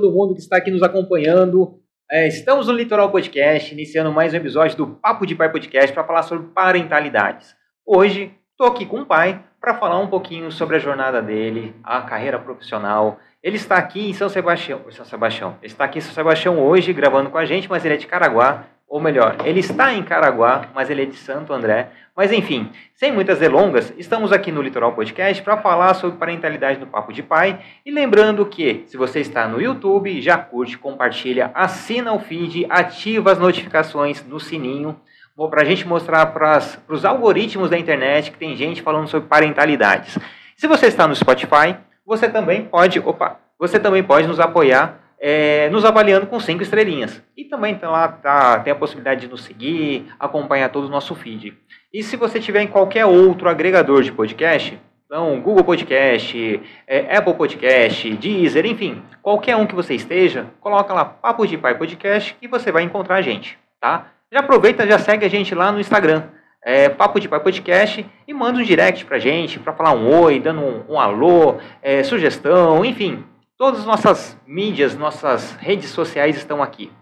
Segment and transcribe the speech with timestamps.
[0.00, 1.74] todo mundo que está aqui nos acompanhando.
[2.08, 6.04] É, estamos no Litoral Podcast, iniciando mais um episódio do Papo de Pai Podcast para
[6.04, 7.56] falar sobre parentalidades.
[7.84, 12.00] Hoje, estou aqui com o pai para falar um pouquinho sobre a jornada dele, a
[12.02, 13.18] carreira profissional.
[13.42, 15.56] Ele está aqui em São Sebastião, São Sebastião.
[15.60, 18.06] Ele está aqui em São Sebastião hoje gravando com a gente, mas ele é de
[18.06, 21.90] Caraguá, ou melhor, ele está em Caraguá, mas ele é de Santo André.
[22.18, 26.86] Mas enfim, sem muitas delongas, estamos aqui no Litoral Podcast para falar sobre parentalidade no
[26.88, 27.60] Papo de Pai.
[27.86, 33.30] E lembrando que, se você está no YouTube, já curte, compartilha, assina o feed, ativa
[33.30, 35.00] as notificações no sininho,
[35.48, 40.18] para a gente mostrar para os algoritmos da internet que tem gente falando sobre parentalidades.
[40.56, 45.68] Se você está no Spotify, você também pode, opa, você também pode nos apoiar é,
[45.70, 47.22] nos avaliando com cinco estrelinhas.
[47.36, 51.14] E também tá lá tá, tem a possibilidade de nos seguir, acompanhar todo o nosso
[51.14, 51.56] feed.
[51.92, 57.34] E se você tiver em qualquer outro agregador de podcast, então Google Podcast, é, Apple
[57.34, 62.46] Podcast, Deezer, enfim, qualquer um que você esteja, coloca lá Papo de Pai Podcast e
[62.46, 64.08] você vai encontrar a gente, tá?
[64.30, 66.24] Já aproveita, já segue a gente lá no Instagram,
[66.62, 70.38] é, Papo de Pai Podcast e manda um direct pra gente, para falar um oi,
[70.38, 73.24] dando um, um alô, é, sugestão, enfim,
[73.58, 76.92] Todas as nossas mídias, nossas redes sociais estão aqui.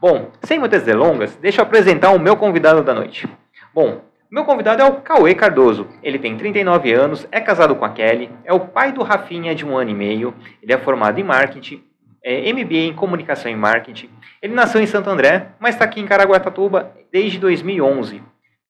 [0.00, 3.28] Bom, sem muitas delongas, deixa eu apresentar o meu convidado da noite.
[3.74, 5.86] Bom, meu convidado é o Cauê Cardoso.
[6.02, 9.64] Ele tem 39 anos, é casado com a Kelly, é o pai do Rafinha de
[9.64, 11.82] um ano e meio, ele é formado em marketing,
[12.24, 14.10] é MBA em comunicação e marketing.
[14.42, 18.20] Ele nasceu em Santo André, mas está aqui em Caraguatatuba desde 2011.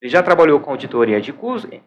[0.02, 1.80] Ele já trabalhou com auditoria de custos,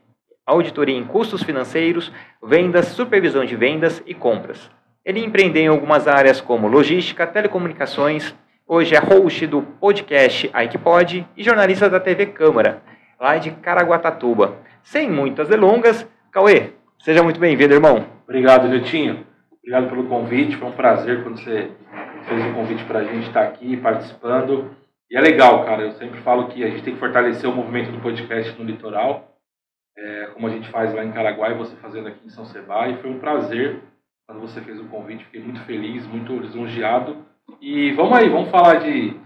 [0.45, 2.11] auditoria em custos financeiros,
[2.41, 4.69] vendas, supervisão de vendas e compras.
[5.05, 8.33] Ele empreendeu em algumas áreas como logística, telecomunicações,
[8.67, 12.81] hoje é host do podcast Aikpod e jornalista da TV Câmara,
[13.19, 14.57] lá de Caraguatatuba.
[14.83, 18.05] Sem muitas delongas, Cauê, seja muito bem-vindo, irmão.
[18.23, 19.25] Obrigado, Netinho.
[19.57, 21.71] Obrigado pelo convite, foi um prazer quando você
[22.27, 24.71] fez o convite para a gente estar aqui participando.
[25.11, 27.91] E é legal, cara, eu sempre falo que a gente tem que fortalecer o movimento
[27.91, 29.35] do podcast no litoral,
[29.97, 32.87] é, como a gente faz lá em Caraguá e você fazendo aqui em São Sebá,
[32.87, 33.79] e foi um prazer
[34.27, 35.25] quando você fez o convite.
[35.25, 37.17] Fiquei muito feliz, muito lisonjeado.
[37.59, 39.19] E vamos aí, vamos falar de.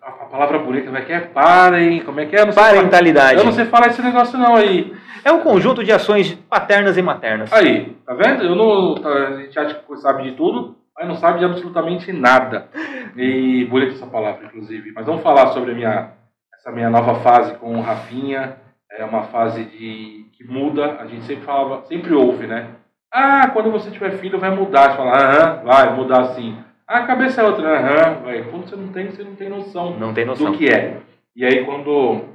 [0.00, 1.20] A, palavra bonita, como é que é?
[1.20, 2.52] Parem, como é que é?
[2.52, 3.38] Parentalidade.
[3.38, 4.94] eu não sei falar esse negócio não aí.
[5.24, 7.52] É um conjunto de ações paternas e maternas.
[7.52, 8.44] Aí, tá vendo?
[8.44, 12.12] Eu não, tá, a gente acha que sabe de tudo, mas não sabe de absolutamente
[12.12, 12.68] nada.
[13.16, 14.92] E bonita essa palavra, inclusive.
[14.92, 16.10] Mas vamos falar sobre a minha,
[16.54, 18.56] essa minha nova fase com o Rafinha.
[18.90, 20.98] É uma fase de, que muda.
[21.00, 22.68] A gente sempre falava, sempre ouve, né?
[23.10, 24.90] Ah, quando você tiver filho vai mudar.
[24.90, 26.56] Você fala, aham, vai mudar sim.
[26.86, 28.42] Ah, a cabeça é outra, aham, vai.
[28.44, 31.00] Quando você não tem, você não tem noção, não tem noção do que é.
[31.34, 32.26] E aí quando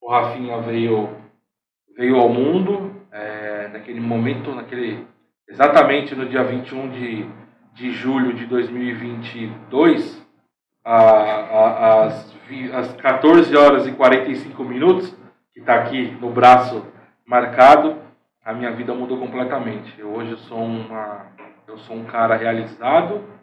[0.00, 1.08] o Rafinha veio,
[1.96, 5.06] veio ao mundo, é, naquele momento, naquele
[5.48, 7.26] exatamente no dia 21 de,
[7.72, 10.22] de julho de 2022,
[10.84, 12.36] a, a, às,
[12.74, 15.16] às 14 horas e 45 minutos,
[15.54, 16.84] que está aqui no braço
[17.26, 17.96] marcado,
[18.44, 19.98] a minha vida mudou completamente.
[19.98, 21.26] Eu hoje sou uma
[21.66, 23.37] eu sou um cara realizado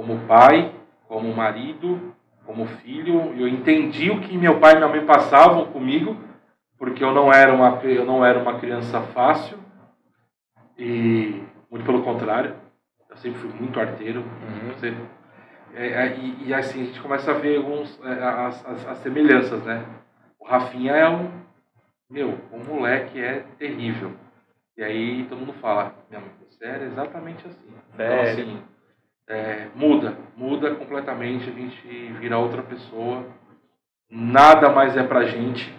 [0.00, 0.72] como pai,
[1.06, 2.14] como marido,
[2.46, 3.34] como filho.
[3.38, 6.16] Eu entendi o que meu pai e minha mãe passavam comigo,
[6.78, 9.58] porque eu não era uma eu não era uma criança fácil
[10.78, 12.56] e muito pelo contrário,
[13.10, 14.20] eu sempre fui muito arteiro.
[14.20, 14.72] Uhum.
[14.72, 14.94] Você,
[15.74, 18.98] é, é, e, e, assim a gente começa a ver alguns é, as, as, as
[18.98, 19.84] semelhanças, né?
[20.38, 21.30] O Rafinha é um
[22.08, 24.12] meu, o moleque é terrível.
[24.78, 27.68] E aí todo mundo fala, minha mãe, você era exatamente assim.
[27.94, 28.62] Então, assim,
[29.30, 33.24] é, muda, muda completamente, a gente vira outra pessoa,
[34.10, 35.72] nada mais é pra gente.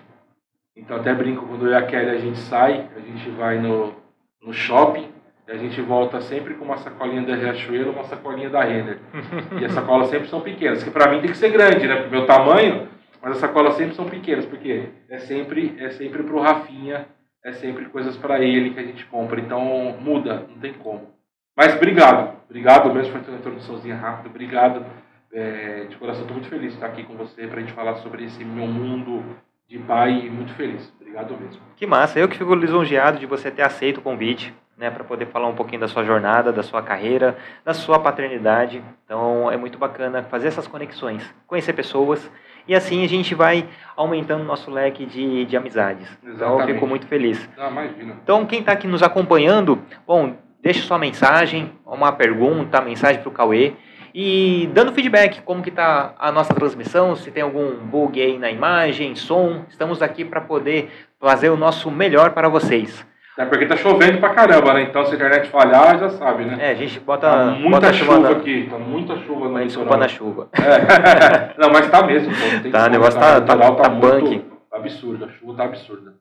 [0.75, 3.94] Então até brinco, quando eu e a Kelly a gente sai, a gente vai no,
[4.41, 5.09] no shopping,
[5.45, 9.00] e a gente volta sempre com uma sacolinha da Riachuelo, uma sacolinha da Renner.
[9.59, 12.04] e as sacolas sempre são pequenas, que para mim tem que ser grande, né?
[12.04, 12.88] Pro meu tamanho,
[13.21, 17.06] mas as sacolas sempre são pequenas, porque é sempre, é sempre pro Rafinha,
[17.44, 19.42] é sempre coisas para ele que a gente compra.
[19.42, 19.62] Então
[20.00, 21.20] muda, não tem como.
[21.56, 24.86] Mas obrigado, obrigado mesmo por ter uma introduçãozinha rápida, obrigado.
[25.33, 27.95] É, de coração, estou muito feliz de estar aqui com você para a gente falar
[27.98, 29.24] sobre esse meu mundo
[29.71, 30.92] de pai muito feliz.
[31.00, 31.62] Obrigado mesmo.
[31.77, 35.27] Que massa, eu que fico lisonjeado de você ter aceito o convite, né, para poder
[35.27, 38.83] falar um pouquinho da sua jornada, da sua carreira, da sua paternidade.
[39.06, 42.30] Então é muito bacana fazer essas conexões, conhecer pessoas
[42.68, 43.65] e assim a gente vai
[43.95, 46.07] aumentando nosso leque de, de amizades.
[46.21, 46.36] Exatamente.
[46.36, 47.50] Então eu fico muito feliz.
[47.57, 48.18] Ah, imagina.
[48.24, 53.34] Então quem está aqui nos acompanhando, bom, deixe sua mensagem, uma pergunta, mensagem para o
[53.34, 53.74] Cauê
[54.13, 58.52] e dando feedback como que está a nossa transmissão, se tem algum bug aí na
[58.52, 63.06] imagem, som, estamos aqui para poder fazer o nosso melhor para vocês.
[63.38, 64.84] Até porque tá chovendo pra caramba, né?
[64.84, 66.58] Então se a internet falhar, já sabe, né?
[66.60, 69.98] É, a gente bota, Tá muita bota chuva na, aqui, tá muita chuva no desculpa
[69.98, 70.50] na chuva.
[70.54, 71.54] É.
[71.57, 72.62] Não, mas tá mesmo, pô.
[72.62, 74.46] Tem Tá, como, o negócio tá- tá- tá muito punk.
[74.74, 76.14] absurdo, a chuva tá absurda.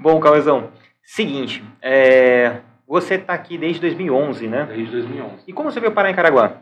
[0.00, 0.70] Bom, Cauezão,
[1.04, 2.56] seguinte, é,
[2.90, 4.64] você tá aqui desde 2011, né?
[4.66, 5.44] Desde 2011.
[5.46, 6.54] E como você veio parar em Caraguá?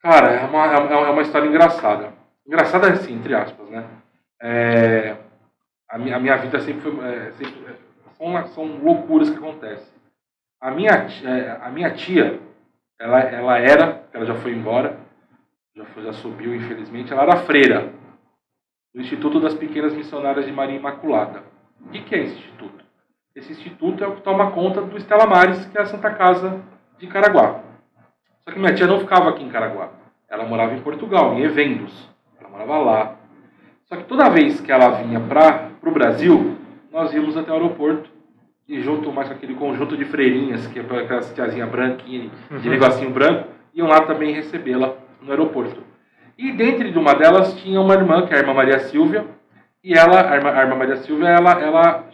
[0.00, 2.12] Cara, é uma, é uma- é uma história engraçada.
[2.46, 3.86] Engraçada assim, entre aspas, né?
[4.42, 5.16] É,
[5.88, 6.98] a, minha, a minha vida sempre foi.
[7.08, 7.76] é, sempre- é,
[8.18, 9.92] são, são loucuras que acontecem.
[10.60, 12.40] A minha, é, a minha tia,
[13.00, 14.98] ela, ela era, ela já foi embora,
[15.76, 17.92] já, foi, já subiu, infelizmente, ela era freira
[18.94, 21.42] do Instituto das Pequenas Missionárias de Maria Imaculada.
[21.80, 22.81] O que, que é esse instituto?
[23.34, 26.60] Esse instituto é o que toma conta do Estela Mares, que é a Santa Casa
[26.98, 27.60] de Caraguá.
[28.44, 29.90] Só que minha tia não ficava aqui em Caraguá.
[30.28, 32.08] Ela morava em Portugal, em Evendos.
[32.38, 33.16] Ela morava lá.
[33.84, 36.58] Só que toda vez que ela vinha para o Brasil,
[36.92, 38.10] nós íamos até o aeroporto
[38.68, 42.30] e junto mais com aquele conjunto de freirinhas, que é para aquelas tiazinha branquinha,
[42.60, 45.82] de negocinho branco, iam lá também recebê-la no aeroporto.
[46.38, 49.26] E dentro de uma delas tinha uma irmã, que é a irmã Maria Silvia,
[49.84, 52.04] e ela, a irmã, a irmã Maria Silvia, ela, ela,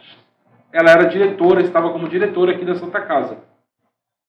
[0.71, 3.37] ela era diretora, estava como diretora aqui da Santa Casa.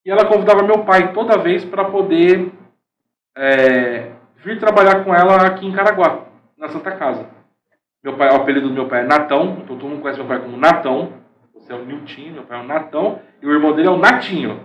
[0.05, 2.51] E ela convidava meu pai toda vez para poder
[3.37, 6.25] é, vir trabalhar com ela aqui em Caraguá,
[6.57, 7.27] na Santa Casa.
[8.03, 10.41] Meu pai, o apelido do meu pai é Natão, então todo mundo conhece meu pai
[10.41, 11.13] como Natão.
[11.55, 13.99] Você é o Niltinho, meu pai é o Natão, e o irmão dele é o
[13.99, 14.61] Natinho.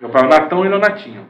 [0.00, 1.28] Meu pai é o Natão e ele é o Natinho.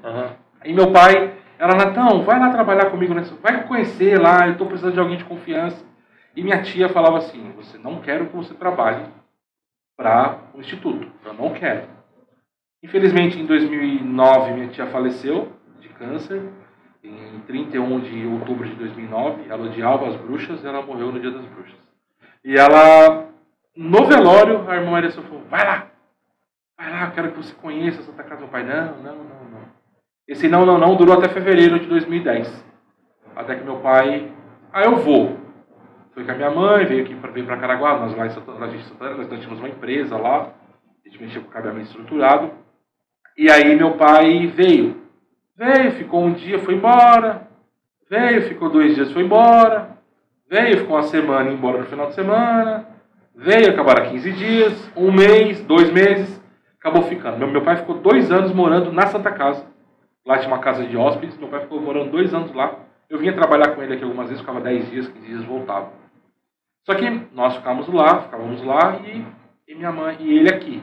[0.62, 4.66] Aí meu pai, ela, Natão, vai lá trabalhar comigo, nessa, vai conhecer lá, eu estou
[4.66, 5.84] precisando de alguém de confiança.
[6.34, 9.04] E minha tia falava assim, você não quero que você trabalhe
[9.96, 11.88] para o instituto, eu não quero.
[12.82, 16.42] Infelizmente, em 2009, minha tia faleceu de câncer.
[17.02, 21.30] Em 31 de outubro de 2009, ela odiava as bruxas e ela morreu no dia
[21.30, 21.78] das bruxas.
[22.42, 23.28] E ela,
[23.76, 25.86] no velório, a irmã Maria falou, vai lá,
[26.78, 28.64] vai lá, quero que você conheça Santa Casa do pai.
[28.64, 29.60] Não, não, não, não.
[30.26, 32.64] Esse não, não, não durou até fevereiro de 2010.
[33.36, 34.32] Até que meu pai,
[34.72, 35.43] ah, eu vou.
[36.14, 38.66] Foi com a minha mãe, veio aqui para veio para Caraguá, nós lá em Santana,
[38.66, 40.52] nós, Santana, nós tínhamos uma empresa lá,
[41.04, 42.52] a gente mexia com cabeamento estruturado.
[43.36, 45.02] E aí meu pai veio.
[45.56, 47.48] Veio, ficou um dia, foi embora.
[48.08, 49.98] Veio, ficou dois dias, foi embora.
[50.48, 52.86] Veio, ficou uma semana, embora no final de semana.
[53.34, 56.40] Veio, acabaram 15 dias, um mês, dois meses,
[56.78, 57.38] acabou ficando.
[57.38, 59.66] Meu, meu pai ficou dois anos morando na Santa Casa.
[60.24, 62.78] Lá tinha uma casa de hóspedes, meu pai ficou morando dois anos lá.
[63.10, 66.03] Eu vinha trabalhar com ele aqui algumas vezes, ficava 10 dias, 15 dias, voltava.
[66.84, 69.24] Só que nós ficávamos lá, ficávamos lá e,
[69.68, 70.82] e minha mãe e ele aqui.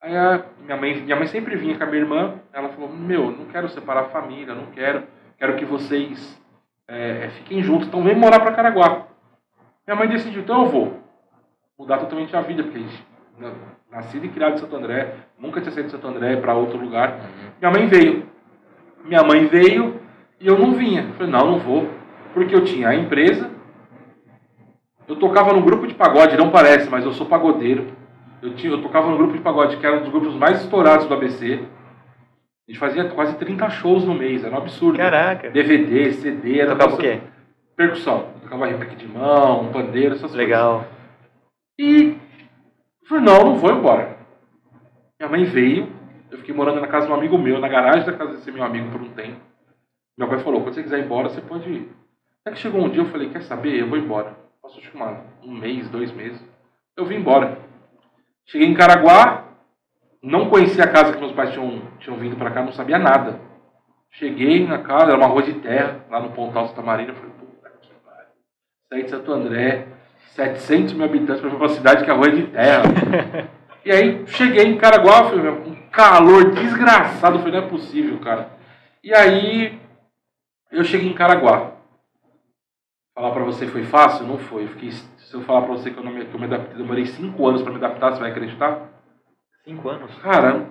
[0.00, 3.30] Aí a minha mãe, minha mãe sempre vinha com a minha irmã, ela falou, meu,
[3.30, 5.04] não quero separar a família, não quero,
[5.38, 6.40] quero que vocês
[6.86, 9.06] é, fiquem juntos, então vem morar para Caraguá.
[9.86, 11.00] Minha mãe decidiu, então eu vou
[11.78, 13.04] mudar totalmente a vida, porque a gente,
[13.90, 17.18] nascido e criado em Santo André, nunca tinha saído de Santo André para outro lugar.
[17.58, 18.26] Minha mãe veio.
[19.04, 20.00] Minha mãe veio
[20.40, 21.02] e eu não vinha.
[21.02, 21.88] Eu falei, não, não vou,
[22.32, 23.50] porque eu tinha a empresa,
[25.06, 27.86] eu tocava num grupo de pagode, não parece, mas eu sou pagodeiro.
[28.40, 31.06] Eu, tinha, eu tocava num grupo de pagode que era um dos grupos mais estourados
[31.06, 31.60] do ABC.
[32.66, 34.96] A gente fazia quase 30 shows no mês, era um absurdo.
[34.96, 35.50] Caraca.
[35.50, 37.20] DVD, CD, era Tocava o quê?
[37.76, 38.28] Percussão.
[38.42, 40.80] Tocava repique de mão, pandeiro, essas Legal.
[40.80, 40.94] coisas.
[41.78, 42.16] E
[43.02, 44.16] eu falei, não, não vou embora.
[45.20, 45.88] Minha mãe veio,
[46.30, 48.62] eu fiquei morando na casa de um amigo meu, na garagem da casa desse meu
[48.62, 49.40] amigo por um tempo.
[50.16, 51.88] Meu pai falou, quando você quiser ir embora, você pode ir.
[52.40, 54.43] Até que chegou um dia, eu falei, quer saber, eu vou embora.
[54.64, 56.42] Passou que uma- um mês, dois meses.
[56.96, 57.58] Eu vim embora.
[58.46, 59.44] Cheguei em Caraguá,
[60.22, 63.38] não conhecia a casa que meus pais tinham, tinham vindo para cá, não sabia nada.
[64.12, 67.10] Cheguei na casa, era uma rua de terra, lá no Pontal Santa Marina.
[67.10, 68.28] Eu falei, puta que pariu.
[68.88, 69.86] Saí de Santo André,
[70.28, 72.84] 700 mil habitantes, para uma cidade que a rua é de terra.
[73.84, 77.36] e aí, cheguei em Caraguá, falei, meu, um calor desgraçado.
[77.36, 78.48] Eu falei, não é possível, cara.
[79.02, 79.78] E aí,
[80.72, 81.73] eu cheguei em Caraguá.
[83.14, 84.26] Falar pra você foi fácil?
[84.26, 84.64] Não foi.
[84.64, 86.76] Eu fiquei, se eu falar pra você que eu, não me, que eu me adaptei,
[86.76, 88.88] demorei 5 anos pra me adaptar, você vai acreditar?
[89.64, 90.14] Cinco anos.
[90.18, 90.66] Cara,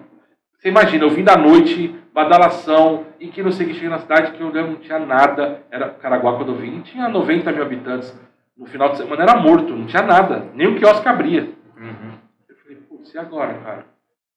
[0.58, 4.00] você imagina, eu vim da noite, badalação, e que não sei o que cheguei na
[4.00, 5.64] cidade que eu não tinha nada.
[5.72, 8.18] Era Caraguá quando eu vim, tinha 90 mil habitantes.
[8.56, 10.48] No final de semana era morto, não tinha nada.
[10.54, 11.50] Nem o quiosque abria.
[11.76, 12.14] Uhum.
[12.48, 13.86] Eu falei, putz, e agora, cara?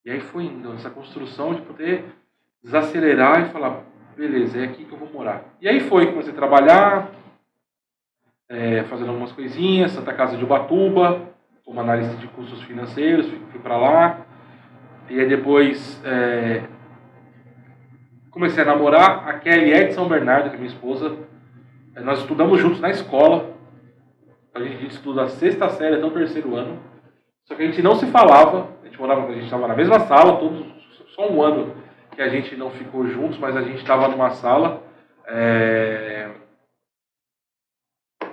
[0.05, 2.05] E aí foi indo, essa construção de poder
[2.63, 3.83] desacelerar e falar,
[4.17, 5.45] beleza, é aqui que eu vou morar.
[5.61, 7.11] E aí foi, comecei a trabalhar,
[8.49, 11.21] é, fazendo algumas coisinhas, Santa Casa de Ubatuba,
[11.65, 14.21] como analista de custos financeiros, fui, fui para lá.
[15.09, 16.63] E aí depois é,
[18.31, 21.17] comecei a namorar a Kelly é de São Bernardo, que é minha esposa.
[21.95, 23.55] É, nós estudamos juntos na escola.
[24.55, 26.79] A gente estuda a sexta série até o terceiro ano.
[27.45, 30.01] Só que a gente não se falava, a gente morava, a gente estava na mesma
[30.01, 30.67] sala, todos,
[31.15, 31.75] só um ano
[32.15, 34.83] que a gente não ficou juntos, mas a gente estava numa sala.
[35.27, 36.29] É...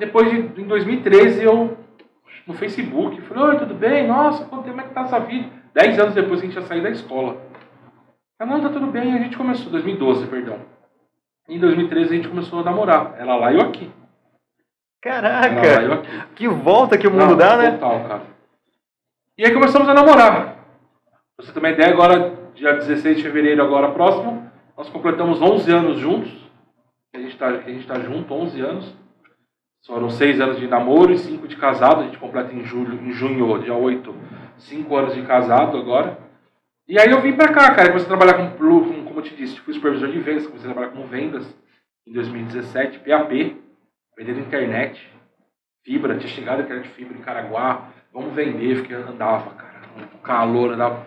[0.03, 1.77] Depois de, em 2013 eu
[2.45, 4.05] no Facebook, falei, oi, tudo bem?
[4.05, 5.49] Nossa, como é que tá essa vida?
[5.73, 7.41] Dez anos depois a gente já saiu da escola.
[8.37, 10.59] Ah, não, tá tudo bem, a gente começou, 2012, perdão.
[11.47, 13.15] Em 2013 a gente começou a namorar.
[13.17, 13.89] Ela lá e eu aqui.
[15.01, 15.47] Caraca!
[15.47, 16.09] Ela lá eu aqui.
[16.35, 17.71] Que volta que o mundo não, dá, né?
[17.71, 18.21] Total, cara.
[19.37, 20.57] E aí começamos a namorar.
[21.37, 25.71] Pra você ter uma ideia, agora, dia 16 de fevereiro, agora próximo, nós completamos 11
[25.71, 26.29] anos juntos.
[27.15, 29.02] A gente tá, a gente tá junto, 11 anos.
[29.85, 32.01] Foram 6 anos de namoro e 5 de casado.
[32.01, 34.15] A gente completa em julho, em junho, dia 8,
[34.57, 36.17] 5 anos de casado agora.
[36.87, 37.89] E aí eu vim pra cá, cara.
[37.89, 40.73] Comecei a trabalhar com, com como eu te disse, fui supervisor de vendas, comecei a
[40.73, 41.45] trabalhar com vendas
[42.07, 43.55] em 2017, PAP,
[44.17, 45.07] vendendo internet,
[45.83, 49.81] fibra, tinha chegado a internet fibra em Caraguá, vamos vender, fiquei, andava, cara,
[50.23, 51.05] calor, andava.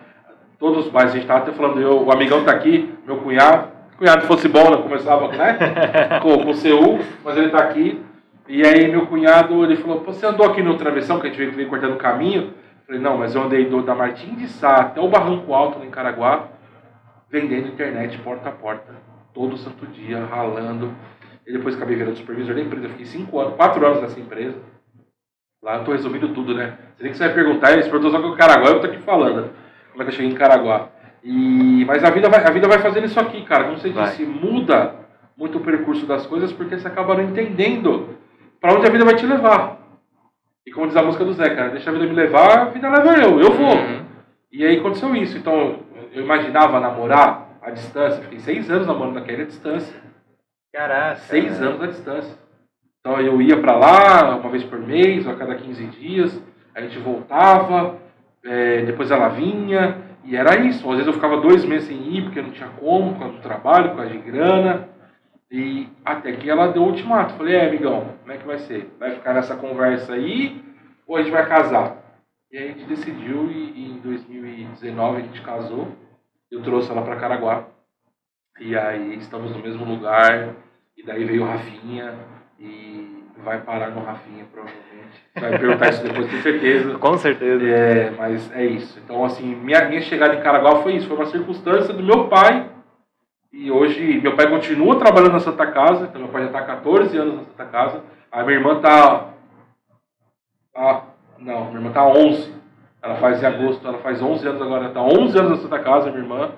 [0.57, 3.71] Todos os bairros, a gente tava até falando, eu, o amigão tá aqui, meu cunhado,
[3.97, 8.01] cunhado fosse bom, né, começava, né, com, com o CU, mas ele tá aqui,
[8.47, 11.69] e aí meu cunhado, ele falou, você andou aqui no travessão, que a gente veio,
[11.69, 12.53] cortando o caminho,
[12.87, 15.89] Falei, não, mas eu andei do, da Martim de Sá até o Barranco Alto, em
[15.89, 16.47] Caraguá,
[17.29, 18.95] vendendo internet porta a porta,
[19.33, 20.93] todo santo dia, ralando.
[21.45, 22.87] E depois acabei virando supervisor da empresa.
[22.87, 24.57] Fiquei cinco anos, quatro anos nessa empresa.
[25.61, 26.77] Lá eu tô resolvendo tudo, né?
[26.95, 28.99] Você nem que você vai perguntar, ele perguntou só com o Caraguá, eu tô aqui
[28.99, 29.51] falando.
[29.91, 30.87] Como é que eu cheguei em Caraguá.
[31.21, 33.65] E, mas a vida, vai, a vida vai fazendo isso aqui, cara.
[33.65, 34.11] Como você vai.
[34.11, 34.95] disse, muda
[35.35, 38.16] muito o percurso das coisas porque você acaba não entendendo
[38.59, 39.77] para onde a vida vai te levar.
[40.65, 42.89] E como diz a música do Zé, cara, deixa a vida me levar, a vida
[42.89, 43.75] leva eu, eu vou.
[43.75, 44.05] Uhum.
[44.51, 45.37] E aí aconteceu isso.
[45.37, 45.79] Então,
[46.11, 49.95] eu imaginava namorar à distância, fiquei seis anos namorando naquela distância.
[50.73, 51.15] Caraca.
[51.15, 52.37] Seis anos à distância.
[52.99, 56.43] Então eu ia para lá uma vez por mês, ou a cada 15 dias,
[56.75, 57.97] a gente voltava,
[58.43, 60.85] é, depois ela vinha, e era isso.
[60.89, 63.41] Às vezes eu ficava dois meses sem ir, porque não tinha como, por causa do
[63.41, 64.89] trabalho, por causa de grana.
[65.49, 67.35] E até que ela deu o ultimato.
[67.35, 68.89] Falei, é, amigão, como é que vai ser?
[68.99, 70.61] Vai ficar nessa conversa aí
[71.07, 71.97] ou a gente vai casar?
[72.51, 75.87] E aí a gente decidiu e, em 2019 a gente casou.
[76.51, 77.65] Eu trouxe ela para Caraguá.
[78.59, 80.55] E aí estamos no mesmo lugar.
[80.97, 82.15] E daí veio o Rafinha
[82.59, 85.23] e vai parar no Rafinha, provavelmente.
[85.35, 86.97] Vai perguntar isso depois, com certeza.
[86.97, 87.65] Com certeza.
[87.65, 88.99] É, mas é isso.
[88.99, 91.07] Então, assim, minha, minha chegada em Caraguá foi isso.
[91.07, 92.76] Foi uma circunstância do meu pai
[93.51, 96.65] e hoje meu pai continua trabalhando na Santa Casa, então meu pai já está há
[96.65, 98.03] 14 anos na Santa Casa.
[98.31, 99.29] A minha irmã está.
[100.75, 101.01] Ah,
[101.39, 102.53] não, minha irmã está há 11.
[103.01, 106.09] Ela faz em agosto, ela faz 11 anos agora, está 11 anos na Santa Casa,
[106.09, 106.51] minha irmã.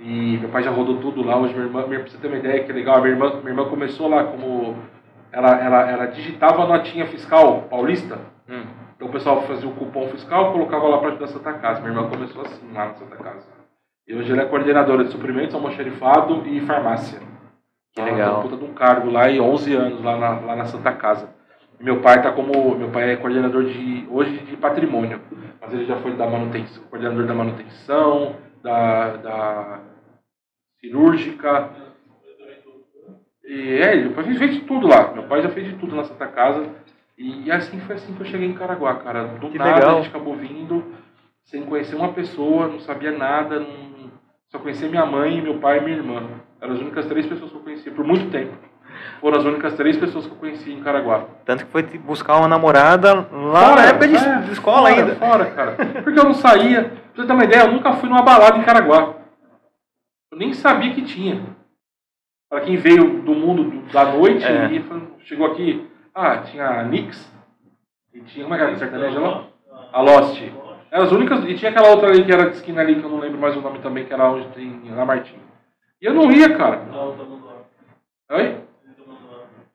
[0.00, 1.36] E meu pai já rodou tudo lá.
[1.38, 4.08] Hoje minha irmã, pra você ter uma ideia que legal, minha irmã, minha irmã começou
[4.08, 4.76] lá como.
[5.32, 8.18] Ela, ela, ela digitava a notinha fiscal paulista.
[8.48, 8.64] Hum.
[8.94, 11.80] Então o pessoal fazia o cupom fiscal, colocava lá para ajudar a Santa Casa.
[11.80, 13.55] Minha irmã começou assim lá na Santa Casa.
[14.06, 17.20] E hoje ela é coordenadora de suprimentos, almoxerifado e farmácia.
[17.92, 18.34] Que legal.
[18.34, 21.34] Ela puta de um cargo lá e 11 anos lá na, lá na Santa Casa.
[21.80, 22.76] E meu pai tá como.
[22.76, 24.06] Meu pai é coordenador de.
[24.08, 25.20] hoje de patrimônio.
[25.60, 29.80] Mas ele já foi da manutenção, coordenador da manutenção, da, da
[30.80, 31.70] cirúrgica.
[33.44, 35.12] E é, ele fez de tudo lá.
[35.12, 36.64] Meu pai já fez de tudo na Santa Casa.
[37.18, 39.24] E assim foi assim que eu cheguei em Caraguá, cara.
[39.24, 39.90] Do que nada legal.
[39.90, 40.94] a gente acabou vindo
[41.44, 43.85] sem conhecer uma pessoa, não sabia nada, não
[44.50, 46.22] só conhecia minha mãe, meu pai e minha irmã.
[46.60, 48.56] Eram as únicas três pessoas que eu conhecia por muito tempo.
[49.20, 51.24] Foram as únicas três pessoas que eu conhecia em Caraguá.
[51.44, 55.00] Tanto que foi buscar uma namorada lá fora, na época de, é, de escola fora,
[55.00, 55.16] ainda.
[55.16, 55.76] Fora, cara.
[56.02, 56.84] Porque eu não saía.
[56.84, 59.14] Pra você ter uma ideia, eu nunca fui numa balada em Caraguá.
[60.30, 61.42] Eu nem sabia que tinha.
[62.48, 64.70] Para quem veio do mundo da noite é.
[64.70, 64.84] e
[65.24, 67.30] chegou aqui, ah, tinha a Nix,
[68.14, 69.44] e tinha, como é que era a sertaneja lá?
[69.92, 70.40] A Lost.
[70.90, 71.44] Eram as únicas.
[71.44, 73.56] E tinha aquela outra ali que era de esquina ali, que eu não lembro mais
[73.56, 75.38] o nome também, que era onde tem na Martim.
[76.00, 76.82] E eu não ia, cara.
[78.30, 78.60] Oi?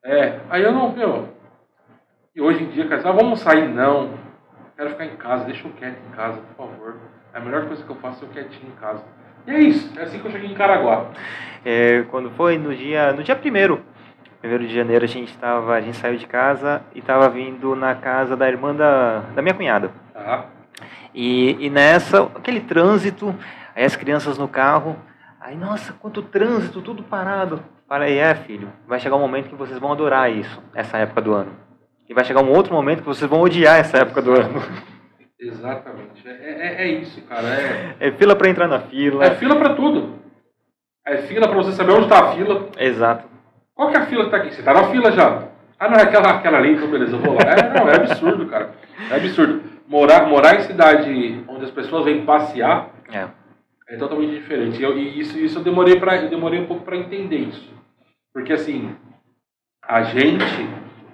[0.04, 1.30] É, aí eu não, meu.
[2.36, 3.68] E hoje em dia, cara, ah, vamos sair?
[3.68, 4.12] Não.
[4.76, 6.96] Quero ficar em casa, deixa eu quieto em casa, por favor.
[7.34, 9.04] É a melhor coisa que eu faço é eu quietinho em casa.
[9.46, 11.08] E é isso, é assim que eu cheguei em Caraguá.
[11.66, 13.82] É, quando foi no dia, no dia primeiro,
[14.40, 17.96] primeiro de janeiro, a gente tava, a gente saiu de casa e estava vindo na
[17.96, 19.92] casa da irmã da, da minha cunhada.
[20.16, 20.46] Ah.
[21.14, 23.36] E, e nessa, aquele trânsito,
[23.76, 24.98] aí as crianças no carro,
[25.40, 27.64] aí, nossa, quanto trânsito, tudo parado.
[27.88, 31.34] Falei, é, filho, vai chegar um momento que vocês vão adorar isso, essa época do
[31.34, 31.52] ano.
[32.08, 34.62] E vai chegar um outro momento que vocês vão odiar essa época do ano.
[35.40, 36.28] Exatamente.
[36.28, 37.48] É, é, é isso, cara.
[37.48, 39.26] É, é fila para entrar na fila.
[39.26, 40.20] É fila para tudo.
[41.06, 42.70] É fila para você saber onde está a fila.
[42.78, 43.26] Exato.
[43.74, 44.54] Qual que é a fila que tá aqui?
[44.54, 45.48] Você tá na fila já.
[45.80, 47.42] Ah, não, é aquela, aquela ali, então beleza, eu vou lá.
[47.42, 48.70] É, não, é absurdo, cara.
[49.10, 49.71] É absurdo.
[49.92, 53.28] Morar, morar em cidade onde as pessoas vêm passear É.
[53.90, 54.80] é totalmente diferente.
[54.80, 57.70] E, eu- e isso, isso eu demorei para eu demorei um pouco para entender isso.
[58.34, 58.96] Porque assim,
[59.86, 60.46] a gente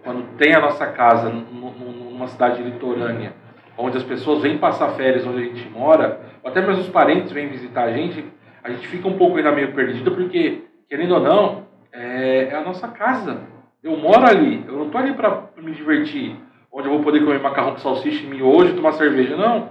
[0.04, 3.34] quando tem a nossa casa nu- nu- numa cidade litorânea,
[3.78, 7.32] onde as pessoas vêm passar férias onde a gente mora, ou até mesmo os parentes
[7.32, 8.24] vêm visitar a gente,
[8.64, 12.62] a gente fica um pouco ainda meio perdido porque querendo ou não, é, é a
[12.62, 13.40] nossa casa.
[13.84, 16.36] Eu moro ali, eu não tô ali para me divertir,
[16.78, 19.70] onde eu vou poder comer macarrão com salsicha e miojo, tomar cerveja, não.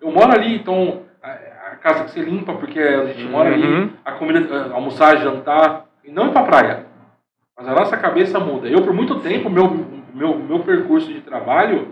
[0.00, 3.90] Eu moro ali, então a, casa que você limpa, porque a gente mora ali, Uhum.
[4.04, 6.86] a comida, almoçar, jantar, e não ir pra praia.
[7.56, 8.68] Mas a nossa cabeça muda.
[8.68, 9.68] Eu, por muito tempo, meu,
[10.12, 11.88] meu, meu percurso de trabalho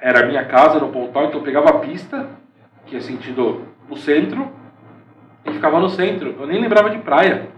[0.00, 2.28] era a minha casa no Pontal, então eu pegava a pista,
[2.84, 4.46] que é sentido o centro,
[5.46, 6.34] e ficava no centro.
[6.38, 7.48] Eu nem lembrava de praia.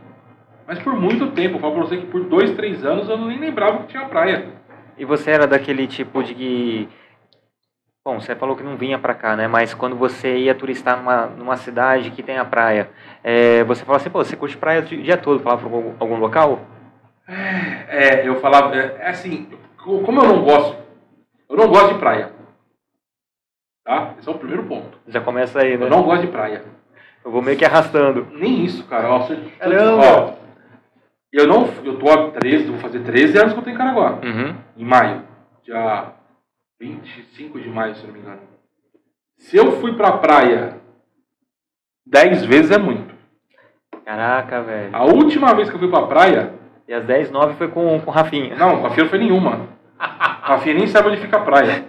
[0.69, 3.39] Mas por muito tempo, eu falo pra você que por dois, três anos eu nem
[3.41, 4.47] lembrava que tinha praia.
[4.99, 6.89] E você era daquele tipo de que.
[8.05, 9.49] Bom, você falou que não vinha pra cá, né?
[9.49, 12.89] Mas quando você ia turistar numa, numa cidade que tem a praia,
[13.23, 16.17] é, você falava assim, pô, você curte praia o dia todo, falava pra algum, algum
[16.17, 16.61] local?
[17.89, 19.49] É, eu falava, é, é assim,
[19.83, 20.77] co- como eu não gosto,
[21.51, 22.31] eu não gosto de praia.
[23.85, 24.15] Tá?
[24.19, 24.99] Esse é o primeiro ponto.
[25.09, 25.87] Já começa aí, né?
[25.87, 26.63] Eu não gosto de praia.
[27.25, 28.29] Eu vou meio que arrastando.
[28.33, 29.09] Nem isso, cara.
[29.11, 30.03] Ó, Caramba!
[30.07, 30.46] ó,
[31.39, 31.69] eu não.
[31.85, 34.19] Eu tô há 13, vou fazer 13 anos que eu tô em Caraguá.
[34.23, 34.55] Uhum.
[34.77, 35.23] Em maio.
[35.65, 36.13] Dia
[36.81, 38.41] 25 de maio, se não me engano.
[39.39, 40.77] Se eu fui pra praia
[42.07, 43.15] 10 vezes é muito.
[44.05, 44.95] Caraca, velho.
[44.95, 46.55] A última vez que eu fui pra praia,
[46.89, 48.55] E às 10, 9 foi com, com o Rafinha.
[48.55, 49.69] não, com a Fia não foi nenhuma.
[49.99, 51.85] A Fia nem sabe onde fica a praia.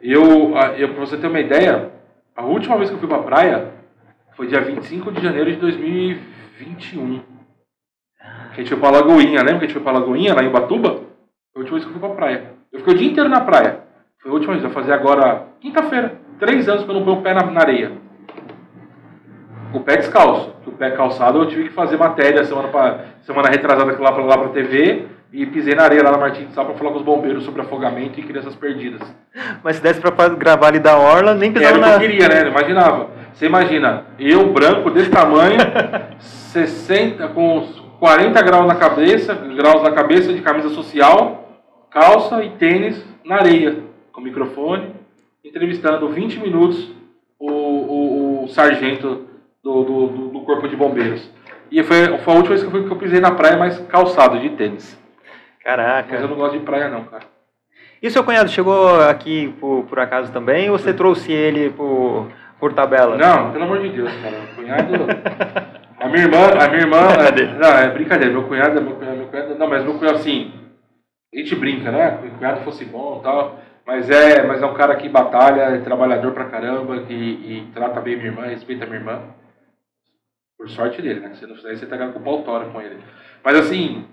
[0.00, 1.90] Eu, eu, pra você ter uma ideia,
[2.36, 3.72] a última vez que eu fui pra praia
[4.36, 7.22] foi dia 25 de janeiro de 2021.
[8.56, 11.00] A gente foi pra Lagoinha, lembra que a gente foi pra Lagoinha, lá em Batuba?
[11.52, 12.44] Foi a última vez que eu fui pra praia.
[12.72, 13.80] Eu fiquei o dia inteiro na praia.
[14.18, 16.14] Foi a última vez, vou fazer agora, quinta-feira.
[16.38, 17.92] Três anos que eu não ponho o pé na, na areia.
[19.74, 20.54] O pé descalço.
[20.66, 24.38] O pé calçado eu tive que fazer matéria semana, pra, semana retrasada lá pra, lá
[24.38, 27.04] pra TV e pisei na areia lá na Martins de Sá pra falar com os
[27.04, 29.02] bombeiros sobre afogamento e crianças perdidas.
[29.62, 32.28] Mas se desse pra gravar ali da Orla, nem Era precisava o que eu queria,
[32.28, 32.42] né?
[32.42, 33.10] Eu Imaginava.
[33.34, 35.58] Você imagina, eu branco desse tamanho,
[36.18, 37.58] 60, com
[37.98, 41.48] 40 graus na cabeça, graus na cabeça de camisa social,
[41.90, 43.78] calça e tênis na areia,
[44.12, 44.94] com microfone,
[45.44, 46.90] entrevistando 20 minutos
[47.38, 49.26] o, o, o sargento
[49.62, 51.28] do, do, do- corpo de bombeiros.
[51.70, 54.38] E foi, foi a última vez que eu, que eu pisei na praia, mas calçado
[54.38, 54.96] de tênis.
[54.96, 56.20] Mas eu Caraca.
[56.28, 57.24] não gosto de praia não, cara.
[58.00, 62.28] E seu cunhado chegou aqui por, por acaso também ou você trouxe ele por,
[62.60, 63.16] por tabela?
[63.16, 64.36] Não, pelo amor de Deus, cara.
[64.38, 64.92] Meu cunhado.
[65.98, 67.06] A minha irmã, a minha irmã.
[67.08, 67.52] Brincadeira.
[67.58, 68.32] Não, é brincadeira.
[68.32, 69.54] Meu cunhado, meu cunhado, meu cunhado.
[69.54, 70.52] Não, mas meu cunhado, assim.
[71.34, 72.18] A gente brinca, né?
[72.20, 73.58] Se o cunhado fosse bom e tal.
[73.86, 78.00] Mas é, mas é um cara que batalha, é trabalhador pra caramba, que e trata
[78.00, 79.22] bem minha irmã, respeita minha irmã.
[80.58, 81.34] Por sorte dele, né?
[81.34, 82.98] Se não fizer isso, você tá com o pau tora com ele.
[83.44, 84.04] Mas assim,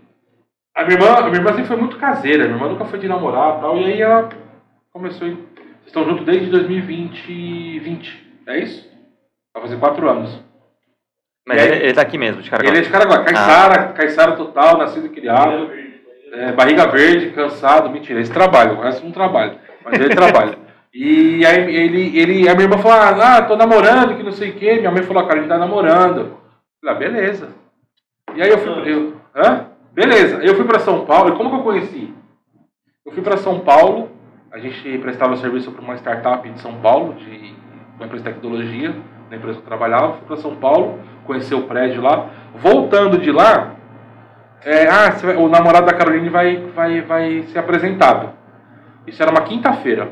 [0.76, 3.08] a minha irmã, a minha irmã sempre foi muito caseira, minha irmã nunca foi de
[3.08, 4.30] namorar e tal, e aí ela
[4.92, 5.28] começou.
[5.28, 8.90] Vocês estão juntos desde 2020, 20, é isso?
[9.54, 10.53] Vai fazer quatro anos.
[11.48, 12.70] Mas aí- ele, ele tá aqui mesmo, de Caraguá.
[12.70, 15.70] Ele é de Caraguá, Caiçara, Caiçara total, nascido e criado.
[16.34, 20.58] É, barriga verde, cansado, mentira, esse trabalho, o resto não trabalha, mas ele trabalha.
[20.96, 24.54] E aí ele, ele, a minha irmã falou, ah, tô namorando, que não sei o
[24.54, 24.76] quê.
[24.76, 26.20] Minha mãe falou, "Ah, cara, a gente tá namorando.
[26.20, 26.38] Eu
[26.80, 27.50] falei, ah, beleza.
[28.36, 29.66] E aí eu fui, pra- eu, hã?
[29.92, 32.14] Beleza, eu fui pra São Paulo, e como que eu conheci?
[33.08, 34.12] Eu fui pra São Paulo,
[34.52, 37.56] a gente prestava serviço para uma startup de São Paulo, de
[37.96, 38.96] uma empresa de tecnologia,
[39.34, 42.30] na empresa que eu trabalhava, fui pra São Paulo, conhecer o prédio lá.
[42.56, 43.76] Voltando de lá,
[44.64, 48.32] é, ah, o namorado da Caroline vai, vai, vai ser apresentado.
[49.08, 50.10] Isso era uma quinta-feira.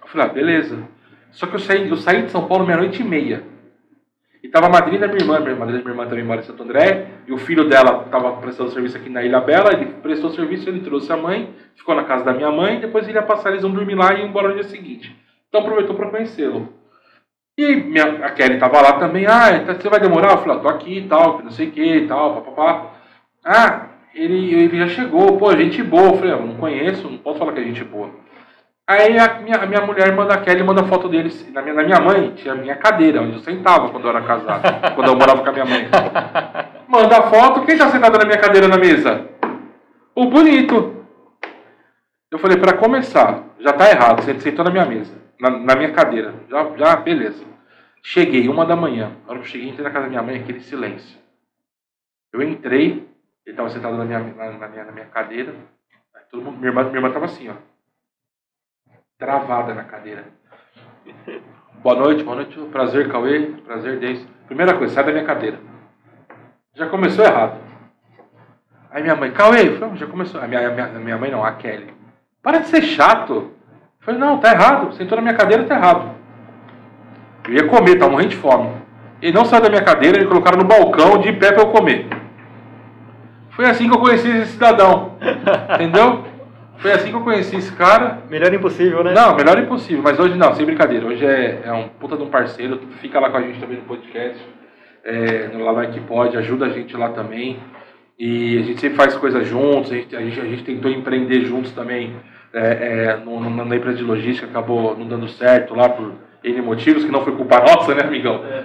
[0.00, 0.78] Eu falei, ah, beleza.
[1.30, 3.42] Só que eu saí, eu saí de São Paulo meia-noite e meia.
[4.42, 6.44] E tava a madrinha da minha irmã, minha madrinha da minha irmã também mora em
[6.44, 10.30] Santo André, e o filho dela estava prestando serviço aqui na Ilha Bela, ele prestou
[10.30, 13.50] serviço, ele trouxe a mãe, ficou na casa da minha mãe, depois ele ia passar,
[13.50, 15.16] eles iam dormir lá e iam embora no dia seguinte.
[15.48, 16.77] Então aproveitou para conhecê-lo.
[17.58, 20.30] E minha, a Kelly tava lá também, ah, tá- você vai demorar?
[20.30, 22.92] Eu falei, ah, tô aqui e tal, não sei o que e tal, papapá.
[23.44, 26.10] Ah, ele, ele já chegou, pô, gente boa.
[26.10, 28.10] Eu falei, ah, não conheço, não posso falar que é gente boa.
[28.86, 31.46] Aí a minha, a minha mulher manda a Kelly, manda foto deles.
[31.52, 34.22] Na minha, na minha mãe tinha a minha cadeira, onde eu sentava quando eu era
[34.22, 34.62] casado,
[34.94, 35.88] quando eu morava com a minha mãe.
[36.86, 39.26] Manda a foto, quem tá sentado na minha cadeira na mesa?
[40.14, 40.94] O bonito.
[42.30, 45.90] Eu falei, pra começar, já tá errado, você sentou na minha mesa, na, na minha
[45.90, 46.34] cadeira.
[46.48, 47.47] Já, já, beleza.
[48.02, 49.16] Cheguei, uma da manhã.
[49.24, 51.18] Na hora que eu cheguei, entrei na casa da minha mãe, aquele silêncio.
[52.32, 53.08] Eu entrei,
[53.44, 55.54] ele tava sentado na minha, na, na minha, na minha cadeira.
[56.30, 57.54] Todo mundo, minha, irmã, minha irmã tava assim, ó.
[59.18, 60.26] travada na cadeira.
[61.82, 62.58] Boa noite, boa noite.
[62.72, 63.52] Prazer, Cauê.
[63.64, 64.26] Prazer, Deise.
[64.46, 65.60] Primeira coisa, sai da minha cadeira.
[66.74, 67.56] Já começou errado.
[68.90, 70.40] Aí minha mãe, Cauê, já começou.
[70.40, 71.94] A minha, minha, minha mãe não, a Kelly.
[72.42, 73.32] Para de ser chato.
[73.32, 73.54] Eu
[74.00, 74.92] falei, não, tá errado.
[74.94, 76.17] Sentou na minha cadeira, tá errado.
[77.48, 78.68] Eu ia comer, tava morrendo de fome.
[79.22, 82.06] Ele não saiu da minha cadeira, ele colocaram no balcão de pé pra eu comer.
[83.50, 85.16] Foi assim que eu conheci esse cidadão.
[85.74, 86.24] Entendeu?
[86.76, 88.18] Foi assim que eu conheci esse cara.
[88.28, 89.14] Melhor impossível, né?
[89.14, 90.02] Não, melhor impossível.
[90.02, 91.06] Mas hoje não, sem brincadeira.
[91.06, 92.78] Hoje é, é um puta de um parceiro.
[93.00, 94.38] Fica lá com a gente também no podcast.
[95.02, 96.36] É, no Lá Vai Que Pode.
[96.36, 97.58] Ajuda a gente lá também.
[98.18, 99.90] E a gente sempre faz coisas juntos.
[99.90, 102.14] A gente, a gente, a gente tentou empreender juntos também
[102.52, 104.46] é, é, no, no, na empresa de logística.
[104.46, 108.44] Acabou não dando certo lá por N motivos, que não foi culpa nossa, né, amigão?
[108.44, 108.64] É.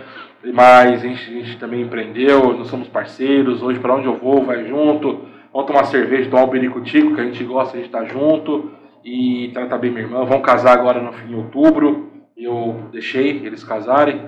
[0.52, 3.62] Mas a gente, a gente, também empreendeu, nós somos parceiros.
[3.62, 5.26] Hoje, para onde eu vou, vai junto.
[5.54, 8.72] Vamos tomar cerveja do Albericutico, que a gente gosta, a gente tá junto.
[9.06, 10.26] E trata bem minha irmã.
[10.26, 12.12] Vão casar agora no fim de outubro.
[12.38, 14.22] Eu deixei eles casarem.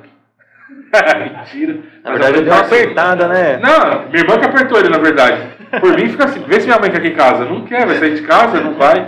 [1.34, 1.80] Mentira.
[2.04, 3.58] Na verdade, deu uma apertada, né?
[3.58, 5.56] Não, minha irmã que apertou ele, na verdade.
[5.80, 7.46] Por mim, fica assim: vê se minha mãe quer que casa.
[7.46, 9.06] Não quer, vai sair de casa, não vai.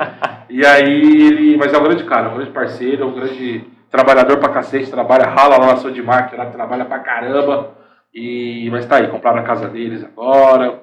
[0.49, 1.57] E aí ele.
[1.57, 5.57] Mas é um grande cara, um grande parceiro, um grande trabalhador pra cacete, trabalha, rala
[5.57, 7.75] lá na sua de marketing, lá, trabalha pra caramba.
[8.13, 10.81] E, mas tá aí, compraram a casa deles agora.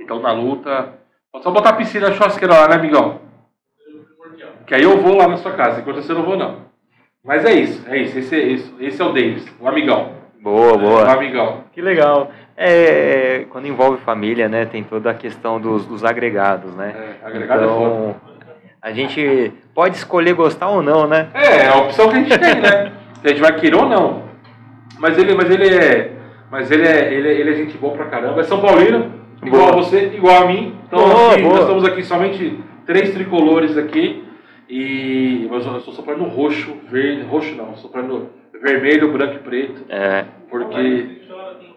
[0.00, 0.94] Então na luta.
[1.42, 3.20] Só botar a piscina churrasqueira lá, né, amigão?
[4.66, 6.68] Que aí eu vou lá na sua casa, enquanto você não vou não.
[7.24, 8.74] Mas é isso, é isso, esse é isso.
[8.80, 10.12] Esse é o Davis, o amigão.
[10.40, 11.04] Boa, boa.
[11.04, 11.64] O amigão.
[11.72, 12.30] Que legal.
[12.56, 17.18] É, quando envolve família, né, tem toda a questão dos, dos agregados, né?
[17.22, 18.37] É, agregado é então, é foda.
[18.80, 21.28] A gente pode escolher gostar ou não, né?
[21.34, 22.92] É, é a opção que a gente tem, né?
[23.20, 24.22] Se a gente vai querer ou não.
[24.98, 26.12] Mas ele, mas ele é.
[26.50, 28.40] Mas ele é, ele é, ele é gente boa pra caramba.
[28.40, 29.12] É São Paulino,
[29.44, 29.72] igual boa.
[29.72, 30.74] a você, igual a mim.
[30.86, 31.54] Então boa, aqui, boa.
[31.54, 34.24] nós estamos aqui somente três tricolores aqui.
[34.68, 38.30] E mas eu estou soprando roxo, verde, roxo não, soprando
[38.62, 39.84] vermelho, branco e preto.
[39.88, 40.24] É.
[40.50, 41.22] Porque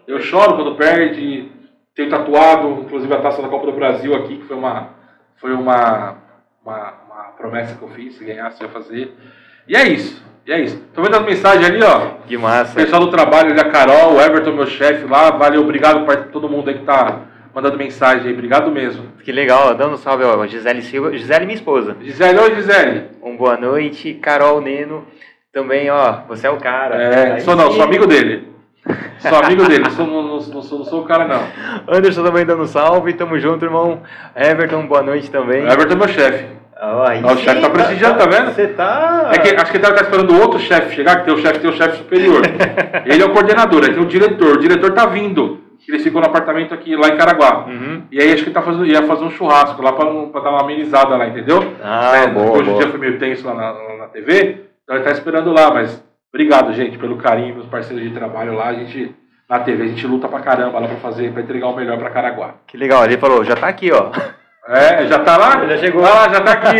[0.06, 1.50] eu choro quando perde.
[1.94, 4.94] Tenho tatuado, inclusive a taça da Copa do Brasil aqui, que foi uma,
[5.36, 6.21] foi uma,
[6.64, 9.14] uma, uma promessa que eu fiz, se ganhasse eu ia fazer.
[9.66, 10.22] E é isso.
[10.46, 10.82] E é isso.
[10.92, 12.14] Tô vendo as mensagens ali, ó.
[12.26, 12.72] Que massa.
[12.72, 15.30] O pessoal do trabalho a Carol, o Everton, meu chefe lá.
[15.30, 17.20] Valeu, obrigado para todo mundo aí que tá
[17.54, 18.32] mandando mensagem aí.
[18.32, 19.06] Obrigado mesmo.
[19.24, 20.46] Que legal, dando um salve, ó.
[20.46, 21.16] Gisele Silva.
[21.16, 21.96] Gisele, minha esposa.
[22.00, 23.10] Gisele, oi, Gisele.
[23.22, 24.14] Um boa noite.
[24.14, 25.06] Carol Neno.
[25.52, 26.96] Também, ó, você é o cara.
[26.96, 28.51] É, sou não, sou amigo dele.
[29.18, 31.42] Sou amigo dele, não sou, não, não, não, sou, não sou o cara, não.
[31.94, 34.02] Anderson também dando salve, tamo junto, irmão.
[34.34, 35.64] Everton, boa noite também.
[35.64, 36.46] Everton é meu chefe.
[36.84, 38.52] Oh, o chefe tá prestigiando, tá, vendo?
[38.52, 39.30] Você tá.
[39.32, 41.60] É que, acho que ele tá esperando o outro chefe chegar, que tem o chefe,
[41.60, 42.42] tem o chefe superior.
[43.06, 44.56] ele é o coordenador, aí tem o diretor.
[44.56, 45.60] O diretor tá vindo.
[45.88, 47.66] Eles ficam no apartamento aqui, lá em Caraguá.
[47.66, 48.02] Uhum.
[48.10, 50.50] E aí acho que ele tá fazendo, ia fazer um churrasco lá pra, pra dar
[50.50, 51.72] uma amenizada lá, entendeu?
[51.82, 54.96] Ah, é, boa, hoje o dia foi meio tenso lá na, na, na TV, então
[54.96, 58.68] ele tá esperando lá, mas obrigado, gente, pelo carinho, meus parceiros de trabalho lá.
[58.68, 59.14] A gente
[59.52, 59.84] na TV.
[59.84, 62.54] A gente luta pra caramba lá pra fazer, pra entregar o melhor pra Caraguá.
[62.66, 64.10] Que legal, ele falou, já tá aqui, ó.
[64.64, 65.66] É, já tá lá?
[65.66, 66.04] Já chegou.
[66.04, 66.76] Ah, já tá aqui.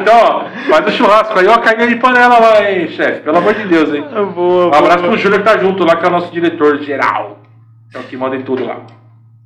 [0.00, 3.20] então, ó, faz o churrasco aí, ó, carne de panela lá, hein, chefe.
[3.20, 4.02] Pelo amor de Deus, hein.
[4.34, 5.10] Boa, um abraço boa.
[5.10, 7.40] pro Júlio que tá junto lá, que é o nosso diretor geral.
[7.94, 8.86] É o que manda em tudo lá.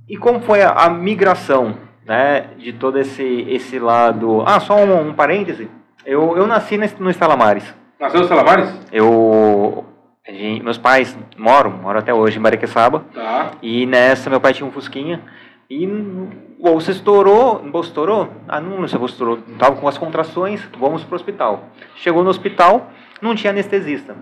[0.09, 1.75] E como foi a, a migração,
[2.07, 4.45] né, de todo esse, esse lado...
[4.47, 5.69] Ah, só um, um parêntese.
[6.07, 7.75] Eu, eu nasci no Estalamares.
[7.99, 8.73] Nasceu no Estalamares?
[8.93, 9.85] Eu
[10.27, 13.05] Gente, meus pais moram, moram até hoje em Bariqueçaba.
[13.13, 13.51] Tá.
[13.61, 15.21] E nessa meu pai tinha um Fusquinha.
[15.69, 16.29] E o
[16.59, 18.31] bolso estourou, o bolso estourou?
[18.49, 19.39] Ah, não, não se estourou.
[19.59, 21.65] Tava com as contrações, vamos pro hospital.
[21.97, 24.17] Chegou no hospital, não tinha anestesista.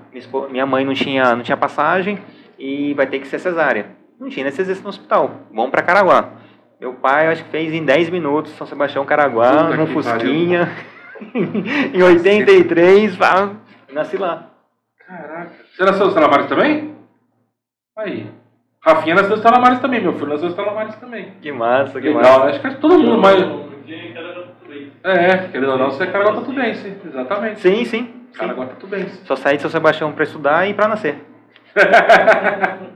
[0.50, 2.18] Minha mãe não tinha, não tinha passagem
[2.58, 3.86] e vai ter que ser cesárea.
[4.18, 5.30] Não tinha anestesista no hospital.
[5.52, 6.30] Vamos para Caraguá.
[6.80, 10.68] Meu pai, acho que fez em 10 minutos São Sebastião, Caraguá, Puta no Fusquinha.
[11.94, 13.18] em 83,
[13.92, 14.50] nasci lá.
[15.06, 15.50] Caraca.
[15.74, 16.94] Você nasceu nos Talamares também?
[17.96, 18.26] Aí.
[18.80, 21.32] Rafinha nasceu nos Talamares também, meu filho nasceu nos Talamares também.
[21.40, 22.44] Que massa, que Legal, massa.
[22.46, 23.40] Acho que todo mundo, mas.
[25.04, 26.40] É, querendo ou não, você é Caraguá
[26.74, 27.60] sim, exatamente.
[27.60, 28.14] Sim, sim.
[28.34, 29.06] Caraguá bem.
[29.24, 31.16] Só saí de São Sebastião para estudar e para nascer.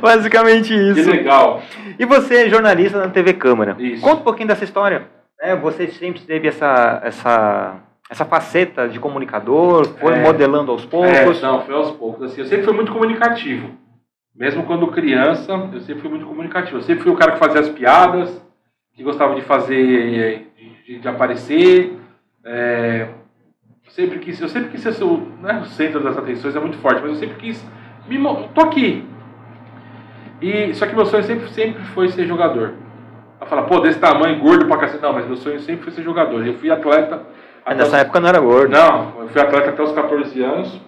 [0.00, 1.02] Basicamente isso.
[1.02, 1.62] Que legal.
[1.98, 3.76] E você é jornalista na TV Câmara.
[3.78, 4.02] Isso.
[4.02, 5.17] Conta um pouquinho dessa história.
[5.40, 9.86] É, você sempre teve essa, essa essa faceta de comunicador?
[9.98, 11.10] Foi é, modelando aos poucos?
[11.10, 12.30] É, não, foi aos poucos.
[12.30, 13.70] Assim, eu sempre fui muito comunicativo.
[14.34, 16.78] Mesmo quando criança, eu sempre fui muito comunicativo.
[16.78, 18.42] Eu sempre fui o cara que fazia as piadas,
[18.94, 20.46] que gostava de fazer,
[20.86, 21.98] de, de aparecer.
[22.44, 23.08] É,
[23.90, 27.02] sempre quis, eu sempre quis ser o, né, o centro das atenções, é muito forte,
[27.02, 27.64] mas eu sempre quis
[28.06, 28.18] me
[28.54, 29.04] tô aqui.
[30.40, 32.74] E, só que meu sonho sempre, sempre foi ser jogador.
[33.40, 35.02] Ela fala, pô, desse tamanho, gordo pra cacete.
[35.02, 36.46] Não, mas meu sonho sempre foi ser jogador.
[36.46, 37.22] Eu fui atleta.
[37.76, 38.70] Nessa época não era gordo.
[38.72, 40.80] Não, eu fui atleta até os 14 anos.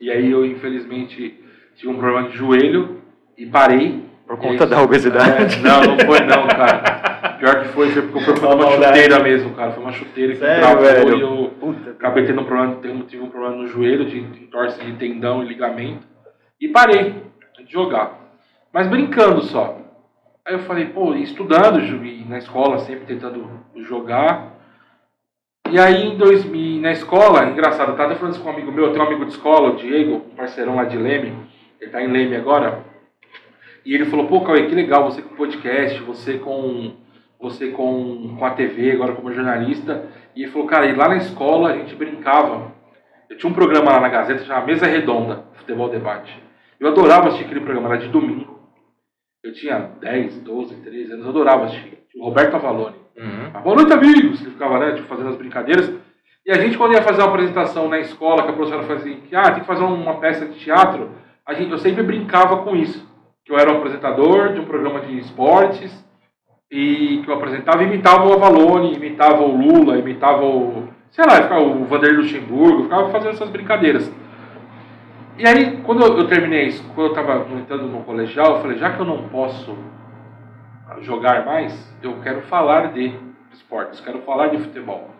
[0.00, 1.42] E aí eu, infelizmente,
[1.76, 3.00] tive um problema de joelho
[3.38, 4.04] e parei.
[4.26, 5.56] Por conta da obesidade?
[5.56, 7.36] É, não, não foi não, cara.
[7.38, 9.72] Pior que foi, foi porque eu fui uma chuteira mesmo, cara.
[9.72, 11.16] Foi uma chuteira que Sério, travou velho?
[11.16, 11.90] e eu Puta.
[11.90, 15.42] acabei tendo um problema, tendo- tive um problema no joelho, de, de entorse de tendão
[15.42, 16.06] e ligamento.
[16.60, 17.14] E parei
[17.66, 18.18] de jogar.
[18.72, 19.76] Mas brincando só.
[20.46, 24.52] Aí eu falei, pô, estudando, e na escola, sempre tentando jogar.
[25.70, 28.84] E aí em 2000, na escola, engraçado, eu tava falando isso com um amigo meu,
[28.84, 31.34] eu tenho um amigo de escola, o Diego, parceirão lá de Leme,
[31.80, 32.84] ele tá em Leme agora.
[33.86, 36.92] E ele falou, pô, Cauê, que legal, você com podcast, você com
[37.40, 40.10] você com, com a TV, agora como jornalista.
[40.36, 42.72] E ele falou, cara, e lá na escola a gente brincava.
[43.28, 46.38] Eu tinha um programa lá na Gazeta chamado Mesa Redonda, Futebol Debate.
[46.78, 48.53] Eu adorava assistir aquele programa, era de domingo.
[49.44, 51.98] Eu tinha 10, 12, 13 anos, eu adorava assistir.
[52.16, 52.96] O Roberto Avalone.
[53.14, 53.50] Uhum.
[53.52, 54.40] Ah, Boa noite, amigos!
[54.40, 55.92] Ele ficava, né, tipo, fazendo as brincadeiras.
[56.46, 59.36] E a gente, quando ia fazer uma apresentação na escola, que a professora fazia, que,
[59.36, 61.10] ah, tem que fazer uma peça de teatro,
[61.46, 63.06] a gente, eu sempre brincava com isso.
[63.44, 65.92] Que eu era um apresentador de um programa de esportes,
[66.70, 71.60] e que eu apresentava imitava o Avalone, imitava o Lula, imitava o, sei lá, ficava
[71.60, 74.10] o Vanderlei Luxemburgo, ficava fazendo essas brincadeiras.
[75.36, 78.92] E aí, quando eu, terminei isso, quando eu estava entrando no colegial, eu falei, já
[78.92, 79.76] que eu não posso
[81.00, 83.12] jogar mais, eu quero falar de
[83.52, 85.10] esportes, quero falar de futebol.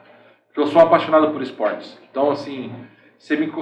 [0.47, 1.99] Porque eu sou apaixonado por esportes.
[2.09, 2.73] Então, assim,
[3.19, 3.53] você me,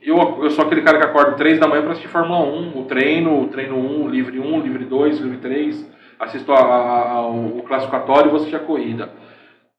[0.00, 2.84] eu, eu sou aquele cara que acorda 3 da manhã para assistir Fórmula 1, o
[2.86, 6.58] treino, o treino 1, o livre 1, o livre 2, o livre 3, assisto a,
[6.58, 9.10] a- a- o classificatório e vou assistir a corrida.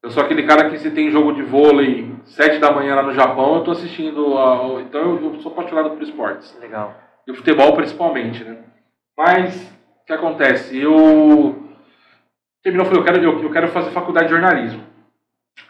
[0.02, 3.14] Eu sou aquele cara que se tem jogo de vôlei 7 da manhã lá no
[3.14, 4.38] Japão, eu tô assistindo.
[4.38, 6.58] a- então eu, eu sou apaixonado por esportes.
[6.60, 6.96] Legal.
[7.28, 8.58] E o futebol principalmente, né?
[9.18, 9.56] Mas,
[10.04, 10.78] o que acontece?
[10.80, 11.64] Eu
[12.64, 14.84] terminou, eu falei, eu quero, eu, eu quero fazer faculdade de jornalismo.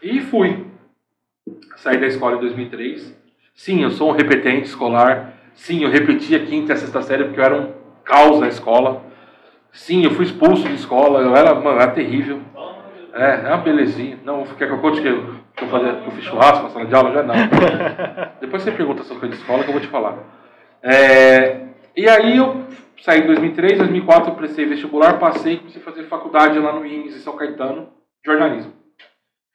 [0.02, 0.66] E fui.
[1.78, 3.18] Saí da escola em 2003.
[3.56, 5.34] Sim, eu sou um repetente escolar.
[5.56, 8.48] Sim, eu repeti a quinta e a sexta série porque eu era um caos na
[8.48, 9.04] escola.
[9.72, 11.20] Sim, eu fui expulso de escola.
[11.22, 12.40] Eu era, mano, era terrível.
[13.14, 14.20] É, é uma belezinha.
[14.24, 16.70] Não, quer que eu conte que eu, que eu, fazia, que eu fiz churrasco na
[16.70, 17.12] sala de aula?
[17.12, 17.36] Já não.
[18.40, 20.18] Depois você pergunta essas coisas de escola que eu vou te falar.
[20.84, 22.66] É, e aí eu
[23.02, 26.86] saí em 2003, 2004 eu prestei vestibular, passei e comecei a fazer faculdade lá no
[26.86, 27.90] IMES em São Caetano,
[28.26, 28.74] jornalismo.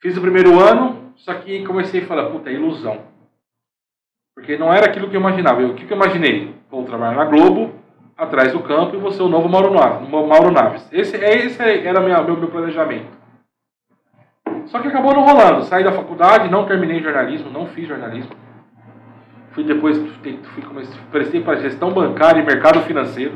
[0.01, 2.99] Fiz o primeiro ano, só que comecei a falar, puta, é ilusão.
[4.35, 5.61] Porque não era aquilo que eu imaginava.
[5.61, 6.53] Eu- O que, que eu imaginei?
[6.69, 7.73] Vou trabalhar na Globo,
[8.17, 10.09] atrás do campo, e vou ser o novo Mauro Naves.
[10.09, 10.87] Mauro Naves.
[10.91, 13.07] Esse, esse era minha, meu, meu planejamento.
[14.67, 15.63] Só que acabou não rolando.
[15.63, 18.31] Saí da faculdade, não terminei jornalismo, não fiz jornalismo.
[19.51, 20.39] Fui depois, fui,
[21.11, 23.33] prestei para gestão bancária e mercado financeiro.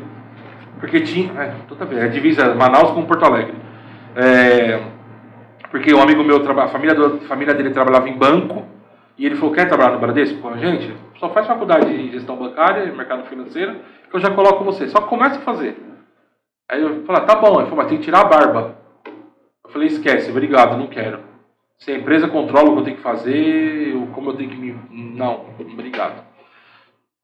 [0.79, 1.31] Porque tinha.
[1.41, 3.55] É, toda vez, é divisa Manaus com Porto Alegre.
[4.15, 4.81] É,
[5.69, 8.65] porque um amigo meu, a família, do, a família dele trabalhava em banco.
[9.17, 10.39] E ele falou: quer trabalhar no Bradesco?
[10.39, 13.75] com a gente, só faz faculdade de gestão bancária e mercado financeiro,
[14.09, 14.87] que eu já coloco você.
[14.87, 15.77] Só começa a fazer.
[16.69, 17.59] Aí eu falei: tá bom.
[17.59, 18.78] Ele falou: mas tem que tirar a barba.
[19.69, 21.19] Eu falei: esquece, obrigado, não quero.
[21.77, 24.58] Se a empresa controla o que eu tenho que fazer, eu- como eu tenho que
[24.58, 24.75] me.
[24.89, 26.25] Não, obrigado.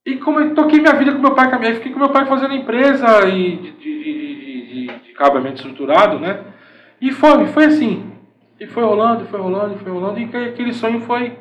[0.05, 2.53] E como eu toquei minha vida com meu pai, com fiquei com meu pai fazendo
[2.53, 6.53] empresa e de, de, de, de, acabamento estruturado, né?
[7.01, 8.11] E foi, foi assim.
[8.59, 11.39] E foi rolando, e foi rolando, e foi rolando, e que- aquele sonho foi.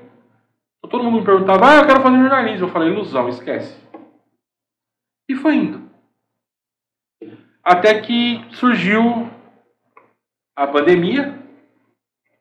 [0.89, 2.67] Todo mundo me perguntava, ah, eu quero fazer jornalismo.
[2.67, 3.79] Eu falei, ilusão, esquece.
[5.29, 5.83] E foi indo.
[7.63, 9.31] Até que surgiu
[10.57, 11.39] a pandemia,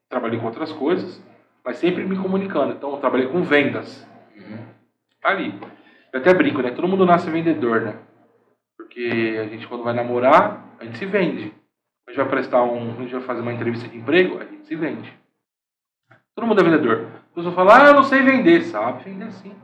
[0.09, 1.21] trabalhei com outras coisas,
[1.63, 2.73] mas sempre me comunicando.
[2.73, 4.07] Então, eu trabalhei com vendas.
[5.21, 5.53] Tá ali.
[6.11, 6.71] Eu até brinco, né?
[6.71, 7.99] Todo mundo nasce vendedor, né?
[8.77, 11.53] Porque a gente, quando vai namorar, a gente se vende.
[12.05, 12.91] A gente vai prestar um.
[12.91, 15.11] A gente vai fazer uma entrevista de emprego, a gente se vende.
[16.35, 17.07] Todo mundo é vendedor.
[17.31, 18.63] A pessoa fala, ah, eu não sei vender.
[18.63, 19.55] Sabe vender sim.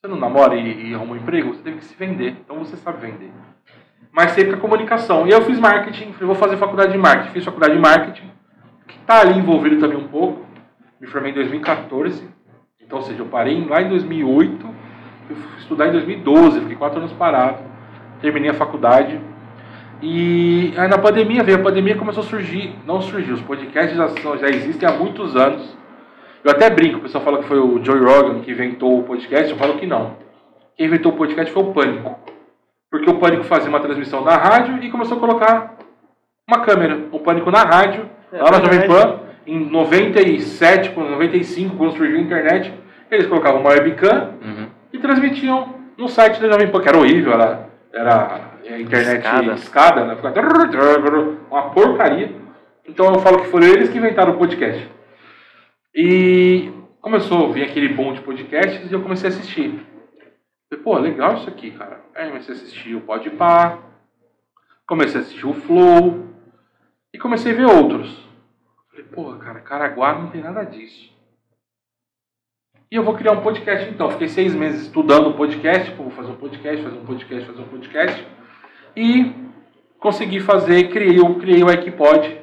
[0.00, 2.32] Você não namora e, e arruma um emprego, você teve que se vender.
[2.32, 3.30] Então você sabe vender.
[4.16, 5.26] Mas sempre com a comunicação.
[5.26, 7.32] E eu fiz marketing, falei, vou fazer faculdade de marketing.
[7.32, 8.30] Fiz faculdade de marketing,
[8.88, 10.46] que está ali envolvido também um pouco.
[10.98, 12.26] Me formei em 2014.
[12.80, 14.66] Então, ou seja, eu parei lá em 2008,
[15.26, 17.58] fui estudar em 2012, fiquei quatro anos parado.
[18.22, 19.20] Terminei a faculdade.
[20.00, 24.08] E aí na pandemia veio, a pandemia começou a surgir, não surgiu, os podcasts já,
[24.08, 25.76] são, já existem há muitos anos.
[26.42, 29.50] Eu até brinco, o pessoal fala que foi o Joe Rogan que inventou o podcast,
[29.50, 30.16] eu falo que não.
[30.74, 32.35] Quem inventou o podcast foi o Pânico.
[32.96, 35.74] Porque o Pânico fazia uma transmissão na rádio e começou a colocar
[36.48, 37.00] uma câmera.
[37.12, 38.88] O Pânico na rádio, É lá na Jovem.
[38.88, 42.72] Pan, em 97, quando- 95, quando surgiu a internet,
[43.10, 44.66] eles colocavam uma webcam Uhum.
[44.92, 49.52] e transmitiam no site da Jovem Pan, que era horrível, era era a internet Escada.
[49.54, 50.16] escada, né?
[50.16, 50.34] Ficava
[51.50, 52.30] uma porcaria.
[52.88, 54.88] Então eu falo que foram eles que inventaram o podcast.
[55.94, 59.80] E começou a vir aquele bom de podcasts e eu comecei a assistir.
[60.68, 62.00] Falei, pô, legal isso aqui, cara.
[62.14, 63.78] Aí comecei a assistir o Podpah,
[64.86, 66.26] comecei a assistir o Flow
[67.14, 68.26] e comecei a ver outros.
[68.90, 71.14] Falei, pô, cara, Caraguá não tem nada disso.
[72.90, 74.10] E eu vou criar um podcast então.
[74.10, 77.68] Fiquei seis meses estudando podcast, pô, vou fazer um podcast, fazer um podcast, fazer um
[77.68, 78.26] podcast.
[78.96, 79.34] E
[79.98, 82.40] consegui fazer, criei, criei o Equipod.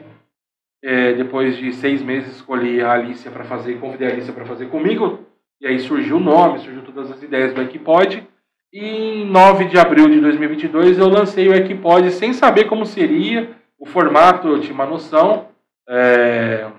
[0.83, 4.67] É, depois de seis meses escolhi a Alicia para fazer, convidei a Alicia para fazer
[4.67, 5.25] comigo.
[5.63, 8.28] E aí surgiu o nome, surgiu todas as ideias do Equipod.
[8.73, 13.56] E em 9 de abril de 2022 eu lancei o Equipod sem saber como seria,
[13.80, 15.47] o formato eu tinha uma noção.
[15.88, 16.69] É,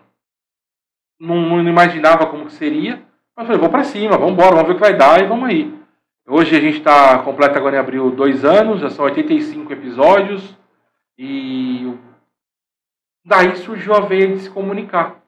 [1.19, 3.03] não, não imaginava como que seria.
[3.35, 5.49] Mas falei, vou para cima, vamos embora, vamos ver o que vai dar e vamos
[5.49, 5.75] aí.
[6.29, 10.55] Hoje a gente está completo agora em abril dois anos, já são 85 episódios
[11.17, 11.91] e
[13.25, 15.23] daí surgiu a veia de se comunicar.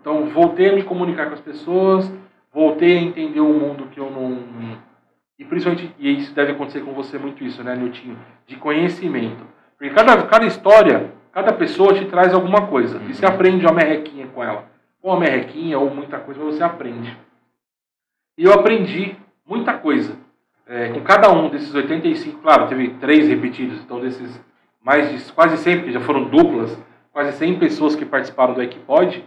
[0.00, 2.10] Então voltei a me comunicar com as pessoas,
[2.54, 4.78] voltei a entender o mundo que eu não
[5.36, 9.44] e principalmente e isso deve acontecer com você muito isso, né, Niltinho, de conhecimento.
[9.76, 14.28] Porque cada cada história, cada pessoa te traz alguma coisa e você aprende uma merrequinha
[14.28, 14.66] com ela
[15.02, 17.14] ou uma merrequinha ou muita coisa, mas você aprende.
[18.38, 20.16] E eu aprendi muita coisa.
[20.66, 24.42] É, com cada um desses 85, claro, teve três repetidos, então desses
[24.82, 26.78] mais de quase 100, porque já foram duplas,
[27.12, 29.22] quase 100 pessoas que participaram do Equipod,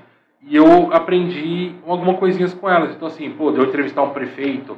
[0.47, 2.95] e eu aprendi algumas coisinhas com elas.
[2.95, 4.77] Então, assim, pô, deu entrevistar um prefeito,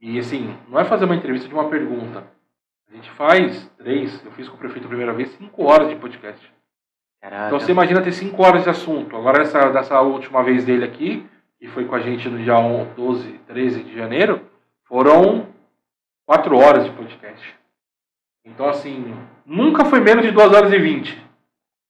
[0.00, 2.24] e assim, não é fazer uma entrevista de uma pergunta.
[2.90, 5.96] A gente faz três, eu fiz com o prefeito a primeira vez, cinco horas de
[5.96, 6.58] podcast.
[7.20, 7.46] Caraca.
[7.46, 9.16] Então você imagina ter 5 horas de assunto.
[9.16, 11.26] Agora, nessa, dessa última vez dele aqui,
[11.58, 14.40] que foi com a gente no dia 11, 12, 13 de janeiro,
[14.84, 15.48] foram
[16.26, 17.54] 4 horas de podcast.
[18.44, 21.27] Então, assim, nunca foi menos de 2 horas e 20.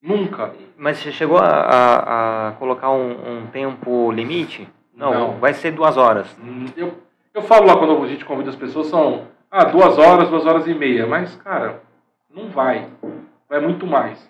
[0.02, 0.52] Nunca.
[0.76, 4.68] Mas você chegou a, a- a colocar um, um tempo limite?
[4.94, 5.32] Não, Não.
[5.38, 6.26] vai ser duas horas.
[6.42, 6.94] Hum, Eu,
[7.34, 10.66] eu falo lá quando a gente convida as pessoas, são ah, duas horas, duas horas
[10.66, 11.06] e meia.
[11.06, 11.82] Mas, cara,
[12.32, 12.86] não vai.
[13.48, 14.28] Vai muito mais.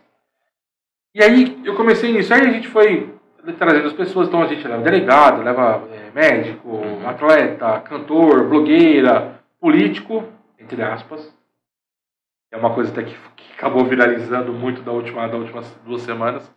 [1.14, 2.32] E aí eu comecei nisso.
[2.32, 3.14] Aí a gente foi
[3.58, 4.28] trazendo as pessoas.
[4.28, 10.24] Então a gente leva delegado, leva é, médico, atleta, cantor, blogueira, político,
[10.58, 11.34] entre aspas.
[12.50, 16.50] É uma coisa até que, que acabou viralizando muito da última, das últimas duas semanas.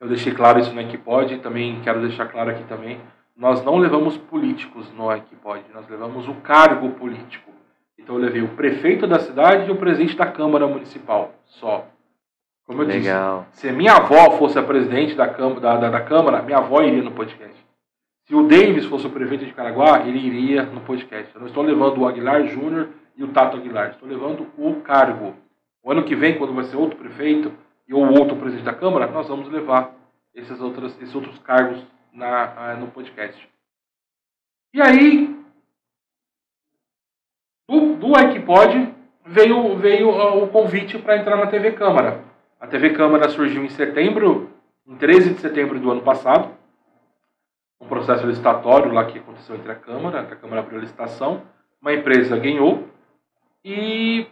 [0.00, 2.98] Eu deixei claro isso no Equipod e também quero deixar claro aqui também.
[3.36, 7.50] Nós não levamos políticos no Equipod, nós levamos o cargo político.
[7.98, 11.86] Então eu levei o prefeito da cidade e o presidente da Câmara Municipal, só.
[12.66, 13.46] Como eu Legal.
[13.50, 16.58] disse, se a minha avó fosse a presidente da, Câmara, da, da, da Câmara, minha
[16.58, 17.60] avó iria no podcast.
[18.26, 21.34] Se o Davis fosse o prefeito de Caraguá, ele iria no podcast.
[21.34, 22.88] Eu não estou levando o Aguilar Júnior
[23.20, 25.36] e o Tato Aguilar, estou levando o cargo.
[25.82, 27.52] O ano que vem, quando vai ser outro prefeito
[27.86, 29.94] e ou outro presidente da Câmara, nós vamos levar
[30.34, 33.46] esses outros, esses outros cargos na, no podcast.
[34.72, 35.38] E aí,
[37.68, 38.12] do, do
[39.26, 40.08] veio, veio
[40.42, 42.24] o convite para entrar na TV Câmara.
[42.58, 44.48] A TV Câmara surgiu em setembro,
[44.86, 46.56] em 13 de setembro do ano passado.
[47.78, 51.42] Um processo licitatório lá que aconteceu entre a Câmara, que a Câmara abriu a licitação.
[51.82, 52.88] Uma empresa ganhou
[53.64, 54.26] e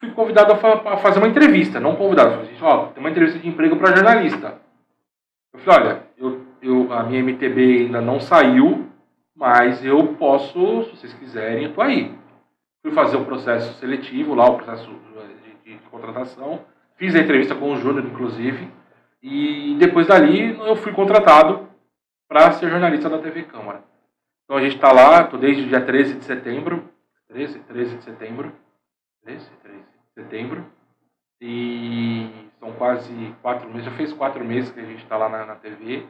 [0.00, 1.80] fui convidado a, fa- a fazer uma entrevista.
[1.80, 4.58] Não convidado, falei, gente, ó, tem uma entrevista de emprego para jornalista.
[5.52, 8.86] Eu falei, olha, eu, eu, a minha MTB ainda não saiu,
[9.34, 12.16] mas eu posso, se vocês quiserem, eu tô aí.
[12.82, 16.60] Fui fazer o processo seletivo lá, o processo de, de- de contratação.
[16.96, 18.68] Fiz a entrevista com o Júnior, inclusive.
[19.22, 21.68] E depois dali eu fui contratado
[22.28, 23.82] para ser jornalista da TV Câmara.
[24.44, 26.84] Então a gente está lá, estou desde o dia 13 de setembro.
[27.28, 28.52] 13, 13 de setembro.
[29.24, 30.64] 13, 13 de setembro.
[31.40, 35.46] E são quase quatro meses, já fez quatro meses que a gente está lá na,
[35.46, 36.06] na TV.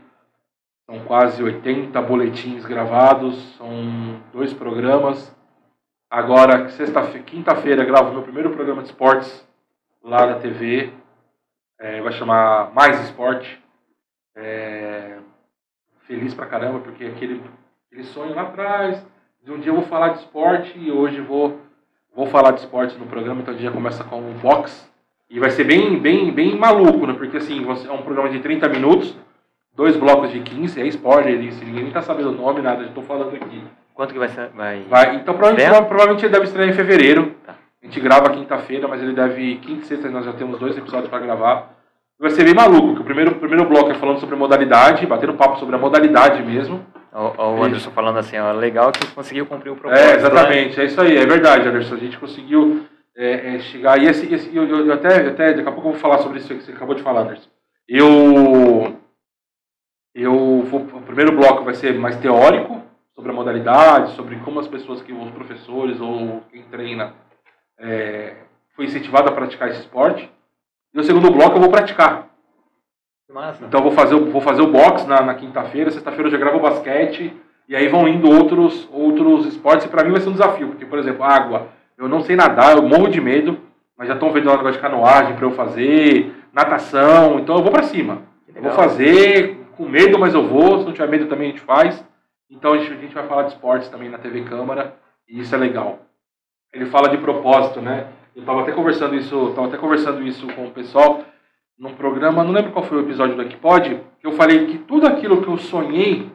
[0.86, 5.36] São quase 80 boletins gravados, são dois programas.
[6.10, 9.46] Agora, sexta-feira, quinta-feira, gravo meu primeiro programa de esportes
[10.02, 10.90] lá da TV.
[11.78, 13.62] É, vai chamar Mais Esporte.
[14.34, 15.18] É,
[16.06, 17.42] feliz pra caramba, porque aquele,
[17.86, 19.06] aquele sonho lá atrás,
[19.46, 21.58] um dia eu vou falar de esporte e hoje vou,
[22.14, 24.88] vou falar de esporte no programa, então o dia começa com o Vox.
[25.30, 27.14] E vai ser bem, bem, bem maluco, né?
[27.14, 29.14] Porque assim, você- é um programa de 30 minutos,
[29.74, 33.02] dois blocos de 15, é spoiler isso, ninguém tá sabendo o nome, nada, eu tô
[33.02, 33.62] falando aqui.
[33.94, 34.48] Quanto que vai ser?
[34.54, 34.82] Vai...
[34.88, 37.34] Vai, então provavelmente, provavelmente ele deve estrear em fevereiro.
[37.44, 37.54] Tá.
[37.82, 39.56] A gente grava quinta-feira, mas ele deve.
[39.56, 41.70] Quinta e sexta nós já temos dois episódios para gravar.
[42.18, 45.34] Vai ser bem maluco, que o primeiro, o primeiro bloco é falando sobre modalidade, batendo
[45.34, 46.84] papo sobre a modalidade mesmo.
[47.12, 50.06] O, o Anderson falando assim, ó, legal que conseguiu cumprir o propósito.
[50.06, 50.84] É, exatamente, né?
[50.84, 51.94] é isso aí, é verdade, Anderson.
[51.94, 52.86] A gente conseguiu
[53.16, 53.98] é, é, chegar.
[53.98, 56.48] E esse, esse eu, eu, até, até daqui a pouco eu vou falar sobre isso
[56.48, 57.48] que você acabou de falar, Anderson.
[57.88, 58.96] Eu.
[60.14, 62.82] Eu vou, o primeiro bloco vai ser mais teórico,
[63.18, 67.14] sobre a modalidade, sobre como as pessoas que os professores ou quem treina
[67.76, 68.36] é,
[68.76, 70.30] foi incentivado a praticar esse esporte.
[70.94, 72.27] E o segundo bloco eu vou praticar.
[73.32, 73.62] Massa.
[73.66, 76.60] Então eu vou fazer, vou fazer o box na, na quinta-feira, sexta-feira eu já gravo
[76.60, 77.30] basquete,
[77.68, 80.86] e aí vão indo outros, outros esportes, e para mim vai ser um desafio, porque,
[80.86, 81.68] por exemplo, água,
[81.98, 83.58] eu não sei nadar, eu morro de medo,
[83.98, 87.70] mas já estão vendo lá negócio de canoagem para eu fazer, natação, então eu vou
[87.70, 88.22] para cima.
[88.54, 91.60] Eu vou fazer com medo, mas eu vou, se não tiver medo também a gente
[91.60, 92.02] faz.
[92.50, 94.94] Então a gente, a gente vai falar de esportes também na TV Câmara,
[95.28, 95.98] e isso é legal.
[96.72, 98.06] Ele fala de propósito, né?
[98.34, 101.24] Eu estava até conversando isso, tava até conversando isso com o pessoal
[101.78, 105.06] num programa, não lembro qual foi o episódio do Equipod, que eu falei que tudo
[105.06, 106.28] aquilo que eu sonhei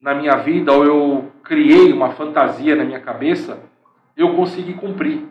[0.00, 3.58] na minha vida, ou eu criei uma fantasia na minha cabeça,
[4.16, 5.26] eu consegui cumprir.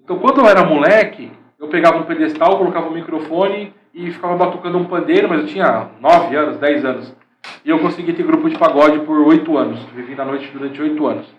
[0.00, 4.78] Então, quando eu era moleque, eu pegava um pedestal, colocava um microfone e ficava batucando
[4.78, 7.16] um pandeiro, mas eu tinha 9 anos, 10 anos.
[7.64, 9.80] E eu consegui ter grupo de pagode por 8 anos.
[9.94, 11.34] Vivi na noite durante 8 anos.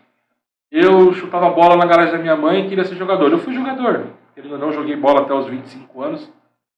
[0.72, 3.30] Eu chutava bola na garagem da minha mãe e queria ser jogador.
[3.30, 4.08] Eu fui jogador.
[4.38, 6.32] Eu não joguei bola até os 25 anos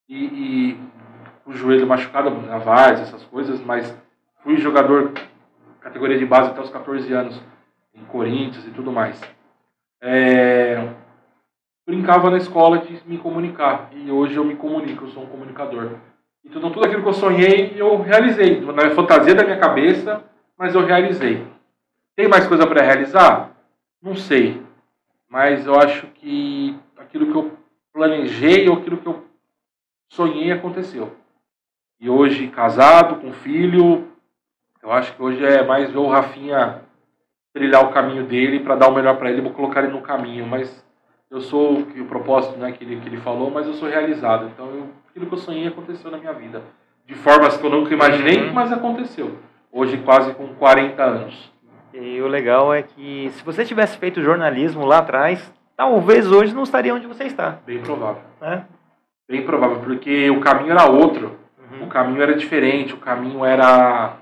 [0.08, 0.80] e, e
[1.46, 2.30] o joelho machucado
[2.64, 3.94] várzea, essas coisas, mas
[4.42, 5.12] fui jogador
[5.80, 7.40] categoria de base até os 14 anos,
[7.94, 9.20] em Corinthians e tudo mais.
[10.00, 10.88] É,
[11.86, 15.92] brincava na escola de me comunicar e hoje eu me comunico, eu sou um comunicador.
[16.44, 20.22] Então tudo aquilo que eu sonhei eu realizei, na fantasia da minha cabeça,
[20.58, 21.46] mas eu realizei.
[22.16, 23.50] Tem mais coisa para realizar?
[24.02, 24.62] Não sei,
[25.28, 27.52] mas eu acho que aquilo que eu
[27.92, 29.23] planejei ou aquilo que eu
[30.08, 31.16] sonhei aconteceu.
[32.00, 34.08] E hoje, casado, com filho,
[34.82, 36.82] eu acho que hoje é mais ver o Rafinha
[37.54, 40.44] trilhar o caminho dele para dar o melhor para ele, vou colocar ele no caminho.
[40.44, 40.84] Mas
[41.30, 44.46] eu sou o propósito né, que, ele, que ele falou, mas eu sou realizado.
[44.52, 46.62] Então, eu, aquilo que eu sonhei aconteceu na minha vida.
[47.06, 48.52] De formas que eu nunca imaginei, uhum.
[48.52, 49.38] mas aconteceu.
[49.70, 51.52] Hoje, quase com 40 anos.
[51.92, 56.64] E o legal é que se você tivesse feito jornalismo lá atrás, talvez hoje não
[56.64, 57.58] estaria onde você está.
[57.64, 58.22] Bem provável.
[58.42, 58.62] É?
[59.28, 61.38] Bem provável, porque o caminho era outro.
[61.58, 61.84] Uhum.
[61.84, 64.18] O caminho era diferente, o caminho era.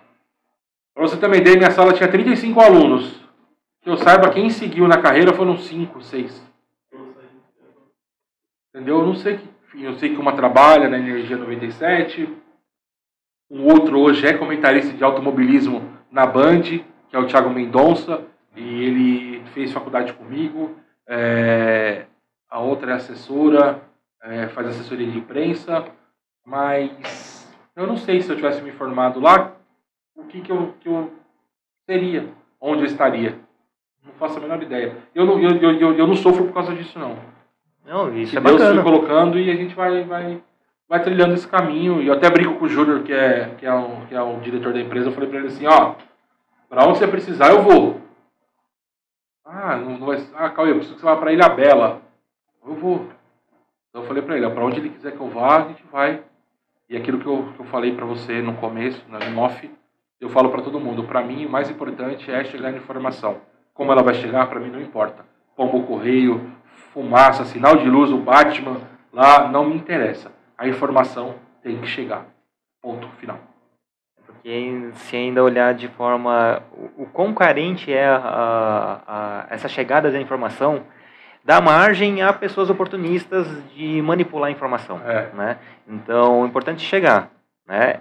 [0.95, 3.21] Pra você uma ideia, minha sala tinha 35 alunos.
[3.81, 6.53] Que eu saiba, quem seguiu na carreira foram 5, 6.
[8.73, 9.01] Entendeu?
[9.01, 9.53] Eu não sei que.
[9.83, 12.29] Eu sei que uma trabalha na Energia 97.
[13.51, 18.23] Um outro hoje é comentarista de automobilismo na Band, que é o Thiago Mendonça.
[18.55, 20.77] E ele fez faculdade comigo.
[21.09, 22.05] É...
[22.49, 23.83] A outra é assessora
[24.23, 25.85] é, faz assessoria de imprensa,
[26.45, 29.53] mas eu não sei se eu tivesse me formado lá,
[30.15, 31.13] o que, que, eu, que eu
[31.87, 32.29] seria,
[32.61, 33.39] onde eu estaria.
[34.05, 34.97] Não faço a menor ideia.
[35.15, 37.17] Eu não, eu, eu, eu, eu não sofro por causa disso, não.
[37.85, 38.83] Não, isso que é Deus bacana.
[38.83, 40.43] foi colocando e a gente vai, vai,
[40.89, 42.01] vai trilhando esse caminho.
[42.01, 44.41] E eu até brinco com o Júnior, que é, que, é o, que é o
[44.41, 45.95] diretor da empresa, eu falei para ele assim, ó,
[46.69, 48.01] para onde você precisar eu vou.
[49.45, 50.25] Ah, não, não vai.
[50.35, 52.01] Ah, Cauê, eu preciso que você vá para Ilha Bela.
[52.67, 53.07] Eu vou.
[53.93, 56.23] Então eu falei para ele, para onde ele quiser que eu vá, a gente vai.
[56.89, 59.71] E aquilo que eu, que eu falei para você no começo, no off,
[60.19, 61.05] eu falo para todo mundo.
[61.05, 63.43] Para mim, o mais importante é chegar na informação.
[63.75, 65.27] Como ela vai chegar, para mim não importa.
[65.55, 66.41] Pombo correio,
[66.95, 68.81] fumaça, sinal de luz, o Batman,
[69.13, 70.33] lá não me interessa.
[70.57, 72.25] A informação tem que chegar.
[72.81, 73.39] Ponto final.
[74.25, 76.63] Porque se ainda olhar de forma.
[76.73, 80.83] O, o quão carente é a, a, a, essa chegada da informação,
[81.45, 85.01] dá margem a pessoas oportunistas de manipular a informação.
[85.05, 85.29] É.
[85.35, 85.59] Né?
[85.89, 87.31] Então, o importante é chegar.
[87.67, 88.01] Né?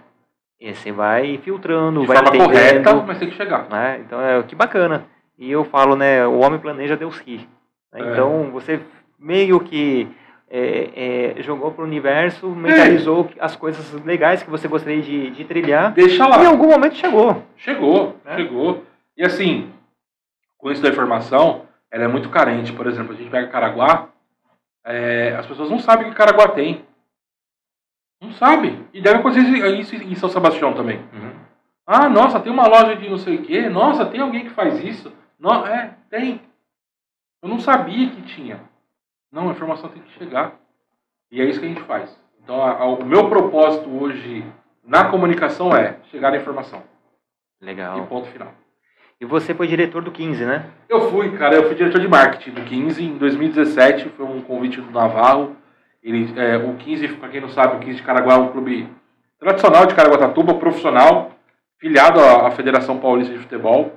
[0.60, 3.68] E você vai filtrando, de vai forma correta, mas tem que chegar.
[3.70, 4.02] Né?
[4.06, 5.06] Então, é que bacana.
[5.38, 7.48] E eu falo, né, o homem planeja, Deus ri.
[7.92, 8.02] Né?
[8.02, 8.12] É.
[8.12, 8.80] Então, você
[9.20, 10.08] meio que
[10.50, 13.44] é, é, jogou para o universo, mentalizou é.
[13.44, 15.94] as coisas legais que você gostaria de, de, trilhar.
[15.94, 16.40] Deixa lá.
[16.40, 17.44] E em algum momento chegou.
[17.56, 18.36] Chegou, né?
[18.36, 18.84] chegou.
[19.18, 19.72] E assim,
[20.58, 21.62] com isso da informação,
[21.92, 22.72] ela é muito carente.
[22.74, 24.08] Por exemplo, a gente pega Caraguá,
[24.84, 26.86] é, as pessoas não sabem que Caraguá tem.
[28.22, 28.84] Não sabe.
[28.94, 29.44] E deve acontecer
[29.80, 30.98] isso em São Sebastião também.
[31.14, 31.34] Uhum.
[31.86, 33.68] Ah, nossa, tem uma loja de não sei o quê.
[33.68, 35.12] Nossa, tem alguém que faz isso.
[35.40, 36.40] Não, é, tem.
[37.42, 38.62] Eu não sabia que tinha.
[39.32, 40.54] Não, a informação tem que chegar.
[41.32, 42.18] E é isso que a gente faz.
[42.44, 44.46] Então, a, a, o meu propósito hoje
[44.84, 46.84] na comunicação é chegar à informação.
[47.60, 48.00] Legal.
[48.00, 48.54] E ponto final.
[49.22, 50.66] E você foi diretor do 15, né?
[50.90, 51.54] Eu fui, cara.
[51.54, 54.10] Eu fui diretor de marketing do 15 em 2017.
[54.18, 55.56] Foi um convite do Navarro.
[56.02, 58.90] Ele, é, o 15, para quem não sabe, o 15 de Caraguá é um clube
[59.40, 61.34] tradicional de Caraguatatuba, profissional.
[61.78, 63.94] filiado à, Federação Paulista de Futebol.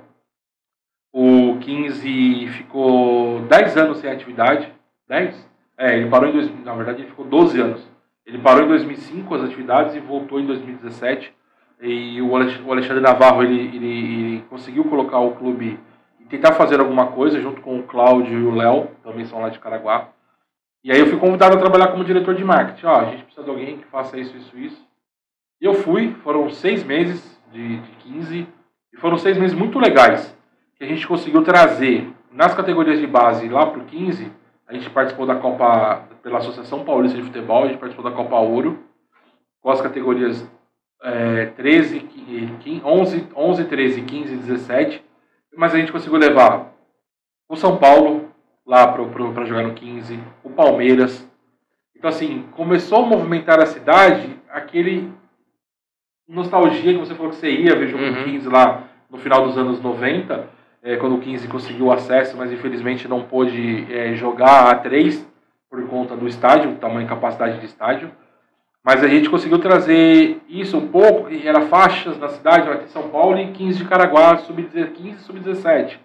[1.10, 4.70] O 15 ficou 10 anos sem atividade.
[5.08, 5.50] 10?
[5.78, 7.90] É, ele parou em 2000, na verdade ele ficou 12 anos.
[8.26, 11.32] Ele parou em 2005 as atividades e voltou em 2017.
[11.80, 12.34] E o
[12.72, 15.78] Alexandre Navarro ele, ele, ele conseguiu colocar o clube
[16.20, 19.48] e tentar fazer alguma coisa junto com o Cláudio e o Léo, também são lá
[19.48, 20.08] de Caraguá.
[20.82, 22.86] E aí eu fui convidado a trabalhar como diretor de marketing.
[22.86, 24.86] Ó, a gente precisa de alguém que faça isso, isso, isso.
[25.60, 28.46] E eu fui, foram seis meses de, de 15,
[28.92, 30.36] e foram seis meses muito legais
[30.76, 34.30] que a gente conseguiu trazer nas categorias de base lá para o 15.
[34.66, 38.36] A gente participou da Copa, pela Associação Paulista de Futebol, a gente participou da Copa
[38.36, 38.78] Ouro,
[39.62, 40.46] com as categorias
[41.02, 45.04] é, 13, 15, 11, 11, 13, 15 e 17.
[45.56, 46.72] Mas a gente conseguiu levar
[47.48, 48.30] o São Paulo
[48.66, 51.28] lá para jogar no 15, o Palmeiras.
[51.96, 55.12] Então, assim, começou a movimentar a cidade aquele
[56.26, 58.12] nostalgia que você falou que você ia ver jogo uhum.
[58.12, 60.48] do 15 lá no final dos anos 90
[60.82, 65.26] é, quando o 15 conseguiu acesso, mas infelizmente não pôde é, jogar a 3
[65.70, 68.10] por conta do estádio, tamanho e capacidade de estádio.
[68.84, 72.88] Mas a gente conseguiu trazer isso um pouco, que era faixas na cidade, vai ter
[72.88, 75.98] São Paulo e 15 de Caraguá, sub-15 e sub-17.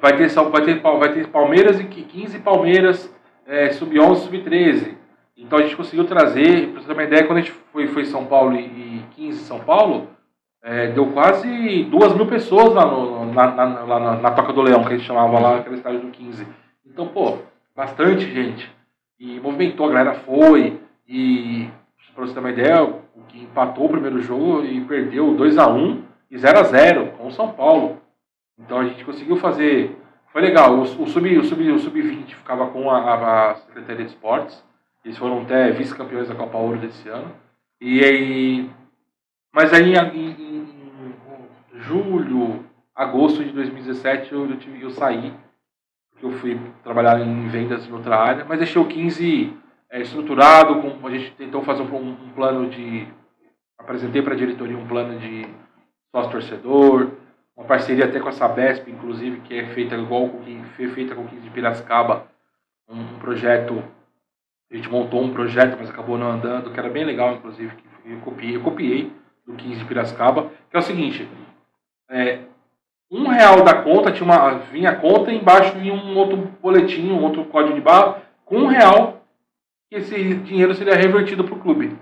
[0.00, 3.14] Vai ter, vai, ter, vai ter Palmeiras e 15 Palmeiras,
[3.46, 4.96] é, sub-11 sub-13.
[5.36, 8.04] Então a gente conseguiu trazer, para você ter uma ideia, quando a gente foi, foi
[8.06, 10.08] São Paulo e 15 São Paulo,
[10.62, 14.82] é, deu quase duas mil pessoas lá, no, na, na, na, na, Toca do Leão,
[14.82, 16.46] que a gente chamava lá, aquele estádio do 15.
[16.84, 17.38] Então, pô,
[17.74, 18.70] bastante gente.
[19.18, 20.80] E movimentou, a galera foi.
[21.10, 21.68] E,
[22.14, 25.68] pra você ter uma ideia, o que empatou o primeiro jogo e perdeu 2 a
[25.68, 28.00] 1 e 0 a 0 com o São Paulo.
[28.56, 29.98] Então a gente conseguiu fazer.
[30.32, 30.76] Foi legal.
[30.76, 34.62] O, o sub-20 o sub, sub ficava com a, a, Secretaria de Esportes.
[35.04, 37.32] Eles foram até vice-campeões da Copa Ouro desse ano.
[37.80, 38.70] E aí.
[39.52, 40.68] Mas aí em,
[41.74, 45.34] julho, agosto de 2017 eu, eu, tive, eu saí,
[46.22, 49.52] eu fui trabalhar em vendas em outra área, mas deixei o 15
[49.90, 53.06] é, estruturado, com, a gente tentou fazer um, um plano de.
[53.78, 55.48] Apresentei para a diretoria um plano de
[56.14, 57.10] sócio-torcedor,
[57.56, 60.40] uma parceria até com a Sabesp, inclusive, que é feita igual com
[60.76, 62.26] foi feita com o 15 de Piracicaba,
[62.88, 63.82] um, projeto.
[64.70, 68.10] A gente montou um projeto, mas acabou não andando, que era bem legal, inclusive, que
[68.12, 69.12] eu copiei, eu copiei
[69.46, 71.28] do 15 de Piracicaba, que é o seguinte,
[72.08, 72.40] é,
[73.10, 77.22] um real da conta, tinha uma, vinha a conta embaixo vinha um outro boletim, um
[77.22, 79.19] outro código de barra, com um real, que
[79.90, 81.96] esse dinheiro seria revertido para o clube.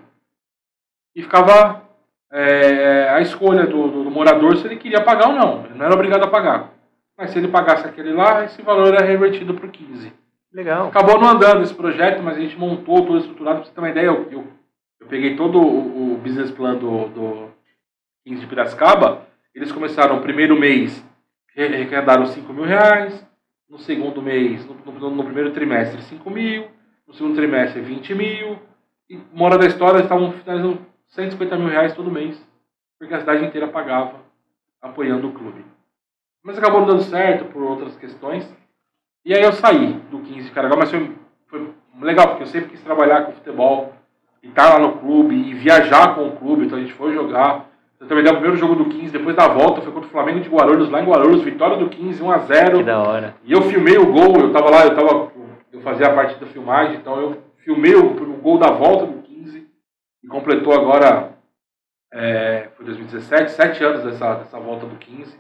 [1.15, 1.83] E ficava
[2.31, 5.65] é, a escolha do, do, do, morador se ele queria pagar ou não.
[5.65, 6.73] Ele não era obrigado a pagar.
[7.17, 10.13] Mas se ele pagasse aquele lá, esse valor era revertido para o 15.
[10.53, 10.89] Legal.
[10.89, 13.59] Acabou não andando esse projeto, mas a gente montou todo estruturado.
[13.59, 14.47] Para você ter uma ideia, eu, eu,
[15.01, 17.51] eu peguei todo o, o, business plan do, do
[18.25, 19.29] 15 de Piracicaba
[19.59, 21.05] eles começaram o primeiro mês,
[21.57, 23.27] arrecadaram 5 mil reais,
[23.69, 26.69] no segundo mês, no, no, no, primeiro trimestre, 5 mil,
[27.09, 28.59] no segundo trimestre, 20 mil,
[29.09, 30.79] e mora da história, eles estavam finalizando
[31.09, 32.41] 150 mil reais todo mês,
[32.99, 34.17] porque a cidade inteira pagava,
[34.81, 35.65] apoiando o clube.
[36.45, 38.49] Mas acabou não dando certo por outras questões,
[39.25, 41.17] e aí eu saí do 15 de Caraguá, mas foi,
[41.49, 43.95] foi legal, porque eu sempre quis trabalhar com futebol,
[44.43, 47.69] e estar lá no clube, e viajar com o clube, então a gente foi jogar,
[47.99, 50.39] você também deu o primeiro jogo do 15, depois da volta, foi contra o Flamengo
[50.39, 52.77] de Guarulhos, lá em Guarulhos, vitória do 15, 1x0.
[52.77, 53.35] Que da hora.
[53.45, 55.33] E eu filmei o gol, eu tava lá, eu tava.
[55.79, 59.23] Eu fazia a parte da filmagem, então eu filmei o, o gol da volta do
[59.23, 59.65] 15
[60.25, 61.39] e completou agora.
[62.13, 65.39] É, foi 2017, sete anos dessa, dessa volta do 15.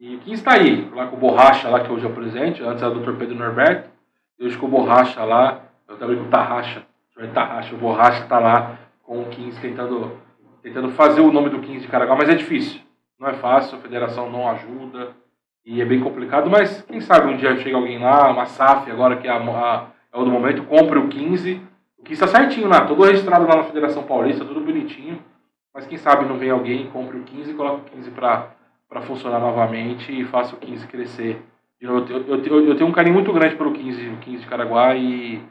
[0.00, 2.62] E o 15 está aí, lá com o Borracha, lá que hoje é o presente,
[2.62, 3.18] antes era o Dr.
[3.18, 3.90] Pedro Norberto,
[4.38, 6.82] e hoje com o Borracha lá, eu também com o Tarracha,
[7.16, 10.18] o Tarracha, o Borracha está lá com o 15 tentando
[10.62, 12.80] tentando fazer o nome do 15 de Caraguá, mas é difícil.
[13.18, 15.10] Não é fácil, a federação não ajuda
[15.64, 19.16] e é bem complicado, mas quem sabe um dia chega alguém lá, uma SAF agora
[19.16, 21.60] que é, a, a, é o do momento, compre o 15.
[21.98, 25.18] O 15 está certinho lá, todo registrado lá na Federação Paulista, tudo bonitinho,
[25.72, 29.40] mas quem sabe não vem alguém, compre o 15 e coloque o 15 para funcionar
[29.40, 31.42] novamente e faça o 15 crescer.
[31.80, 34.94] Eu, eu, eu, eu, tenho um carinho muito grande pelo 15, o 15 de Caraguá
[34.94, 35.42] e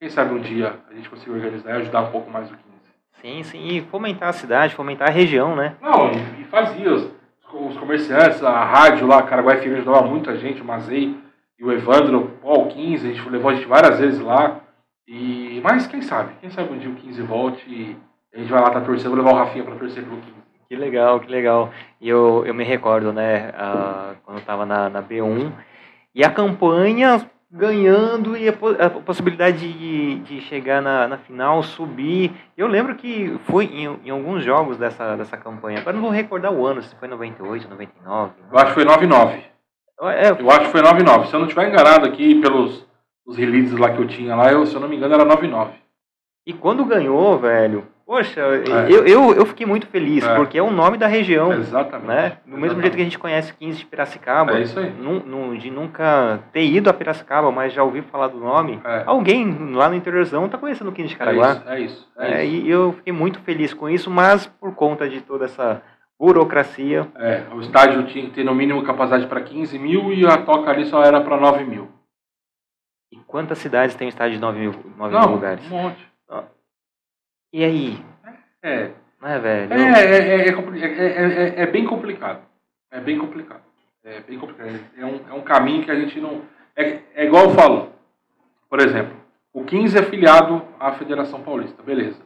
[0.00, 2.64] quem sabe um dia a gente consiga organizar e ajudar um pouco mais o 15.
[3.20, 5.76] Sim, sim, e fomentar a cidade, fomentar a região, né?
[5.82, 7.19] Não, e, e fazia.
[7.52, 11.16] Os, comerciantes, a rádio lá, Caraguá FM ajudava muita gente, o Mazei
[11.58, 14.60] e o Evandro, ó, o 15, a gente levou a gente várias vezes lá.
[15.06, 16.34] E, mas quem sabe?
[16.40, 17.96] Quem sabe um dia o 15 volte e
[18.32, 20.32] a gente vai lá tá torcendo, vou levar o Rafinha para torcer pro 15.
[20.68, 21.70] Que legal, que legal.
[22.00, 25.52] E eu, eu me recordo, né, uh, quando eu tava na, na B1,
[26.14, 28.52] e a campanha ganhando e a,
[28.90, 32.32] possibilidade de, de chegar na, na, final, subir.
[32.56, 36.52] Eu lembro que foi em, em, alguns jogos dessa, dessa campanha, agora não vou recordar
[36.52, 38.32] o ano, se foi 98, 99.
[38.50, 39.42] Eu acho que foi 99.
[40.02, 41.26] É, eu acho que foi 99.
[41.26, 42.88] Se eu não estiver enganado aqui pelos
[43.26, 45.72] os releases lá que eu tinha lá, eu, se eu não me engano, era 99.
[46.46, 48.92] E quando ganhou, velho, Poxa, é.
[48.92, 50.34] eu, eu, eu fiquei muito feliz, é.
[50.34, 51.52] porque é o nome da região.
[51.52, 52.08] Exatamente.
[52.08, 52.14] Né?
[52.14, 52.60] Do Exatamente.
[52.60, 54.58] mesmo jeito que a gente conhece 15 de Piracicaba.
[54.58, 54.92] É isso aí.
[55.60, 58.80] de nunca ter ido a Piracicaba, mas já ouvi falar do nome.
[58.84, 59.04] É.
[59.06, 61.50] Alguém lá no interiorzão está conhecendo o 15 de Caraguá.
[61.50, 62.08] É isso, é isso.
[62.18, 62.66] É, isso.
[62.66, 65.80] E eu fiquei muito feliz com isso, mas por conta de toda essa
[66.18, 67.06] burocracia.
[67.14, 70.68] É, o estádio tinha que ter no mínimo capacidade para 15 mil e a toca
[70.68, 71.86] ali só era para 9 mil.
[73.12, 75.64] E quantas cidades tem um estádio de 9 mil, 9 Não, mil lugares?
[75.70, 76.10] Um monte.
[77.52, 78.04] E aí?
[78.62, 78.90] É.
[79.20, 79.72] Não é, velho?
[79.72, 82.42] É, é, é, é, bem complicado.
[82.90, 83.62] É bem complicado.
[84.04, 84.80] É bem complicado.
[84.96, 86.42] É um, é um caminho que a gente não.
[86.76, 87.92] É, é igual eu falo.
[88.68, 89.16] Por exemplo,
[89.52, 92.20] o 15 é filiado à Federação Paulista, beleza.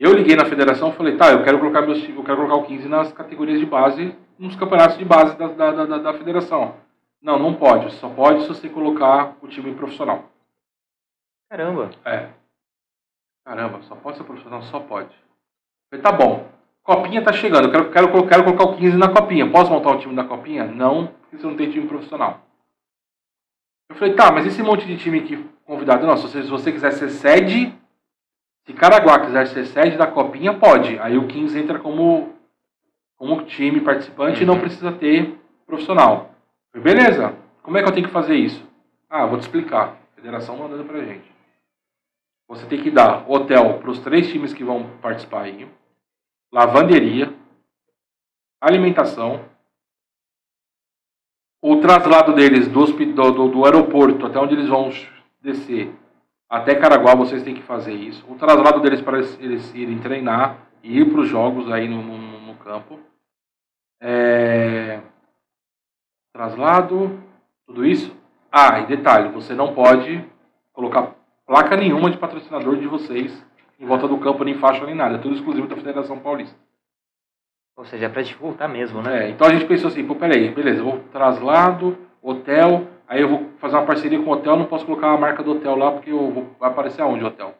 [0.00, 2.64] Eu liguei na federação e falei, tá, eu quero colocar meus, eu quero colocar o
[2.64, 6.74] 15 nas categorias de base, nos campeonatos de base da, da, da, da federação.
[7.22, 7.92] Não, não pode.
[7.94, 10.24] Só pode se você colocar o time profissional.
[11.48, 11.90] Caramba.
[12.04, 12.28] É.
[13.44, 14.62] Caramba, só pode ser profissional?
[14.62, 15.14] Só pode.
[15.90, 16.48] falei, tá bom.
[16.82, 19.50] Copinha tá chegando, eu quero, quero, quero colocar o 15 na copinha.
[19.50, 20.64] Posso montar o time da copinha?
[20.66, 22.40] Não, porque você não tem time profissional.
[23.88, 26.72] Eu falei, tá, mas esse monte de time aqui convidado, não, se você, se você
[26.72, 27.72] quiser ser sede,
[28.66, 30.98] se Caraguá quiser ser sede da copinha, pode.
[30.98, 32.34] Aí o 15 entra como,
[33.16, 34.42] como time participante uhum.
[34.42, 34.60] e não uhum.
[34.60, 36.34] precisa ter profissional.
[36.72, 38.66] Falei, beleza, como é que eu tenho que fazer isso?
[39.08, 39.96] Ah, vou te explicar.
[40.14, 41.33] Federação mandando pra gente.
[42.48, 45.68] Você tem que dar hotel para os três times que vão participar aí,
[46.52, 47.34] lavanderia,
[48.60, 49.44] alimentação,
[51.62, 54.90] o traslado deles do, do, do aeroporto até onde eles vão
[55.40, 55.94] descer
[56.54, 58.24] até Caraguá, vocês têm que fazer isso.
[58.28, 62.00] O traslado deles para eles, eles irem treinar e ir para os jogos aí no,
[62.00, 63.00] no, no campo.
[64.00, 65.00] É...
[66.32, 67.20] Traslado,
[67.66, 68.14] tudo isso.
[68.52, 70.24] Ah, e detalhe, você não pode
[70.72, 71.14] colocar
[71.46, 73.44] placa nenhuma de patrocinador de vocês
[73.78, 75.16] em volta do campo, nem faixa, nem nada.
[75.16, 76.56] É tudo exclusivo da Federação Paulista.
[77.76, 79.26] Ou seja, é para divulgar mesmo, né?
[79.26, 83.28] É, então a gente pensou assim, pô, peraí, beleza, eu vou traslado, hotel, aí eu
[83.28, 85.90] vou fazer uma parceria com o hotel, não posso colocar a marca do hotel lá,
[85.90, 87.54] porque eu vou, vai aparecer aonde o hotel?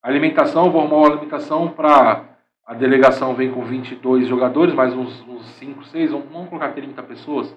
[0.00, 2.34] Alimentação, vou arrumar uma alimentação para
[2.66, 7.02] a delegação vem com 22 jogadores, mais uns, uns 5, 6, vamos, vamos colocar 30
[7.02, 7.54] pessoas.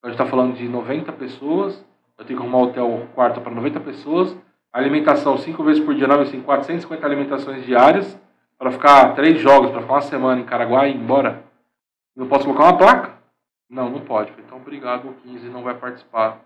[0.00, 1.84] A gente está falando de 90 pessoas,
[2.18, 4.36] eu tenho que arrumar um hotel quarto para 90 pessoas,
[4.72, 8.18] alimentação cinco vezes por dia, não, assim, 450 alimentações diárias,
[8.58, 11.42] para ficar três jogos, para ficar uma semana em Caraguá e ir embora.
[12.14, 13.14] Não posso colocar uma placa?
[13.68, 14.32] Não, não pode.
[14.38, 16.40] Então, obrigado, o 15 não vai participar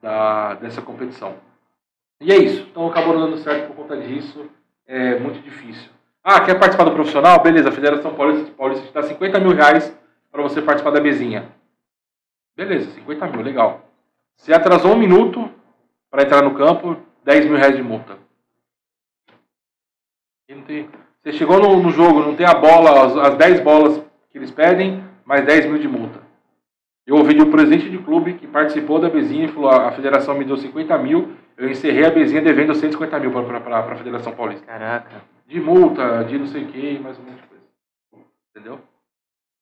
[0.00, 1.36] da, dessa competição.
[2.20, 2.66] E é isso.
[2.70, 4.50] Então, acabou dando certo por conta disso.
[4.86, 5.90] É muito difícil.
[6.24, 7.40] Ah, quer participar do profissional?
[7.40, 9.96] Beleza, a Federação Paulista, Paulista te dá 50 mil reais
[10.30, 11.48] para você participar da mesinha.
[12.56, 13.91] Beleza, 50 mil, legal.
[14.36, 15.50] Se atrasou um minuto
[16.10, 18.18] para entrar no campo, 10 mil reais de multa.
[20.66, 20.88] Tem,
[21.22, 24.50] você chegou no, no, jogo, não tem a bola, as, as 10 bolas que eles
[24.50, 26.20] pedem, mais 10 mil de multa.
[27.06, 30.36] Eu ouvi de um presidente de clube que participou da bezinha e falou: a federação
[30.36, 34.66] me deu 50 mil, eu encerrei a bezinha devendo 150 mil para a Federação Paulista.
[34.66, 35.22] Caraca.
[35.46, 37.64] De multa, de não sei o que, mais ou menos coisa.
[38.50, 38.80] Entendeu?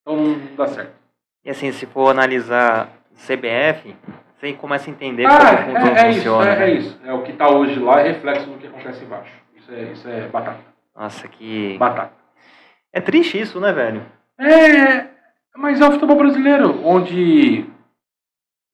[0.01, 0.93] Então não dá certo.
[1.45, 3.97] E assim, se for analisar CBF,
[4.41, 6.51] você começa a entender ah, como é, é funciona.
[6.51, 7.01] Isso, é, é, isso.
[7.05, 9.33] É o que está hoje lá é reflexo do que acontece embaixo.
[9.55, 10.61] Isso é, isso é batata.
[10.97, 11.77] Nossa, que.
[11.79, 12.15] Batata.
[12.91, 14.03] É triste isso, né, velho?
[14.39, 15.09] É,
[15.55, 17.67] mas é o futebol brasileiro, onde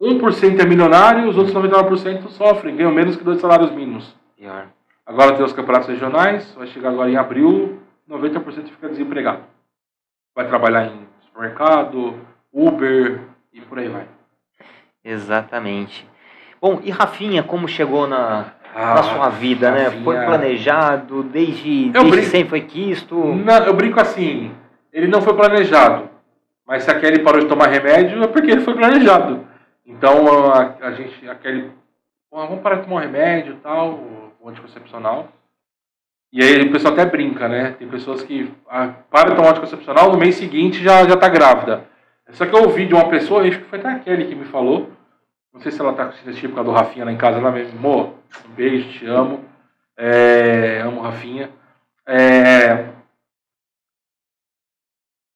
[0.00, 4.14] 1% é milionário, os outros 99% sofrem, ganham menos que dois salários mínimos.
[4.36, 4.68] Pior.
[5.04, 9.42] Agora tem os campeonatos regionais, vai chegar agora em abril, 90% fica desempregado.
[10.34, 12.14] Vai trabalhar em supermercado,
[12.52, 13.20] Uber
[13.52, 14.15] e por aí vai.
[15.06, 16.04] Exatamente.
[16.60, 19.90] Bom, e Rafinha, como chegou na, ah, na sua vida, Rafinha...
[19.90, 20.02] né?
[20.02, 22.26] Foi planejado, desde, desde brinco...
[22.26, 23.14] sempre foi quisto?
[23.14, 24.50] Não, eu brinco assim,
[24.92, 26.10] ele não foi planejado.
[26.66, 29.46] Mas se a Kelly parou de tomar remédio, é porque ele foi planejado.
[29.86, 31.70] Então a, a gente, a Kelly,
[32.30, 33.90] vamos parar de tomar um remédio e tal,
[34.40, 35.28] o anticoncepcional.
[36.32, 37.76] E aí o pessoal até brinca, né?
[37.78, 41.84] Tem pessoas que ah, param de tomar anticoncepcional, no mês seguinte já, já tá grávida.
[42.30, 44.46] Só que eu ouvi de uma pessoa, acho que foi até a Kelly que me
[44.46, 44.90] falou,
[45.56, 47.50] não sei se ela tá com tipo por causa do Rafinha lá em casa, ela
[47.50, 48.14] mesmo, amor,
[48.48, 49.44] um beijo, te amo.
[49.96, 51.50] É, amo Rafinha.
[52.06, 52.84] É,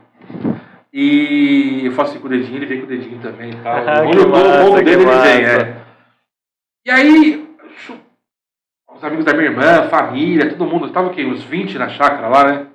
[0.94, 3.74] E eu faço assim com o dedinho, ele vem com o dedinho também tal.
[3.88, 5.78] Ah, O que bolo- o massa, dele ele vem, é.
[6.86, 7.56] E aí,
[8.94, 11.24] os amigos da minha irmã, família, todo mundo, tava o quê?
[11.26, 12.68] Uns 20 na chácara lá, né?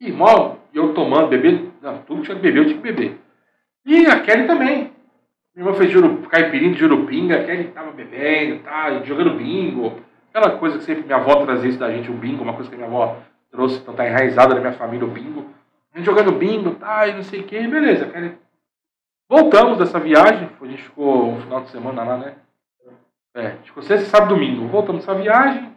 [0.00, 3.18] E mal, e eu tomando, bebendo, não, tudo tinha que beber, eu tinha que beber.
[3.84, 4.92] E a Kelly também.
[5.54, 10.00] Minha irmã fez juru, caipirinha de jurupinga, a Kelly tava bebendo, tá, jogando bingo.
[10.30, 12.76] Aquela coisa que sempre minha avó trazia isso da gente, o bingo, uma coisa que
[12.76, 13.18] minha avó
[13.50, 15.50] trouxe, então tá enraizada na minha família, o bingo.
[15.92, 18.38] A gente jogando bingo, tá, e não sei o que, beleza, Kelly.
[19.28, 22.34] Voltamos dessa viagem, a gente ficou um final de semana lá, né?
[23.34, 24.68] É, ficou sexta, sábado, domingo.
[24.68, 25.72] Voltamos dessa viagem.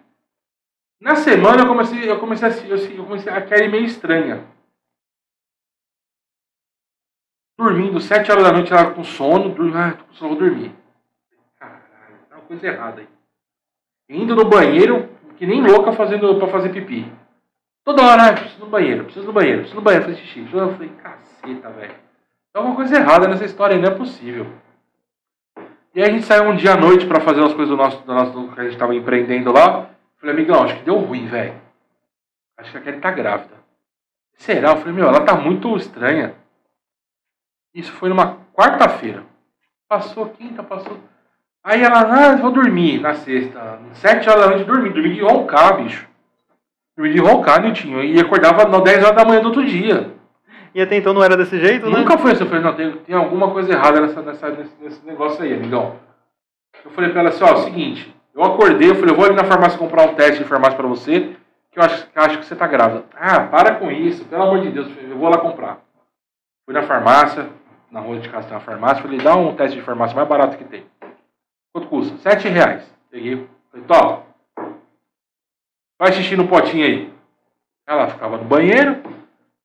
[0.99, 4.43] Na semana eu comecei, eu comecei a, eu comecei a Kelly meio estranha.
[7.57, 10.75] Dormindo, sete horas da noite, ela com sono, dormi, ah, tô com sono, vou dormir.
[11.57, 11.79] Caralho,
[12.29, 13.07] tá uma coisa errada aí.
[14.09, 17.09] Indo no banheiro, que nem louca fazendo pra fazer pipi.
[17.83, 20.47] Toda hora, ah, preciso no banheiro, preciso no banheiro, preciso no banheiro, fazer xixi.
[20.51, 21.93] Eu falei, caceta, velho.
[21.93, 24.47] Tem alguma coisa errada nessa história não é possível.
[25.93, 28.03] E aí a gente saiu um dia à noite pra fazer umas coisas do nosso,
[28.03, 29.89] do nosso que a gente tava empreendendo lá.
[30.17, 31.53] Falei, amigão, acho que deu ruim, velho.
[32.57, 33.55] Acho que a Kelly tá grávida.
[34.33, 34.71] Será?
[34.71, 36.35] Eu falei, meu, ela tá muito estranha.
[37.75, 39.23] Isso foi numa quarta-feira.
[39.89, 40.97] Passou quinta, passou.
[41.61, 43.79] Aí ela, ah, vou dormir na sexta.
[43.93, 44.93] Sete horas da noite dormir.
[44.93, 46.07] Dormi de roncar, bicho.
[46.97, 48.01] Dormi de roncar, Niltinho.
[48.01, 50.15] E acordava às 10 horas da manhã do outro dia.
[50.73, 51.99] E até então não era desse jeito, né?
[51.99, 52.43] Nunca foi assim.
[52.43, 55.95] Eu falei, não, tem, tem alguma coisa errada nessa, nessa, nesse, nesse negócio aí, amigão.
[56.83, 58.15] Eu falei pra ela assim, ó, é o seguinte.
[58.33, 60.87] Eu acordei, eu falei, eu vou ali na farmácia comprar um teste de farmácia pra
[60.87, 61.35] você,
[61.71, 63.05] que eu acho, acho que você tá grávida.
[63.15, 64.87] Ah, para com isso, pelo amor de Deus.
[65.09, 65.79] Eu vou lá comprar.
[66.65, 67.47] Fui na farmácia,
[67.95, 70.57] na rua de casa tem uma farmácia, falei, dá um teste de farmácia mais barato
[70.57, 70.85] que tem.
[71.71, 72.17] Quanto custa?
[72.17, 72.83] Sete reais.
[73.09, 74.25] Peguei, falei, top.
[75.97, 77.13] Vai xixi no potinho aí.
[77.87, 79.01] Ela ficava no banheiro,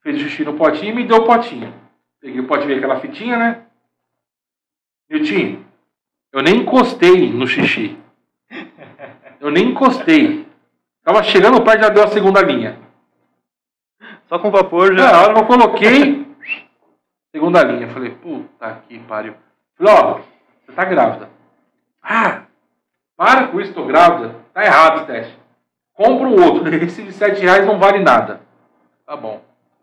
[0.00, 1.74] fez o xixi no potinho e me deu o potinho.
[2.20, 3.62] Peguei o potinho, aquela fitinha, né?
[5.10, 5.66] Niltinho,
[6.32, 7.98] eu nem encostei no xixi.
[9.40, 10.46] Eu nem encostei.
[11.02, 12.78] Tava chegando perto, já deu a segunda linha.
[14.28, 15.20] Só com vapor Na já.
[15.22, 16.26] hora que eu coloquei,
[17.32, 17.88] segunda linha.
[17.88, 19.34] Falei, puta que pariu.
[19.76, 20.20] Falei, ó,
[20.66, 21.28] você tá grávida.
[22.02, 22.42] Ah,
[23.16, 24.34] para com isso, tô grávida.
[24.52, 25.38] Tá errado esse teste.
[25.92, 26.68] Compra um outro.
[26.82, 28.40] Esse de 7 reais não vale nada.
[29.04, 29.42] Tá bom.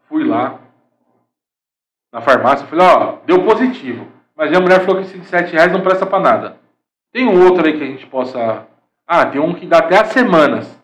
[0.09, 0.59] Fui lá
[2.11, 2.65] na farmácia.
[2.65, 4.07] Falei, ó, deu positivo.
[4.35, 6.57] Mas minha mulher falou que esse de 7 reais não presta pra nada.
[7.11, 8.67] Tem um outro aí que a gente possa.
[9.05, 10.75] Ah, tem um que dá até as semanas.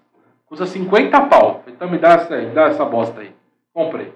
[0.45, 1.63] Custa 50 pau.
[1.67, 3.35] Então me dá essa me dá essa bosta aí.
[3.73, 4.13] Comprei.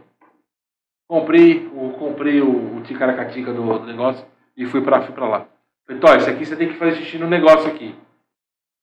[1.08, 5.46] Comprei o, comprei o, o ticaracatica do, do negócio e fui pra, fui pra lá.
[5.86, 7.96] Falei, Tó, esse aqui você tem que fazer xixi no negócio aqui.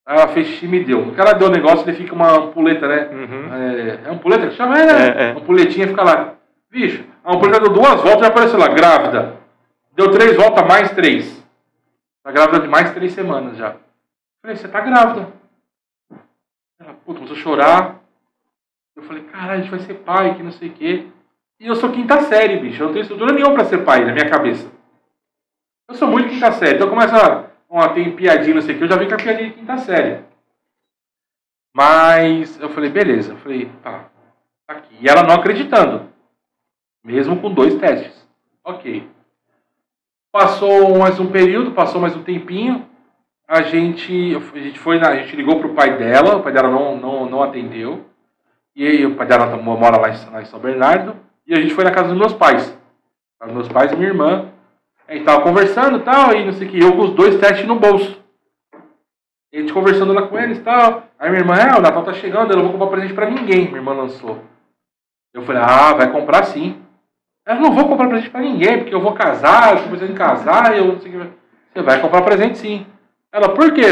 [0.07, 1.13] Aí ela fez xixi e me deu.
[1.13, 3.09] Que ela deu o negócio, ele fica uma ampuleta, né?
[3.13, 3.55] Uhum.
[3.55, 4.79] É, é ampuleta que chama?
[4.79, 4.93] É, né?
[4.93, 5.31] É, é.
[5.33, 6.35] Ampuletinha fica lá.
[6.71, 9.37] Bicho, a ampuleta deu duas voltas e apareceu lá, grávida.
[9.95, 11.45] Deu três voltas, mais três.
[12.23, 13.77] Tá grávida de mais três semanas já.
[14.43, 15.29] Falei, você tá grávida.
[16.81, 18.01] Ela, puta, começou a chorar.
[18.97, 21.07] Eu falei, caralho, a gente vai ser pai, que não sei o quê.
[21.61, 22.83] E eu sou quinta série, bicho.
[22.83, 24.71] Eu não tenho estrutura nenhuma pra ser pai na minha cabeça.
[25.89, 26.77] Eu sou muito quinta série.
[26.77, 28.85] Então começa, ó, tem piadinha, não sei o quê.
[28.85, 30.25] Eu já vi com a piadinha de quinta série.
[31.75, 33.33] Mas eu falei, beleza.
[33.33, 34.11] Eu falei, tá,
[34.67, 34.97] tá aqui.
[35.01, 36.09] E ela não acreditando.
[37.05, 38.27] Mesmo com dois testes.
[38.65, 39.09] Ok.
[40.33, 42.89] Passou mais um período, passou mais um tempinho.
[43.47, 46.71] A gente, a gente foi na, a gente ligou pro pai dela, o pai dela
[46.71, 48.07] não, não, não atendeu.
[48.75, 50.09] E aí, o pai dela tá- mora lá
[50.41, 51.15] em São Bernardo.
[51.47, 52.77] E a gente foi na casa dos meus pais.
[53.45, 54.51] Dos meus pais e minha irmã.
[55.07, 56.83] A gente tava conversando e tal, e não sei o que.
[56.83, 58.19] Eu com os dois testes no bolso.
[59.53, 61.05] A gente conversando lá com eles e tal.
[61.19, 63.67] Aí minha irmã, é, o Natal tá chegando, eu não vou comprar presente pra ninguém.
[63.67, 64.43] Minha irmã lançou.
[65.33, 66.81] Eu falei, ah, vai comprar sim.
[67.47, 70.15] Eu não vou comprar presente pra ninguém, porque eu vou casar, eu tô pensando em
[70.15, 71.31] casar, eu não sei o que.
[71.75, 72.87] Você vai comprar presente sim.
[73.31, 73.83] Ela, por quê?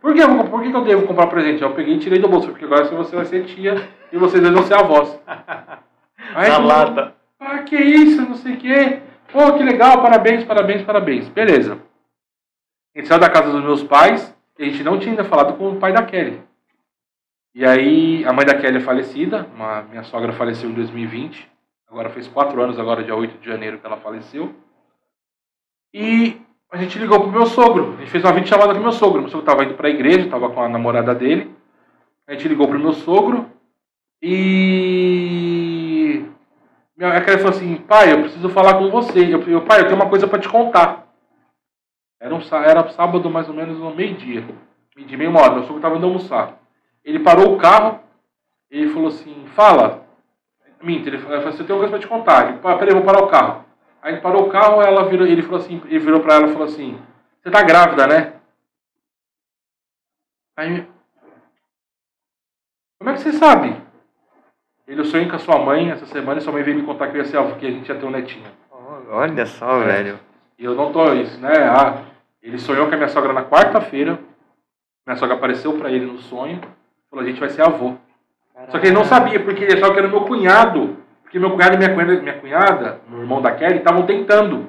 [0.00, 0.20] Por, quê?
[0.50, 1.62] por que eu devo comprar presente?
[1.62, 4.54] Eu peguei e tirei do bolso, porque agora você vai ser tia e vocês dois
[4.54, 5.20] vão ser avós.
[6.34, 7.14] Aí, Na lata.
[7.40, 9.00] Ah, que isso, não sei o quê.
[9.32, 11.28] Pô, que legal, parabéns, parabéns, parabéns.
[11.28, 11.78] Beleza.
[12.94, 15.56] A gente saiu da casa dos meus pais e a gente não tinha ainda falado
[15.56, 16.40] com o pai da Kelly.
[17.54, 21.48] E aí, a mãe da Kelly é falecida, uma, minha sogra faleceu em 2020.
[21.90, 24.54] Agora fez quatro anos, agora dia 8 de janeiro que ela faleceu.
[25.92, 27.94] E a gente ligou pro meu sogro.
[27.94, 29.20] A gente fez uma videochamada com meu sogro.
[29.20, 31.50] Meu sogro estava indo para a igreja, estava com a namorada dele.
[32.26, 33.50] A gente ligou pro meu sogro
[34.20, 35.17] e
[37.06, 39.20] a Kelly falou assim, pai, eu preciso falar com você.
[39.32, 41.06] Eu, eu pai, eu tenho uma coisa para te contar.
[42.20, 44.44] Era, um, era sábado, mais ou menos, no meio-dia.
[44.96, 45.52] De meia hora.
[45.52, 46.58] Meu sogro estava indo almoçar.
[47.04, 48.00] Ele parou o carro,
[48.68, 50.04] ele falou assim, fala.
[50.82, 52.48] Minta, ele falou assim, eu tenho uma coisa para te contar.
[52.48, 53.64] Ele, peraí, vou parar o carro.
[54.02, 56.52] Aí ele parou o carro, ela virou, ele falou assim, ele virou para ela e
[56.52, 57.00] falou assim,
[57.42, 58.34] você tá grávida, né?
[60.56, 60.86] Aí,
[62.98, 63.87] como é que você sabe?
[64.88, 67.16] Ele, sonhei com a sua mãe essa semana e sua mãe veio me contar que
[67.16, 68.46] eu ia ser avô, que a gente ia ter um netinho.
[69.10, 69.84] Olha só, é.
[69.84, 70.18] velho.
[70.58, 71.52] E eu não tô isso, né?
[71.68, 72.04] Ah,
[72.42, 74.18] ele sonhou com a minha sogra na quarta-feira.
[75.06, 76.60] Minha sogra apareceu para ele no sonho.
[77.10, 77.96] Falou, a gente vai ser avô.
[78.54, 78.72] Caraca.
[78.72, 80.96] Só que ele não sabia, porque ele achava que era meu cunhado.
[81.22, 84.68] Porque meu cunhado e minha cunhada, minha cunhada o irmão da Kelly, estavam tentando.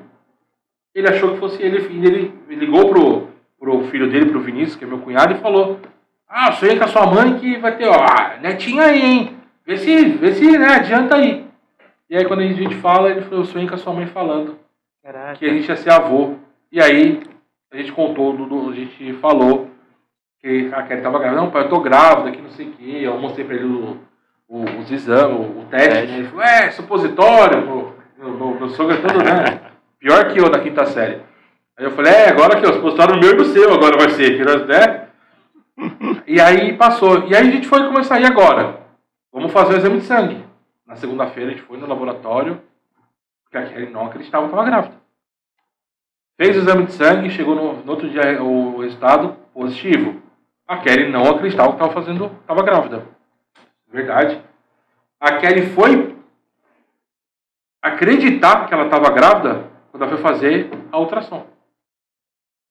[0.93, 1.77] Ele achou que fosse ele.
[1.77, 5.79] Ele ligou pro, pro filho dele, pro Vinícius, que é meu cunhado, e falou:
[6.27, 8.05] Ah, sonhei com a sua mãe que vai ter, ó,
[8.41, 9.38] netinha aí, hein?
[9.69, 11.45] Vê se, vê se, né, adianta aí.
[12.09, 14.57] E aí quando a gente fala, ele falou, eu sonhei com a sua mãe falando
[15.03, 15.35] Caraca.
[15.35, 16.37] que a gente ia ser avô.
[16.71, 17.21] E aí
[17.71, 18.35] a gente contou,
[18.67, 19.69] a gente falou
[20.41, 21.39] que a Kelly estava grávida.
[21.39, 23.01] Não, pai, eu tô grávida, que não sei o quê.
[23.03, 23.97] Eu mostrei para ele o,
[24.47, 26.13] o, os exames, o, o teste.
[26.13, 26.17] Né?
[26.17, 27.61] Ele falou, é, supositório.
[27.61, 29.69] Meu, meu, meu sogro é todo, né?
[29.99, 31.21] Pior que eu da quinta série.
[31.77, 34.43] Aí eu falei, é, agora que o supositório meu e no seu agora vai ser,
[34.65, 35.09] né?
[36.25, 37.27] E aí passou.
[37.27, 38.88] E aí a gente foi começar, e agora?
[39.31, 40.45] Vamos fazer o exame de sangue.
[40.85, 42.61] Na segunda-feira a gente foi no laboratório,
[43.43, 44.95] porque a Kelly não acreditava que estava grávida.
[46.35, 50.21] Fez o exame de sangue, chegou no, no outro dia o resultado positivo.
[50.67, 53.05] A Kelly não acreditava que estava fazendo, estava grávida.
[53.87, 54.41] Verdade.
[55.19, 56.17] A Kelly foi
[57.81, 61.45] acreditar que ela estava grávida quando ela foi fazer a ultrassom.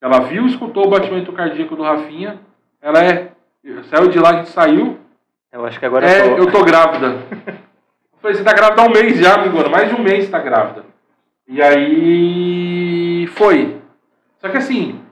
[0.01, 2.39] Ela viu, escutou o batimento cardíaco do Rafinha.
[2.81, 3.33] Ela é,
[3.83, 4.98] saiu de lá, a gente saiu.
[5.51, 7.07] Eu acho que agora é, eu tô, eu tô grávida.
[8.13, 10.39] eu falei, você tá grávida há um mês já, agora, mais de um mês está
[10.39, 10.85] grávida.
[11.47, 13.81] E aí foi.
[14.37, 15.03] Só que assim,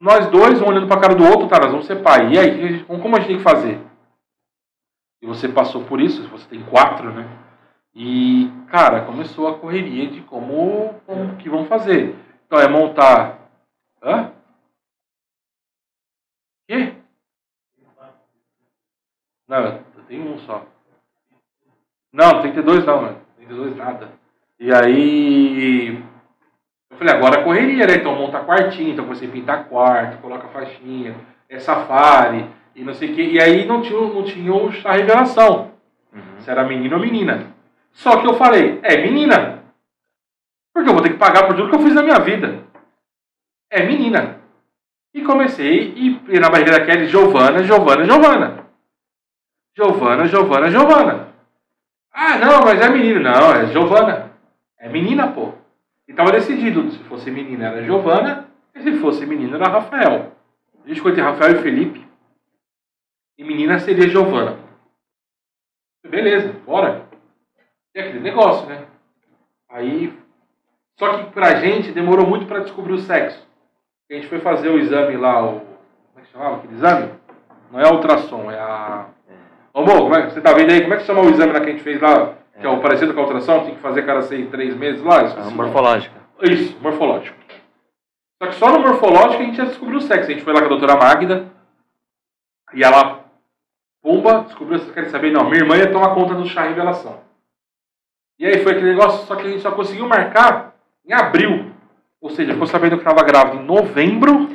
[0.00, 2.32] nós dois, um olhando para a cara do outro, tá, nós vamos ser pai.
[2.32, 3.80] E aí, como a gente tem que fazer?
[5.22, 7.26] E você passou por isso, você tem quatro, né?
[7.94, 12.14] E, cara, começou a correria de como, como que vamos fazer.
[12.46, 13.38] Então é montar.
[14.02, 14.32] Hã?
[16.68, 16.94] Quê?
[19.48, 20.64] Não, eu tenho um só.
[22.12, 23.20] Não, tem que ter dois não, mano.
[23.36, 24.08] Tem que ter dois nada.
[24.58, 26.02] E aí
[26.90, 27.96] eu falei, agora correria, né?
[27.96, 31.14] Então monta quartinho, então você pinta quarto, coloca faixinha,
[31.48, 33.22] é safari, e não sei o quê.
[33.22, 34.52] E aí não tinha, não tinha
[34.84, 35.72] a revelação.
[36.12, 36.40] Uhum.
[36.40, 37.54] Se era menino ou menina.
[37.92, 39.62] Só que eu falei, é menina.
[40.74, 42.64] Porque eu vou ter que pagar por tudo que eu fiz na minha vida.
[43.70, 44.40] É menina.
[45.14, 48.65] E comecei, e, e na barriga da Kelly, Giovana, Giovana, Giovana.
[49.76, 51.28] Giovana, Giovana, Giovana.
[52.10, 53.20] Ah, não, mas é menino.
[53.20, 54.32] Não, é Giovana.
[54.78, 55.52] É menina, pô.
[56.08, 60.32] E estava decidido, se fosse menina era Giovana, e se fosse menino era Rafael.
[60.82, 62.06] A gente escolheu Rafael e Felipe,
[63.36, 64.56] e menina seria Giovana.
[66.06, 67.04] Beleza, bora.
[67.92, 68.86] É aquele negócio, né?
[69.68, 70.16] Aí,
[70.98, 73.44] só que pra gente demorou muito para descobrir o sexo.
[74.08, 75.60] A gente foi fazer o exame lá, o.
[75.60, 77.12] Como é que chamava aquele exame?
[77.70, 79.08] Não é ultrassom, é a.
[79.76, 80.80] Amor, como é, você tá vendo aí?
[80.80, 82.34] Como é que chama o exame lá que a gente fez lá?
[82.58, 85.24] que é o parecido com a ultrassom, tem que fazer cada seis, três meses lá.
[85.24, 86.14] Isso, a morfológica.
[86.42, 87.36] Isso, morfológico.
[88.42, 90.30] Só que só no morfológico a gente já descobriu o sexo.
[90.30, 91.46] A gente foi lá com a doutora Magda
[92.72, 93.24] e ela,
[94.02, 95.30] pumba, descobriu, vocês querem saber?
[95.30, 97.20] Não, minha irmã ia tomar conta do chá revelação.
[98.38, 100.74] E aí foi aquele negócio, só que a gente só conseguiu marcar
[101.06, 101.72] em abril.
[102.20, 104.48] Ou seja, ficou sabendo que estava grávida em novembro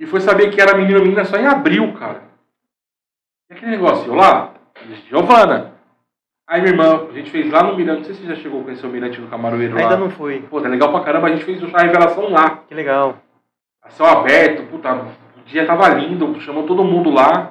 [0.00, 2.22] e foi saber que era menino ou menina só em abril, cara.
[3.48, 4.54] E aquele negócio, lá,
[5.08, 5.76] Giovana,
[6.48, 8.60] Aí minha irmã, a gente fez lá no Mirante, não sei se você já chegou
[8.60, 9.80] a conhecer o Mirante do Camaroeiro lá.
[9.80, 10.42] Ainda não fui.
[10.48, 12.62] Pô, tá legal pra caramba, a gente fez a revelação lá.
[12.68, 13.16] Que legal.
[13.82, 17.50] A céu aberto, puta, o dia tava lindo, chamou todo mundo lá.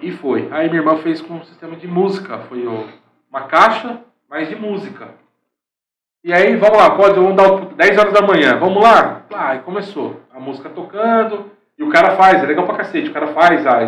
[0.00, 0.48] E foi.
[0.52, 2.38] Aí minha irmã fez com um sistema de música.
[2.48, 2.64] Foi
[3.28, 5.08] uma caixa, mas de música.
[6.22, 9.22] E aí, vamos lá, pode, vamos dar 10 horas da manhã, vamos lá?
[9.34, 10.20] Ah, aí começou.
[10.32, 13.10] A música tocando, e o cara faz, é legal pra cacete.
[13.10, 13.80] O cara faz, a,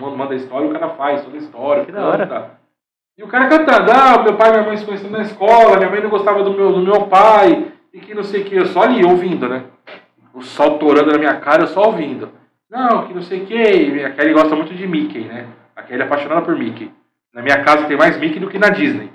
[0.00, 2.50] manda a história, o cara faz toda a história, que canta.
[3.16, 5.88] E o cara cantando, ah, meu pai e minha mãe se conheceram na escola, minha
[5.88, 8.66] mãe não gostava do meu, do meu pai, e que não sei o que, eu
[8.66, 9.64] só ali ouvindo, né?
[10.34, 12.28] O sol torando na minha cara, eu só ouvindo.
[12.68, 15.46] Não, que não sei o que, a Kelly gosta muito de Mickey, né?
[15.74, 16.90] A Kelly é apaixonada por Mickey.
[17.32, 19.10] Na minha casa tem mais Mickey do que na Disney.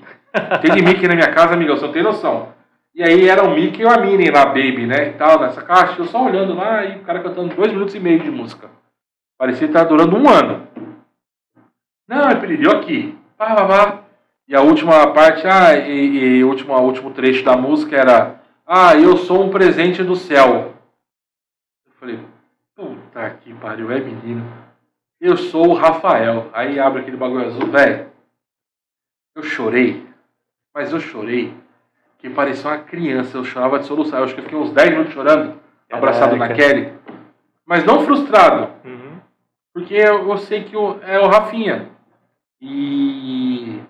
[0.62, 2.48] Tem de Mickey na minha casa, amigo, você não tem noção.
[2.94, 5.08] E aí era o Mickey e a Minnie lá, Baby, né?
[5.08, 6.00] E tal, nessa caixa.
[6.00, 8.70] Eu só olhando lá e o cara cantando dois minutos e meio de música.
[9.38, 10.68] Parecia estava durando um ano.
[12.06, 13.18] Não, ele pediu aqui.
[13.38, 14.04] Pá, pá, pá.
[14.46, 19.42] E a última parte, ah, e, e último trecho da música era Ah, eu sou
[19.42, 20.74] um presente do céu.
[21.86, 22.20] Eu falei,
[22.76, 24.44] puta que pariu, é menino.
[25.18, 26.50] Eu sou o Rafael.
[26.52, 28.10] Aí abre aquele bagulho azul, velho.
[29.34, 30.06] Eu chorei.
[30.74, 31.54] Mas eu chorei
[32.22, 33.36] que parecia uma criança.
[33.36, 34.20] Eu chorava de soluçar.
[34.20, 35.60] Eu acho que eu fiquei uns 10 minutos chorando,
[35.90, 36.92] abraçado na Kelly.
[37.66, 38.70] Mas não frustrado.
[38.84, 39.18] Uhum.
[39.74, 41.90] Porque eu, eu, sei que eu, é o Rafinha.
[42.60, 43.80] E.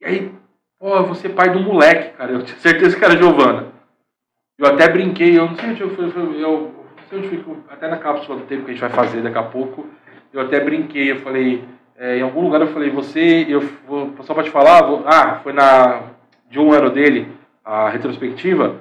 [0.00, 0.34] E aí,
[0.78, 2.32] pô, eu vou ser pai do moleque, cara.
[2.32, 3.68] Eu tinha certeza que era Giovana.
[4.58, 7.56] Eu até brinquei, eu não sei onde eu fui, eu, eu não sei onde fui,
[7.68, 9.86] até na cápsula do tempo que a gente vai fazer daqui a pouco.
[10.32, 11.64] Eu até brinquei, eu falei,
[11.96, 15.36] é, em algum lugar eu falei, você, eu vou, só pra te falar, vou, ah,
[15.44, 16.02] foi na
[16.48, 17.28] de um ano dele,
[17.64, 18.80] a retrospectiva,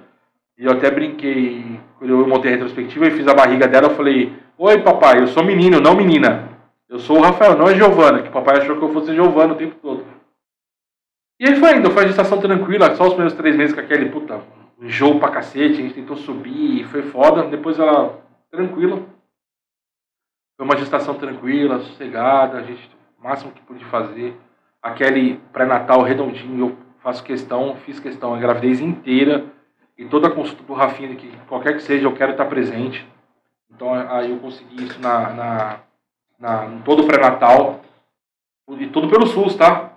[0.58, 3.96] e eu até brinquei, quando eu montei a retrospectiva e fiz a barriga dela, eu
[3.96, 6.50] falei, oi papai, eu sou menino, não menina.
[6.90, 9.54] Eu sou o Rafael, não é Giovana, que o papai achou que eu fosse Giovana
[9.54, 10.06] o tempo todo.
[11.40, 14.10] E aí foi indo, foi a gestação tranquila, só os primeiros três meses com aquele,
[14.10, 14.42] puta,
[14.82, 19.04] enjoo pra cacete, a gente tentou subir, foi foda, depois ela, tranquila.
[20.56, 22.90] Foi uma gestação tranquila, sossegada, a gente,
[23.20, 24.36] o máximo que pude fazer.
[24.82, 29.46] Aquele pré-natal redondinho, eu faço questão, fiz questão a gravidez inteira
[29.98, 33.08] e toda a consulta do Rafinha, que qualquer que seja, eu quero estar presente.
[33.74, 35.80] Então aí eu consegui isso na, na,
[36.38, 37.80] na em todo o pré-natal
[38.78, 39.94] e tudo pelo SUS, tá?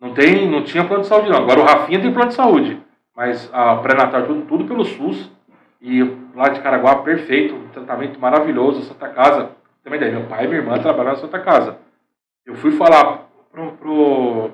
[0.00, 1.38] Não tem, não tinha plano de saúde não.
[1.38, 2.80] Agora o Rafinha tem plano de saúde,
[3.16, 5.28] mas a pré-natal tudo, tudo pelo SUS
[5.82, 6.00] e
[6.32, 9.50] lá de Caraguá perfeito, um tratamento maravilhoso, Santa Casa.
[9.82, 11.76] Também daí, meu pai e minha irmã trabalharam na Santa Casa.
[12.44, 14.50] Eu fui falar pro, pro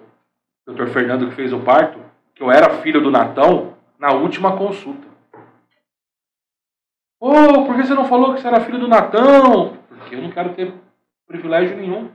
[0.67, 1.99] doutor Fernando que fez o parto,
[2.35, 5.07] que eu era filho do Natão na última consulta.
[7.21, 9.77] Ô, oh, por que você não falou que você era filho do Natão?
[9.89, 10.73] Porque eu não quero ter
[11.27, 12.11] privilégio nenhum.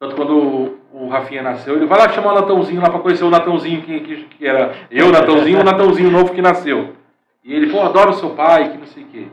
[0.00, 3.30] Tanto quando o, Rafinha nasceu, ele vai lá chamar o Natãozinho lá para conhecer o
[3.30, 6.96] Natãozinho que, que, que era eu, Natãozinho, o Natãozinho novo que nasceu.
[7.44, 9.28] E ele, pô, adoro seu pai, que não sei o quê.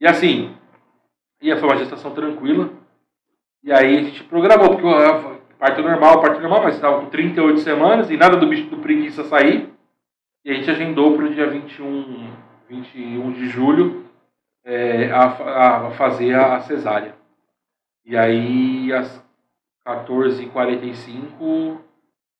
[0.00, 0.54] E assim,
[1.42, 2.70] ia foi uma gestação tranquila.
[3.62, 7.60] E aí a gente programou, porque eu, parto normal, parto normal, mas estava com 38
[7.60, 9.68] semanas e nada do bicho do preguiça sair.
[10.44, 12.30] E a gente agendou para o dia 21,
[12.68, 14.04] 21 de julho
[14.64, 15.24] é, a,
[15.86, 17.14] a, fazer a, cesárea.
[18.04, 19.22] E aí, às
[19.86, 21.78] 14h45,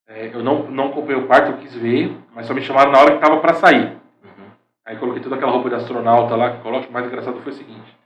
[0.06, 2.98] é, eu não, não comprei o parto, eu quis ver, mas só me chamaram na
[2.98, 3.98] hora que estava para sair.
[4.24, 4.50] Uhum.
[4.86, 6.66] Aí coloquei toda aquela roupa de astronauta lá, que.
[6.66, 7.98] O mais engraçado foi o seguinte: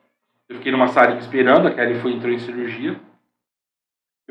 [0.48, 2.98] eu fiquei numa salinha esperando, a Kelly foi, entrou em cirurgia.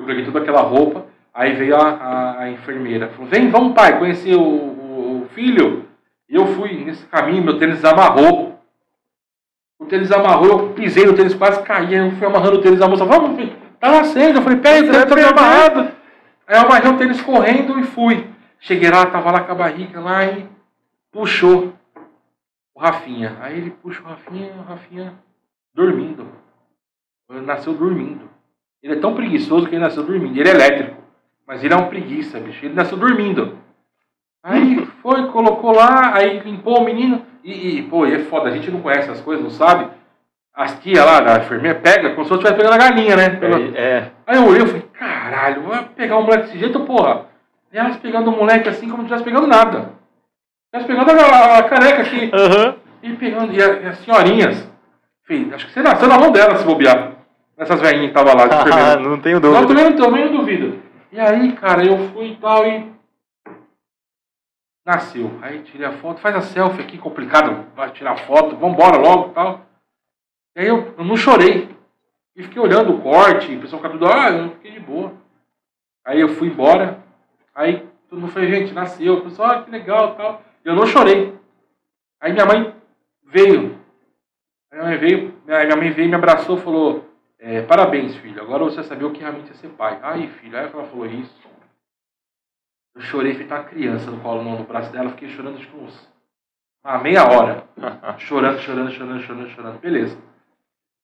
[0.01, 3.09] Eu peguei toda aquela roupa, aí veio a, a, a enfermeira.
[3.09, 5.85] Falou, vem, vamos pai, conhecer o, o, o, filho.
[6.27, 8.59] E eu fui nesse caminho, meu tênis amarrou.
[9.79, 11.93] O tênis amarrou, eu pisei no tênis, quase caí.
[11.93, 13.47] Eu fui amarrando o tênis, a moça, vamos,
[13.79, 14.39] tá nascendo.
[14.39, 15.91] Eu falei, peraí, o tênis tá amarrado.
[16.47, 18.27] Aí eu amarrei o tênis correndo e fui.
[18.59, 20.47] Cheguei lá, tava lá com a barriga lá e
[21.11, 21.73] puxou
[22.73, 23.37] o Rafinha.
[23.39, 25.13] Aí ele puxa o Rafinha, o Rafinha
[25.75, 26.27] dormindo.
[27.29, 28.30] Ele nasceu dormindo.
[28.81, 30.39] Ele é tão preguiçoso que ele nasceu dormindo.
[30.39, 30.97] Ele é elétrico,
[31.47, 32.65] mas ele é um preguiça, bicho.
[32.65, 33.57] Ele nasceu dormindo.
[34.43, 37.23] Aí foi, colocou lá, aí limpou o menino.
[37.43, 39.89] E, e pô, e é foda, a gente não conhece as coisas, não sabe.
[40.53, 43.39] As tia lá, da enfermeira, pega como se fosse pegando a galinha, né?
[43.41, 44.11] É, é.
[44.27, 47.25] Aí eu olhei e falei, caralho, vai pegar um moleque desse jeito, porra.
[47.71, 49.93] E elas pegando o um moleque assim como se não estivesse pegando nada.
[50.73, 52.31] Elas pegando a, a, careca aqui.
[52.33, 52.75] Uhum.
[53.01, 54.69] E pegando, e, a, e as senhorinhas.
[55.23, 57.13] Filho, acho que você nasceu na mão dela se bobear.
[57.61, 58.45] Essas velhinhas que estavam lá.
[58.49, 59.61] Ah, não tenho dúvida.
[59.61, 60.81] Não, também não, também não duvido.
[61.11, 62.91] E aí, cara, eu fui e tal e.
[64.83, 65.31] Nasceu.
[65.43, 69.33] Aí tirei a foto, faz a selfie aqui, complicado, vai tirar foto, vambora logo e
[69.33, 69.61] tal.
[70.55, 71.69] E aí eu, eu não chorei.
[72.35, 75.13] E fiquei olhando o corte, o pessoal ficava tudo, ah, eu fiquei de boa.
[76.03, 76.97] Aí eu fui embora.
[77.53, 79.19] Aí todo mundo falou, gente, nasceu.
[79.19, 80.41] O pessoal, ah, que legal e tal.
[80.65, 81.37] Eu não chorei.
[82.19, 82.73] Aí minha mãe
[83.23, 83.77] veio.
[84.71, 87.10] Aí minha mãe veio, minha mãe veio me abraçou falou,
[87.43, 88.39] é, parabéns, filho.
[88.39, 89.99] Agora você sabia o que realmente é ser pai.
[90.03, 91.41] Aí, filho, aí ela falou isso.
[92.93, 95.09] Eu chorei, feito uma criança no colo, no braço dela.
[95.09, 96.07] Fiquei chorando que uns.
[96.85, 97.63] Uma meia hora.
[98.19, 99.79] chorando, chorando, chorando, chorando, chorando.
[99.79, 100.15] Beleza.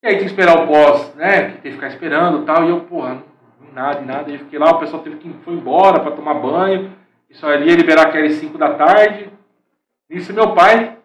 [0.03, 1.53] E aí tem que esperar o pós, né?
[1.53, 2.65] Que tem que ficar esperando e tal.
[2.65, 3.23] E eu, porra,
[3.73, 4.31] nada, nada.
[4.31, 6.95] E fiquei lá, o pessoal teve que foi embora para tomar banho.
[7.31, 9.31] E só ia liberar aquelas 5 da tarde.
[10.07, 10.99] Isso meu pai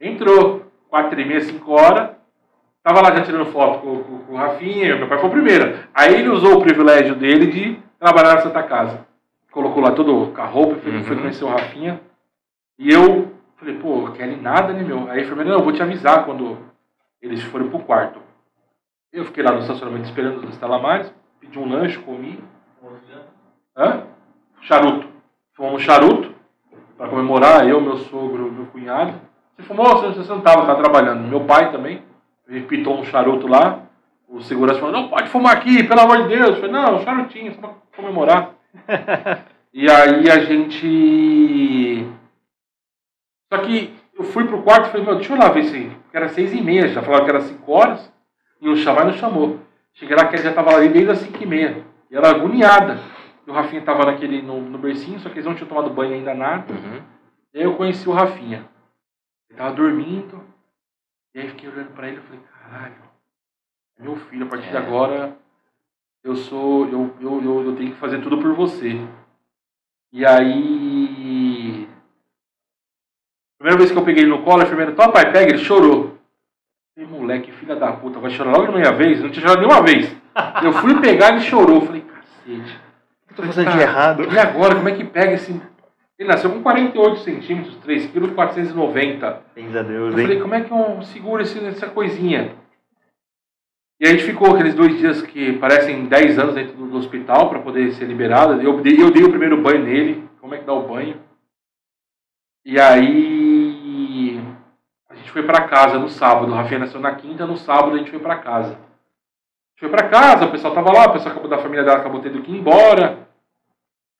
[0.00, 0.72] entrou.
[0.88, 2.23] 4 e meia, 5 horas.
[2.84, 4.94] Tava lá já tirando foto com, com, com o Rafinha.
[4.96, 5.78] Meu pai foi o primeiro.
[5.94, 9.06] Aí ele usou o privilégio dele de trabalhar na Santa Casa.
[9.50, 11.04] Colocou lá todo com a roupa, foi, uhum.
[11.04, 11.98] foi conhecer o Rafinha.
[12.78, 15.08] E eu falei, pô, Kelly nada, né, meu?
[15.08, 16.58] Aí a enfermeira, não, eu vou te avisar quando
[17.22, 18.20] eles forem pro quarto.
[19.10, 21.10] Eu fiquei lá no estacionamento esperando os Talamares,
[21.40, 22.38] pedi um lanche, comi.
[23.74, 24.02] Hã?
[24.60, 25.08] Charuto.
[25.54, 26.34] Fumamos charuto
[26.98, 29.14] para comemorar, eu, meu sogro, meu cunhado.
[29.56, 29.86] Você fumou?
[29.86, 31.26] Você, você não estava, estava trabalhando.
[31.28, 32.02] Meu pai também.
[32.48, 33.82] Ele pitou um charuto lá.
[34.28, 36.48] O segurança falou, não pode fumar aqui, pelo amor de Deus.
[36.50, 38.54] Eu falei, não, charutinho, só para comemorar.
[39.72, 42.06] e aí a gente...
[43.52, 45.90] Só que eu fui pro quarto e falei, meu, deixa eu lá ver se...
[46.12, 48.12] Era seis e meia, já falaram que era cinco horas.
[48.60, 49.58] E o chamar não chamou.
[49.94, 51.84] Cheguei lá que ele já estava ali desde as cinco e meia.
[52.10, 52.98] E ela agoniada.
[53.46, 56.14] E o Rafinha estava naquele, no, no bercinho, só que eles não tinham tomado banho
[56.14, 56.72] ainda nada.
[56.72, 57.02] Uhum.
[57.52, 58.64] E aí eu conheci o Rafinha.
[59.50, 60.42] Ele tava dormindo.
[61.34, 62.94] E aí fiquei olhando para ele e falei, caralho,
[63.98, 64.70] meu filho, a partir é.
[64.70, 65.36] de agora
[66.24, 66.88] eu sou.
[66.88, 68.98] Eu, eu, eu, eu tenho que fazer tudo por você.
[70.12, 71.86] E aí.
[73.58, 76.18] Primeira vez que eu peguei ele no colo, a enfermeira, toma pai, pega, ele chorou.
[76.94, 79.20] Falei, moleque, filha da puta, vai chorar logo na minha vez?
[79.20, 80.14] Não tinha chorado nenhuma vez.
[80.62, 81.80] Eu fui pegar ele chorou.
[81.82, 82.80] Falei, cacete.
[83.22, 84.32] O que eu tô fazendo de errado?
[84.32, 85.60] E agora, como é que pega esse
[86.18, 89.42] ele nasceu com 48 centímetros, 3 kg 490.
[89.54, 92.54] Pensa a Deus, Eu falei, como é que eu seguro essa coisinha?
[94.00, 97.60] E a gente ficou aqueles dois dias que parecem 10 anos dentro do, hospital para
[97.60, 98.60] poder ser liberado.
[98.60, 101.20] Eu dei, eu dei o primeiro banho nele, como é que dá o banho.
[102.64, 104.40] E aí
[105.08, 106.52] a gente foi para casa no sábado.
[106.52, 108.72] O Rafinha nasceu na quinta, no sábado a gente foi para casa.
[108.72, 112.20] A gente foi para casa, o pessoal tava lá, o pessoal da família dela acabou
[112.20, 113.23] tendo que ir embora.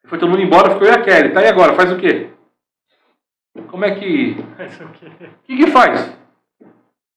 [0.07, 1.33] Foi todo mundo embora, ficou eu e a Kelly.
[1.33, 2.31] Tá aí agora, faz o quê?
[3.69, 4.37] Como é que.
[4.57, 5.07] Faz o quê?
[5.07, 6.17] O que, que faz?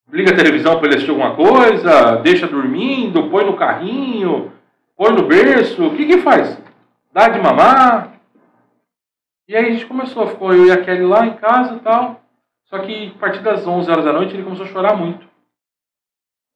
[0.09, 4.53] Liga a televisão para ele assistir alguma coisa, deixa dormindo, põe no carrinho,
[4.95, 6.57] põe no berço, o que que faz?
[7.11, 8.13] Dá de mamar.
[9.49, 12.21] E aí a gente começou, ficou eu e a Kelly lá em casa e tal.
[12.65, 15.27] Só que a partir das 11 horas da noite ele começou a chorar muito.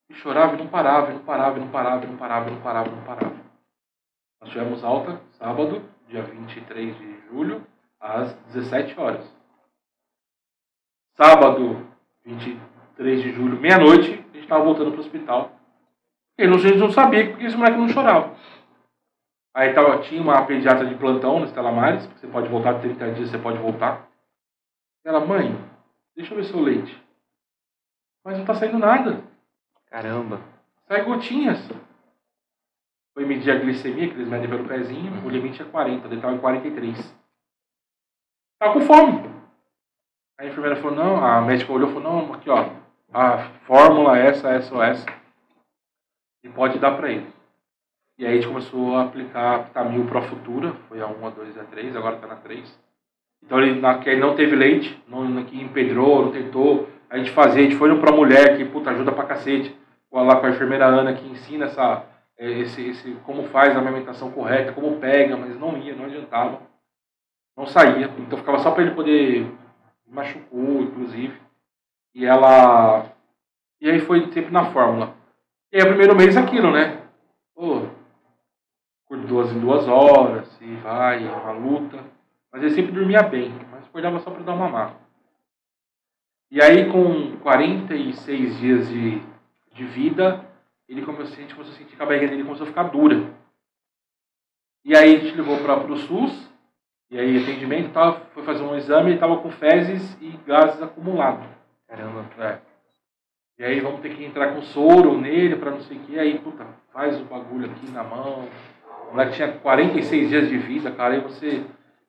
[0.10, 2.54] E chorava e não parava, e não parava, e não parava, e não parava, e
[2.54, 3.36] não parava, e não parava.
[4.42, 5.82] Nós tivemos alta sábado,
[6.12, 7.66] dia 23 de julho,
[8.00, 9.26] às 17 horas.
[11.16, 11.88] Sábado,
[12.26, 15.52] 23 de julho, meia-noite, a gente estava voltando para o hospital.
[16.38, 18.36] E a gente não sabia porque esse moleque não chorava.
[19.54, 23.30] Aí tava, tinha uma pediatra de plantão no Estela Mares, você pode voltar 30 dias,
[23.30, 24.10] você pode voltar.
[25.06, 25.58] Ela, mãe,
[26.16, 27.02] deixa eu ver seu leite.
[28.24, 29.24] Mas não está saindo nada.
[29.90, 30.42] Caramba.
[30.88, 31.60] Sai gotinhas.
[33.14, 35.26] Foi medir a glicemia, que eles medem pelo pezinho, uhum.
[35.26, 37.22] o limite é 40, ele estava em 43.
[38.60, 39.30] Tá com fome.
[40.40, 42.70] A enfermeira falou, não, a médica olhou e falou, não, aqui ó,
[43.14, 45.06] a fórmula é essa, essa ou essa.
[46.44, 47.28] E pode dar para ele.
[48.18, 51.58] E aí a gente começou a aplicar Tamil Pro Futura, foi a 1, a 2,
[51.58, 52.80] a 3, agora está na 3.
[53.44, 56.88] Então ele, na, ele não teve leite, não, que empedrou, não tentou.
[57.10, 59.76] A gente fazia, a gente foi no Pro Mulher, que puta, ajuda pra cacete.
[60.12, 62.06] Lá com a enfermeira Ana, que ensina essa,
[62.50, 66.62] esse, esse, como faz a amamentação correta, como pega, mas não ia, não adiantava.
[67.56, 68.08] Não saía.
[68.18, 69.46] Então ficava só para ele poder.
[70.08, 71.40] Machucou, inclusive.
[72.16, 73.06] E ela.
[73.80, 75.16] E aí foi sempre na fórmula.
[75.72, 77.02] E aí, o primeiro mês aquilo, né?
[77.56, 77.88] Pô,
[79.08, 82.04] por duas em duas horas, e vai, uma luta.
[82.52, 84.96] Mas ele sempre dormia bem, mas acordava só para dar uma mamar.
[86.50, 89.22] E aí, com 46 dias de,
[89.74, 90.46] de vida,
[90.92, 93.24] ele começou, a gente começou a sentir que a barriga dele começou a ficar dura.
[94.84, 96.52] E aí a gente levou para o SUS,
[97.10, 101.46] e aí atendimento, tava, foi fazer um exame, ele estava com fezes e gases acumulados.
[101.88, 102.26] Caramba.
[102.40, 102.60] É.
[103.60, 106.18] E aí vamos ter que entrar com soro nele para não sei o que.
[106.18, 108.48] Aí, puta, faz o bagulho aqui na mão.
[109.08, 111.14] O moleque tinha 46 dias de vida, cara.
[111.14, 111.64] Aí você.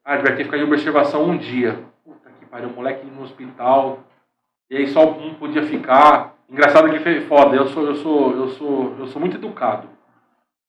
[0.05, 1.85] Ah, vai ter que ficar em observação um dia.
[2.05, 4.01] Puta que pariu, o moleque no hospital.
[4.71, 6.35] E aí só um podia ficar.
[6.53, 9.89] Engraçado que foi foda, eu sou, eu sou, eu sou, eu sou muito educado.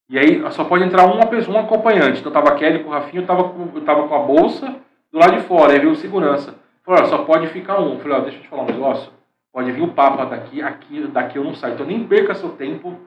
[0.10, 2.22] E aí só pode entrar uma pessoa, um acompanhante.
[2.22, 4.78] Então tava a Kelly com o Rafinha, eu tava com, eu tava com a bolsa
[5.12, 6.56] do lado de fora, aí veio o segurança.
[6.86, 7.96] Falou, só pode ficar um.
[7.96, 9.12] Eu falei, ó, deixa eu te falar um negócio.
[9.52, 11.74] Pode vir o Papa daqui, aqui, daqui eu não saio.
[11.74, 12.98] Então nem perca seu tempo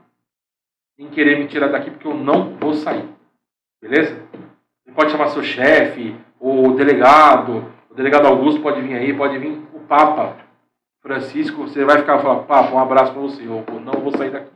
[0.98, 3.08] em querer me tirar daqui porque eu não vou sair.
[3.80, 4.22] Beleza?
[4.84, 9.62] Você pode chamar seu chefe, o delegado, o delegado Augusto pode vir aí, pode vir
[9.72, 10.44] o Papa
[11.06, 14.50] Francisco, você vai ficar falando, Papa, um abraço para você, eu não vou sair daqui.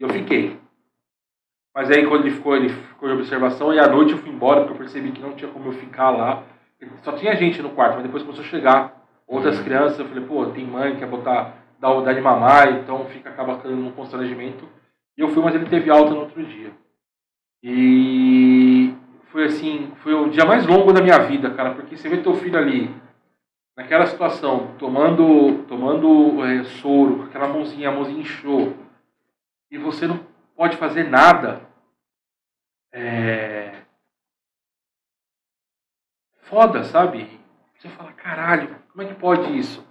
[0.00, 0.58] Eu fiquei.
[1.74, 4.60] Mas aí quando ele ficou, ele ficou de observação e à noite eu fui embora
[4.60, 6.42] porque eu percebi que não tinha como eu ficar lá.
[7.02, 9.98] Só tinha gente no quarto, mas depois começou a chegar outras crianças.
[9.98, 13.56] Eu falei, pô, tem mãe que quer botar, dar, dar de mamar, então fica acaba
[13.56, 14.66] ficando num constrangimento.
[15.18, 16.70] E eu fui, mas ele teve alta no outro dia.
[17.62, 18.94] E
[19.26, 22.34] foi assim, foi o dia mais longo da minha vida, cara, porque você vê teu
[22.34, 22.90] filho ali,
[23.76, 28.74] naquela situação, tomando, tomando é, soro, aquela mãozinha, a mãozinha inchou,
[29.70, 30.20] e você não
[30.56, 31.60] pode fazer nada.
[32.92, 33.82] É...
[36.42, 37.28] Foda, sabe?
[37.76, 39.84] Você fala, caralho, como é que pode isso?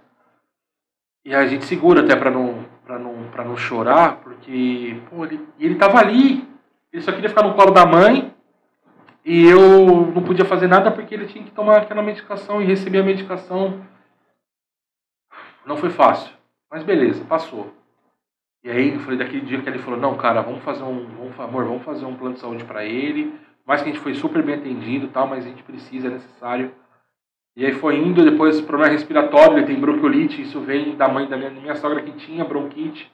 [1.24, 5.46] E a gente segura até para não, pra não, pra não chorar, porque pô, ele,
[5.58, 6.46] ele tava ali.
[6.92, 8.33] Ele só queria ficar no colo da mãe.
[9.24, 12.98] E eu não podia fazer nada porque ele tinha que tomar aquela medicação e receber
[12.98, 13.82] a medicação.
[15.64, 16.30] Não foi fácil.
[16.70, 17.72] Mas beleza, passou.
[18.62, 21.64] E aí foi daquele dia que ele falou, não, cara, vamos fazer um, vamos, amor,
[21.64, 23.34] vamos fazer um plano de saúde para ele.
[23.66, 26.74] Mais que a gente foi super bem atendido, tal, mas a gente precisa, é necessário.
[27.56, 31.36] E aí foi indo, depois problema respiratório, ele tem bronquiolite, isso vem da mãe da
[31.36, 33.10] minha, minha sogra que tinha bronquite.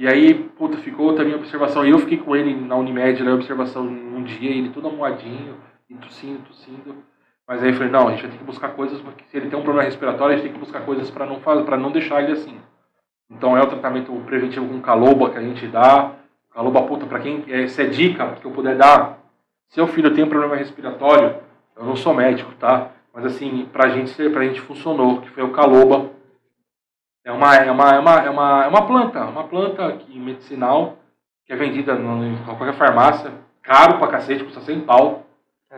[0.00, 1.84] E aí, puta, ficou também observação.
[1.84, 5.56] E eu fiquei com ele na Unimed, na observação um dia, ele todo amuadinho,
[5.90, 6.94] e tossindo, tossindo.
[7.46, 9.50] Mas aí eu falei, não, a gente vai ter que buscar coisas, porque se ele
[9.50, 12.22] tem um problema respiratório, a gente tem que buscar coisas para não, para não deixar
[12.22, 12.58] ele assim.
[13.30, 16.12] Então é o tratamento preventivo com caloba que a gente dá.
[16.54, 19.18] Caloba puta, para quem é, se é dica que eu puder dar.
[19.68, 21.36] Seu filho tem um problema respiratório,
[21.76, 22.90] eu não sou médico, tá?
[23.12, 26.08] Mas assim, pra gente, pra gente funcionou, que foi o caloba.
[27.24, 30.96] É uma, é uma, é uma, é uma, é uma planta, uma planta que, medicinal
[31.44, 33.32] que é vendida em qualquer farmácia,
[33.62, 35.26] caro pra cacete, custa 100 pau.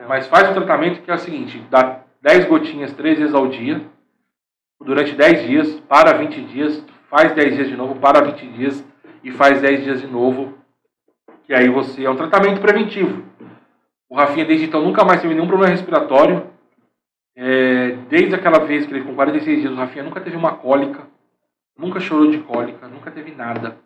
[0.09, 3.83] Mas faz o tratamento que é o seguinte, dá 10 gotinhas 3 vezes ao dia,
[4.81, 8.85] durante 10 dias, para 20 dias, faz 10 dias de novo, para 20 dias
[9.23, 10.55] e faz 10 dias de novo.
[11.45, 12.05] Que aí você.
[12.05, 13.23] É um tratamento preventivo.
[14.09, 16.47] O Rafinha, desde então, nunca mais teve nenhum problema respiratório.
[17.35, 21.07] É, desde aquela vez que ele, com 46 dias, o Rafinha nunca teve uma cólica.
[21.77, 23.77] Nunca chorou de cólica, nunca teve nada.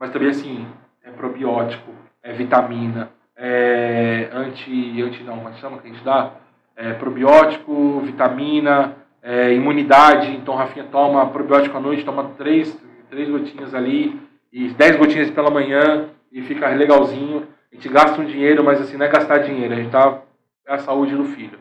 [0.00, 0.66] Mas também, assim,
[1.02, 1.92] é probiótico,
[2.22, 5.02] é vitamina, é anti.
[5.02, 6.32] anti não, como é chama que a gente dá?
[6.76, 12.80] É probiótico, vitamina, é, imunidade, então Rafinha toma probiótico à noite, toma três,
[13.10, 14.20] três gotinhas ali,
[14.52, 17.46] e dez gotinhas pela manhã, e fica legalzinho.
[17.70, 20.22] A gente gasta um dinheiro, mas assim, não é gastar dinheiro, a gente tá
[20.66, 21.58] é a saúde do filho.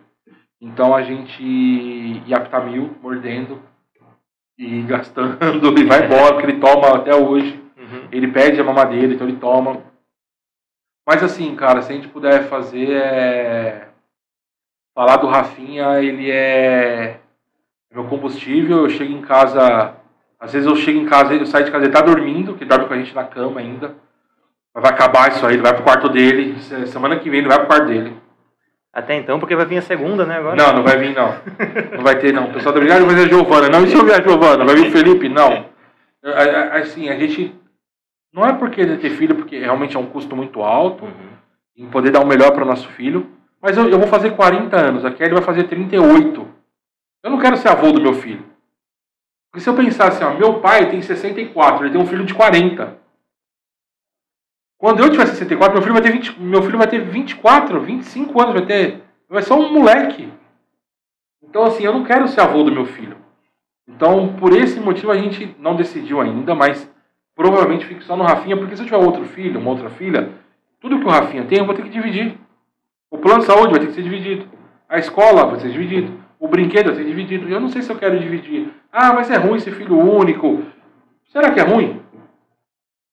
[0.60, 3.62] Então a gente e aptamil, mordendo,
[4.58, 5.38] e gastando,
[5.78, 7.64] e vai embora, porque ele toma até hoje.
[7.78, 8.08] Uhum.
[8.12, 9.84] Ele pede a mamadeira, então ele toma.
[11.08, 13.88] Mas assim, cara, se a gente puder fazer é...
[14.94, 17.20] Falar do Rafinha, ele é
[17.94, 19.96] meu combustível, eu chego em casa,
[20.40, 22.88] às vezes eu chego em casa, eu saio de casa, ele tá dormindo, que dorme
[22.88, 23.96] com a gente na cama ainda.
[24.74, 27.60] Mas vai acabar isso aí, ele vai pro quarto dele, semana que vem ele vai
[27.60, 28.18] pro quarto dele.
[28.98, 30.56] Até então, porque vai vir a segunda, né, agora?
[30.56, 31.36] Não, não vai vir não.
[31.96, 32.46] Não vai ter não.
[32.46, 33.70] O pessoal tá brigando, vai vir a Giovana.
[33.70, 34.66] Não, e se eu a Giovana?
[34.66, 35.30] Vai vir o Felipe?
[35.30, 35.66] Não.
[36.72, 37.54] Assim, a gente...
[38.34, 41.12] Não é porque ter filho, porque realmente é um custo muito alto, uhum.
[41.78, 43.30] em poder dar o melhor para o nosso filho.
[43.62, 46.48] Mas eu, eu vou fazer 40 anos, a Kelly vai fazer 38.
[47.24, 48.44] Eu não quero ser avô do meu filho.
[49.52, 52.34] Porque se eu pensar assim, ó, meu pai tem 64, ele tem um filho de
[52.34, 52.98] 40.
[54.78, 58.42] Quando eu tiver 64, meu filho vai ter 20, meu filho vai ter 24, 25
[58.42, 60.32] anos, vai ter, vai ser um moleque.
[61.42, 63.18] Então assim, eu não quero ser avô do meu filho.
[63.88, 66.88] Então, por esse motivo a gente não decidiu ainda, mas
[67.36, 70.30] provavelmente fique só no Rafinha, porque se eu tiver outro filho, uma outra filha,
[70.80, 72.38] tudo que o Rafinha tem, eu vou ter que dividir.
[73.10, 74.46] O plano de saúde vai ter que ser dividido.
[74.90, 76.14] A escola vai ser dividido.
[76.40, 77.50] O brinquedo vai ser dividido.
[77.50, 78.72] Eu não sei se eu quero dividir.
[78.92, 80.64] Ah, mas é ruim ser filho único.
[81.26, 82.02] Será que é ruim?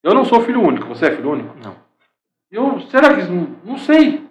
[0.05, 0.87] Eu não sou filho único.
[0.89, 1.57] Você é filho único?
[1.65, 1.75] Não.
[2.51, 3.23] Eu, será que.
[3.65, 4.23] Não sei.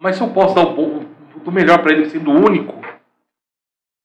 [0.00, 1.04] Mas se eu posso dar o,
[1.52, 2.74] melhor para ele sendo único,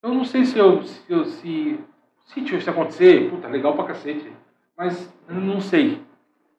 [0.04, 0.84] eu não sei se eu.
[0.84, 1.80] Se, eu, se,
[2.26, 4.30] se isso acontecer, puta, legal pra cacete.
[4.78, 6.04] Mas eu não sei.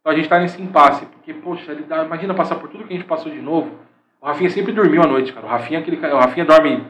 [0.01, 1.05] Então a gente tá nesse impasse.
[1.05, 3.71] Porque, poxa, ele dá, imagina passar por tudo que a gente passou de novo.
[4.19, 5.47] O Rafinha sempre dormiu à noite, cara.
[5.47, 6.87] O Rafinha, aquele, o Rafinha dorme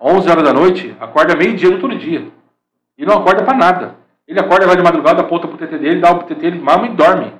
[0.00, 2.26] 11 horas da noite, acorda meio-dia no todo dia.
[2.96, 3.97] E não acorda para nada.
[4.28, 6.90] Ele acorda, vai de madrugada, aponta pro TT dele, dá o TT, ele mama e
[6.90, 7.32] dorme.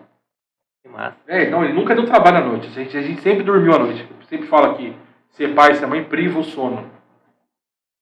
[0.82, 1.18] Que massa.
[1.26, 2.66] É, não, ele nunca deu trabalho à noite.
[2.68, 4.08] A gente, a gente sempre dormiu à noite.
[4.26, 4.96] Sempre fala que
[5.32, 6.90] ser pai, ser mãe priva o sono.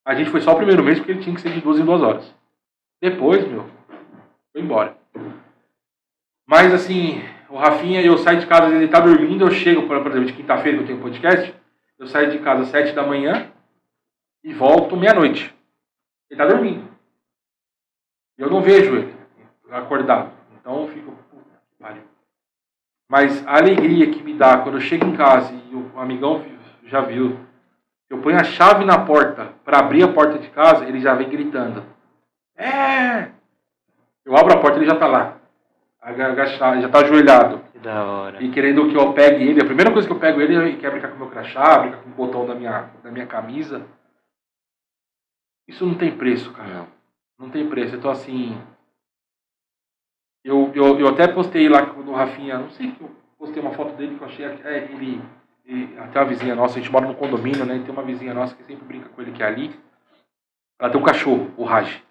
[0.06, 1.84] A gente foi só o primeiro mês porque ele tinha que ser de duas em
[1.84, 2.32] duas horas.
[3.02, 3.66] Depois, meu,
[4.52, 4.96] foi embora.
[6.48, 10.26] Mas assim, o Rafinha, eu saio de casa, ele tá dormindo, eu chego, por exemplo,
[10.26, 11.52] de quinta-feira que eu tenho podcast,
[11.98, 13.50] eu saio de casa às sete da manhã
[14.44, 15.52] e volto meia-noite.
[16.30, 16.95] Ele tá dormindo.
[18.38, 19.16] Eu não vejo ele
[19.70, 20.30] acordado.
[20.60, 21.14] Então eu fico,
[21.78, 22.02] pariu.
[23.08, 26.44] Mas a alegria que me dá quando eu chego em casa e o amigão
[26.84, 27.38] já viu,
[28.10, 31.28] eu ponho a chave na porta para abrir a porta de casa, ele já vem
[31.28, 31.84] gritando.
[32.56, 33.30] É!
[34.24, 35.36] Eu abro a porta, ele já tá lá.
[36.00, 37.60] Agachado, já tá ajoelhado.
[37.72, 38.42] Que da hora.
[38.42, 39.60] E querendo que eu pegue ele.
[39.60, 41.98] A primeira coisa que eu pego ele, ele quer brincar com o meu crachá, brincar
[41.98, 43.84] com o botão da minha, da minha camisa.
[45.66, 46.68] Isso não tem preço, cara.
[46.68, 46.95] Não.
[47.38, 47.96] Não tem preço.
[47.96, 48.56] Então, assim.
[50.44, 53.96] Eu, eu, eu até postei lá no Rafinha, não sei que eu postei uma foto
[53.96, 54.44] dele que eu achei.
[54.44, 55.20] É, ele,
[55.64, 57.76] ele, até uma vizinha nossa, a gente mora no condomínio, né?
[57.76, 59.74] E tem uma vizinha nossa que sempre brinca com ele que é ali.
[60.80, 62.02] Ela tem um cachorro, o Raj.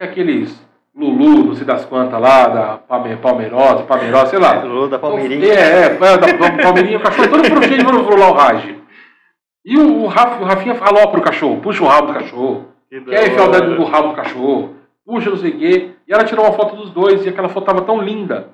[0.00, 4.62] É aqueles Lulu, não sei das quantas lá, da Palme, Palmeirosa, Palmeirosa, sei lá.
[4.62, 5.46] Lulu da Palmeirinha.
[5.46, 8.76] É, é, é da, da Palmeirinha, o cachorro todo por cheio de lá o Raj.
[9.64, 12.71] E o, o, Raf, o Rafinha falou pro cachorro, puxa o rabo do cachorro.
[12.92, 13.60] Que Quer enfiar o hora.
[13.62, 15.92] dedo no rabo do cachorro, puxa não sei o quê.
[16.06, 18.50] E ela tirou uma foto dos dois e aquela foto tava tão linda.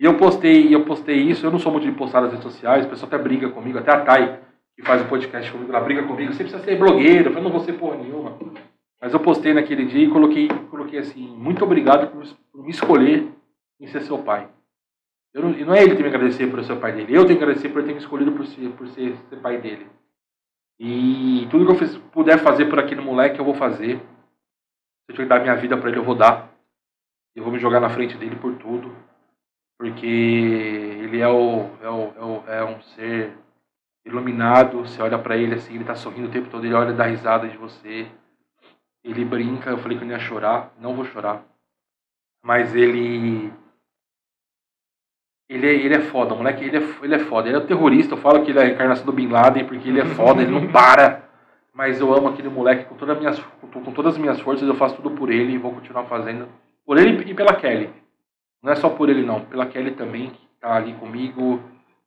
[0.00, 2.84] E eu postei, eu postei isso, eu não sou muito de postar nas redes sociais,
[2.84, 4.40] o pessoal até briga comigo, até a Thay,
[4.74, 7.60] que faz o podcast comigo, ela briga comigo, você precisa ser blogueiro, eu não vou
[7.60, 8.36] ser porra nenhuma.
[9.00, 13.28] Mas eu postei naquele dia e coloquei, coloquei assim, muito obrigado por, por me escolher
[13.80, 14.48] em ser seu pai.
[15.32, 17.14] Eu não, e não é ele que tem que me agradecer por ser pai dele,
[17.14, 19.86] eu tenho que agradecer por ter me escolhido por ser, por ser, ser pai dele.
[20.84, 23.98] E tudo que eu puder fazer por aquele moleque, eu vou fazer.
[24.00, 26.52] Se eu tiver que dar minha vida pra ele, eu vou dar.
[27.36, 28.92] Eu vou me jogar na frente dele por tudo.
[29.78, 33.32] Porque ele é, o, é, o, é, o- é um ser
[34.04, 34.80] iluminado.
[34.80, 37.48] Você olha pra ele assim, ele tá sorrindo o tempo todo, ele olha dá risada
[37.48, 38.10] de você.
[39.04, 41.44] Ele brinca, eu falei que eu não ia chorar, não vou chorar.
[42.44, 43.52] Mas ele.
[45.52, 47.46] Ele é, ele é foda, moleque, ele é, ele é foda.
[47.46, 50.00] Ele é terrorista, eu falo que ele é a encarnação do Bin Laden, porque ele
[50.00, 51.28] é foda, ele não para.
[51.74, 54.74] Mas eu amo aquele moleque com, todas as minhas, com, todas as minhas forças, eu
[54.74, 56.48] faço tudo por ele e vou continuar fazendo.
[56.86, 57.90] Por ele e pela Kelly.
[58.62, 61.60] Não é só por ele não, pela Kelly também, que tá ali comigo,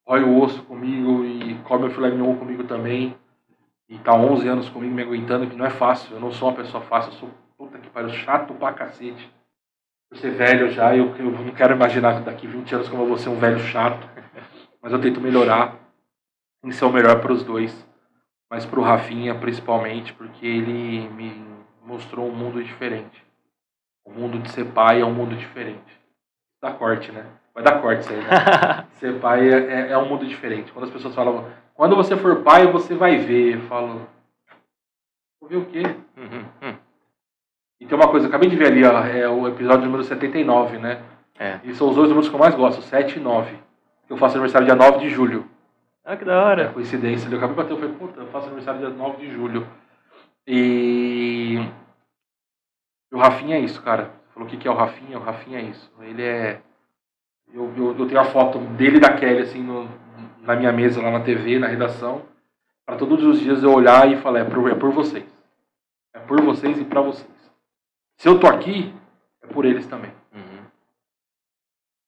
[0.08, 3.16] rói o osso comigo e come o filé mignon comigo também.
[3.88, 6.16] E tá 11 anos comigo me aguentando, que não é fácil.
[6.16, 9.30] Eu não sou uma pessoa fácil, eu sou puta que pariu, chato pra cacete.
[10.16, 13.30] Ser velho já, eu, eu não quero imaginar daqui 20 anos como eu vou ser
[13.30, 14.08] um velho chato.
[14.82, 15.76] Mas eu tento melhorar
[16.64, 17.86] em ser o melhor para os dois.
[18.50, 21.46] Mas pro Rafinha principalmente, porque ele me
[21.84, 23.24] mostrou um mundo diferente.
[24.06, 26.00] O mundo de ser pai é um mundo diferente.
[26.62, 27.26] Dá corte, né?
[27.54, 28.88] Vai dar corte isso aí, né?
[29.00, 30.72] Ser pai é, é, é um mundo diferente.
[30.72, 33.56] Quando as pessoas falam, quando você for pai, você vai ver.
[33.56, 34.08] Eu falo,
[35.40, 35.84] vou ver o quê?
[36.18, 36.76] Uhum, uhum.
[37.80, 40.78] E tem uma coisa, eu acabei de ver ali, ó, é o episódio número 79,
[40.78, 41.02] né?
[41.38, 41.60] É.
[41.64, 43.54] E são os dois números que eu mais gosto, 7 e 9.
[44.10, 45.46] Eu faço aniversário dia 9 de julho.
[46.04, 46.70] Ah, que da É hora.
[46.70, 47.28] coincidência.
[47.28, 49.68] Eu acabei de bater, eu falei, puta, eu faço aniversário dia 9 de julho.
[50.48, 51.56] E.
[53.12, 54.12] E o Rafinha é isso, cara.
[54.28, 55.18] Você falou o que que é o Rafinha?
[55.18, 55.92] O Rafinha é isso.
[56.02, 56.62] Ele é.
[57.54, 59.90] Eu, eu, eu tenho a foto dele e da Kelly, assim, no,
[60.42, 62.22] na minha mesa lá na TV, na redação.
[62.86, 65.26] Pra todos os dias eu olhar e falar, é por, é por vocês.
[66.14, 67.35] É por vocês e pra vocês.
[68.18, 68.94] Se eu tô aqui,
[69.42, 70.12] é por eles também.
[70.34, 70.64] Uhum.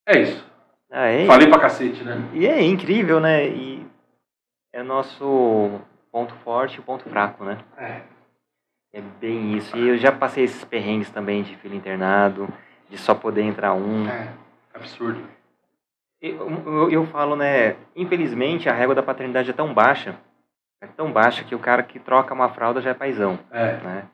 [0.07, 0.45] É isso.
[0.89, 2.15] Ah, é, Falei pra cacete, né?
[2.33, 3.47] E é incrível, né?
[3.47, 3.85] E
[4.73, 5.79] é nosso
[6.11, 7.57] ponto forte e o ponto fraco, né?
[7.77, 8.01] É.
[8.93, 9.75] É bem isso.
[9.77, 12.47] E eu já passei esses perrengues também de filho internado,
[12.89, 14.07] de só poder entrar um.
[14.07, 14.33] É.
[14.73, 15.21] Absurdo.
[16.21, 17.75] Eu, eu, eu falo, né?
[17.95, 20.15] Infelizmente a régua da paternidade é tão baixa,
[20.81, 23.73] é tão baixa que o cara que troca uma fralda já é paizão, É.
[23.77, 24.07] né?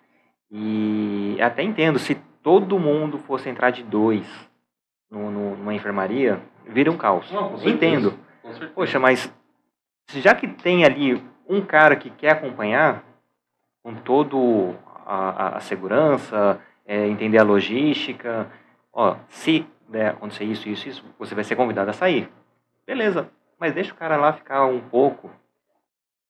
[0.55, 2.13] E até entendo, se
[2.43, 4.23] todo mundo fosse entrar de dois
[5.09, 7.31] no, no- numa enfermaria, vira um caos.
[7.31, 7.55] Não.
[7.67, 8.13] Entendo.
[8.75, 9.34] Poxa, mas
[10.11, 13.03] já que tem ali um cara que quer acompanhar
[13.81, 14.75] com todo
[15.07, 18.47] a, a- a segurança, é, entender a logística,
[18.93, 22.30] ó, se der acontecer isso, isso, isso, você vai ser convidado a sair.
[22.85, 23.27] Beleza,
[23.59, 25.31] mas deixa o cara lá ficar um pouco,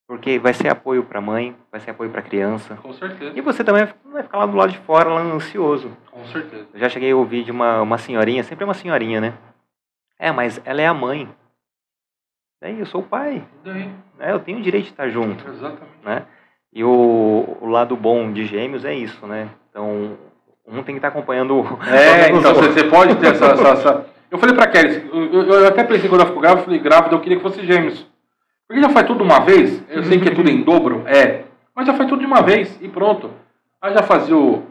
[0.08, 2.76] porque vai ser apoio para a mãe, vai ser apoio para a criança.
[2.82, 3.32] Com certeza.
[3.36, 5.92] E você também vai ficar lá do lado de fora, lá ansioso.
[6.12, 6.68] Com certeza.
[6.74, 9.34] Eu já cheguei a ouvir de uma, uma senhorinha, sempre é uma senhorinha, né?
[10.20, 11.28] É, mas ela é a mãe.
[12.62, 13.90] Daí eu sou o pai, daí?
[14.18, 14.32] né?
[14.32, 15.98] Eu tenho o direito de estar junto, Exatamente.
[16.04, 16.24] né?
[16.72, 19.50] E o, o lado bom de gêmeos é isso, né?
[19.70, 20.18] Então,
[20.68, 24.06] um tem que estar acompanhando o É, então você, você pode ter essa, essa, essa-
[24.32, 26.80] Eu falei pra Kelly, eu, eu- eu até pensei quando ela ficou grávida, eu falei,
[26.80, 28.08] grávida, eu queria que fosse gêmeos.
[28.68, 31.44] Porque já faz tudo de uma vez, eu sei que é tudo em dobro, é.
[31.76, 33.32] Mas já faz tudo de uma vez e pronto.
[33.82, 34.64] Aí já fazia o.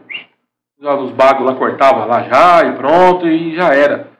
[0.79, 4.11] Já os bagos lá, cortava lá já e pronto, e já era.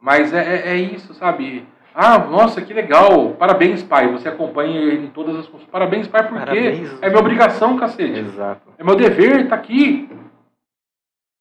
[0.00, 1.66] Mas é, é, é isso, sabe?
[1.94, 3.30] Ah, nossa, que legal.
[3.30, 4.10] Parabéns, pai.
[4.12, 5.68] Você acompanha ele em todas as funções.
[5.68, 7.02] Parabéns, pai, por Parabéns.
[7.02, 8.20] É minha obrigação, cacete.
[8.20, 8.72] Exato.
[8.78, 10.08] É meu dever, tá aqui.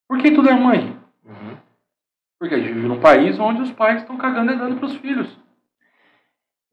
[0.09, 0.97] Por que tudo é mãe?
[1.25, 1.57] Uhum.
[2.39, 5.37] Porque a gente vive num país onde os pais estão cagando e dando pros filhos.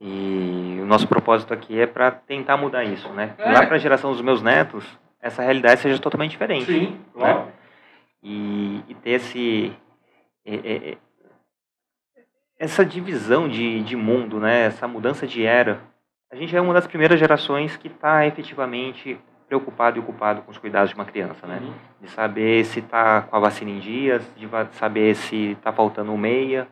[0.01, 3.35] E o nosso propósito aqui é para tentar mudar isso, né?
[3.39, 3.53] É.
[3.53, 4.85] Lá para a geração dos meus netos,
[5.21, 6.67] essa realidade seja totalmente diferente.
[6.67, 6.99] Sim, né?
[7.13, 7.53] claro.
[8.23, 9.73] E, e ter esse,
[10.45, 10.99] é, é,
[12.59, 14.67] essa divisão de, de mundo, né?
[14.67, 15.81] essa mudança de era.
[16.31, 20.59] A gente é uma das primeiras gerações que está efetivamente preocupado e ocupado com os
[20.59, 21.61] cuidados de uma criança, né?
[21.63, 21.75] Uhum.
[22.01, 26.67] De saber se está com a vacina em dias, de saber se está faltando meia,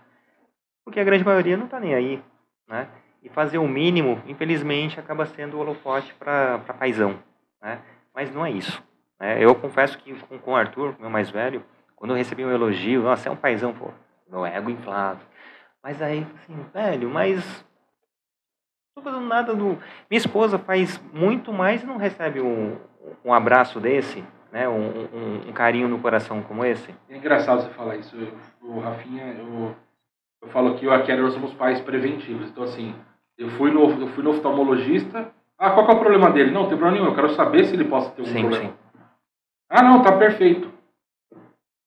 [0.84, 2.20] porque a grande maioria não está nem aí,
[2.66, 2.88] né?
[3.22, 7.18] E fazer o mínimo, infelizmente, acaba sendo o holofote para paisão,
[7.60, 7.80] né?
[8.14, 8.82] Mas não é isso.
[9.18, 9.42] Né?
[9.42, 13.02] Eu confesso que com, com o Arthur, meu mais velho, quando eu recebi um elogio,
[13.02, 13.90] nossa, é um paizão, pô,
[14.28, 15.20] meu ego inflado.
[15.82, 17.64] Mas aí, assim, velho, mas
[18.94, 19.78] não tô fazendo nada do.
[20.10, 22.76] Minha esposa faz muito mais e não recebe um,
[23.24, 24.68] um abraço desse, né?
[24.68, 26.94] Um, um, um, carinho no coração como esse.
[27.08, 28.16] É engraçado você falar isso.
[28.60, 29.74] o Rafinha, eu,
[30.42, 32.50] eu falo que eu aqui nós somos pais preventivos.
[32.50, 32.94] Então, assim,
[33.38, 35.32] eu fui no, eu fui no oftalmologista.
[35.59, 36.50] Ah, qual é o problema dele?
[36.50, 37.10] Não, não tem problema nenhum.
[37.10, 38.70] Eu quero saber se ele possa ter algum sim, problema.
[38.70, 38.74] Sim.
[39.68, 40.70] Ah, não, tá perfeito.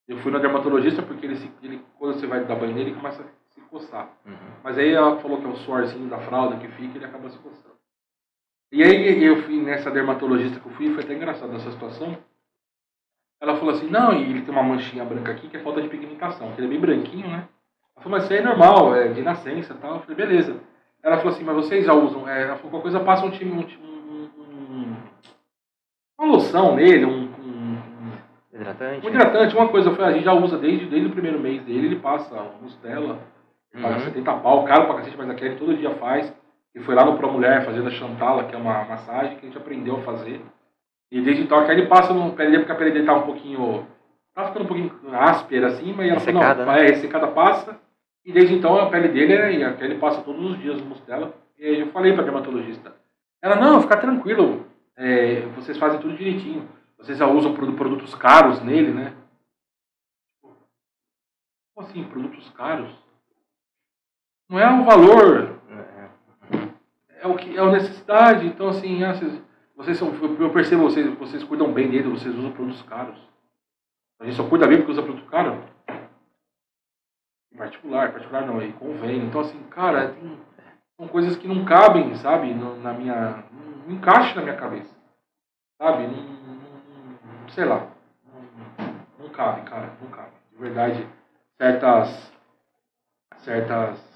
[0.08, 3.24] Eu fui no dermatologista porque ele, ele quando você vai dar banho nele, ele começa
[3.24, 4.10] a se coçar.
[4.26, 4.36] Uhum.
[4.64, 7.30] Mas aí ela falou que é o suorzinho da fralda que fica e ele acaba
[7.30, 7.76] se coçando.
[8.72, 12.18] E aí eu fui nessa dermatologista que eu fui, foi até engraçado nessa situação.
[13.42, 15.90] Ela falou assim, não, e ele tem uma manchinha branca aqui que é falta de
[15.90, 17.48] pigmentação, que ele é bem branquinho, né?
[17.96, 19.96] Ela falou, mas isso aí é normal, é de nascença e tal.
[19.96, 20.60] Eu falei, beleza.
[21.06, 23.52] Ela falou assim, mas vocês já usam, é, ela falou, qualquer coisa passa um time,
[23.52, 24.96] um, um, um,
[26.20, 27.78] uma loção nele, um, um,
[28.52, 29.06] hidratante.
[29.06, 31.96] Um hidratante, uma coisa, a gente já usa desde, desde o primeiro mês dele, ele
[31.98, 33.20] passa Mustela,
[33.72, 33.88] ele uhum.
[33.88, 36.34] paga 70 pau, caro pra cacete, mas aquele todo dia faz.
[36.74, 39.50] E foi lá no Pro Mulher fazendo a Chantala, que é uma massagem que a
[39.50, 40.42] gente aprendeu a fazer.
[41.12, 43.86] E desde então, que ele passa no pele porque a pele dele tá um pouquinho.
[44.34, 46.82] tá ficando um pouquinho áspera assim, mas ela não, né?
[46.82, 47.80] é, ressecada passa.
[48.26, 51.34] E desde então a pele dele é, a pele passa todos os dias no Mustela.
[51.58, 52.96] E aí eu falei pra dermatologista.
[53.42, 54.66] Ela, não, fica tranquilo,
[54.96, 56.68] é, vocês fazem tudo direitinho.
[56.98, 59.14] Vocês já usam produtos caros nele, né?
[61.74, 62.90] Como assim, produtos caros?
[64.50, 65.60] Não é o valor,
[67.26, 68.48] é o que é a necessidade.
[68.48, 69.42] Então, assim, ah, vocês,
[69.76, 73.18] vocês são, eu percebo vocês, vocês cuidam bem dele, vocês usam produtos caros.
[74.20, 75.64] A gente só cuida bem porque usa produto caro.
[77.58, 79.26] Particular, particular não, aí convém.
[79.26, 80.38] Então, assim, cara, tem,
[80.98, 83.44] são coisas que não cabem, sabe, na minha.
[83.88, 84.94] não encaixa na minha cabeça.
[85.82, 86.08] Sabe?
[86.08, 87.88] Não, não, sei lá.
[89.20, 90.32] Não, cabe, cara, não cabe.
[90.52, 91.08] De verdade,
[91.58, 92.32] certas.
[93.38, 94.16] certas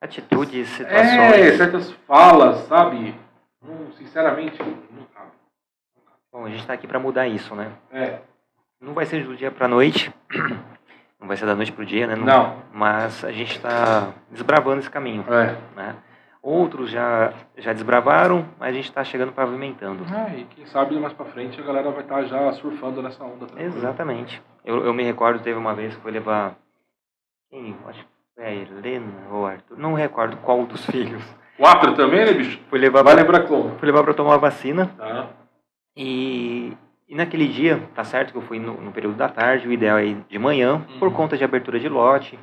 [0.00, 1.34] atitudes, situações.
[1.34, 3.14] É, certas falas, sabe?
[3.62, 5.30] Não, sinceramente, não cabe.
[6.32, 7.72] Bom, a gente está aqui para mudar isso, né?
[7.90, 8.20] É.
[8.80, 10.12] Não vai ser do dia para noite,
[11.20, 12.14] não vai ser da noite para o dia, né?
[12.14, 12.24] Não.
[12.24, 12.62] não.
[12.72, 15.24] Mas a gente está desbravando esse caminho.
[15.28, 15.56] É.
[15.74, 15.96] Né?
[16.42, 20.04] Outros já, já desbravaram, mas a gente está chegando pavimentando.
[20.14, 23.24] É, e quem sabe mais para frente a galera vai estar tá já surfando nessa
[23.24, 23.46] onda.
[23.46, 23.64] Também.
[23.64, 24.40] Exatamente.
[24.64, 26.54] Eu, eu me recordo, teve uma vez que foi levar.
[27.50, 27.76] Quem?
[27.88, 28.04] Acho
[28.38, 31.22] é a Helena ou Arthur, não recordo qual dos filhos.
[31.56, 32.60] Quatro também, né, bicho?
[32.68, 33.78] Fui levar Vai pra, lembrar como?
[33.78, 34.90] Fui levar pra tomar a vacina.
[34.98, 35.30] Tá.
[35.96, 36.76] E,
[37.08, 39.98] e naquele dia, tá certo que eu fui no, no período da tarde, o ideal
[39.98, 40.98] é ir de manhã, uhum.
[40.98, 42.38] por conta de abertura de lote.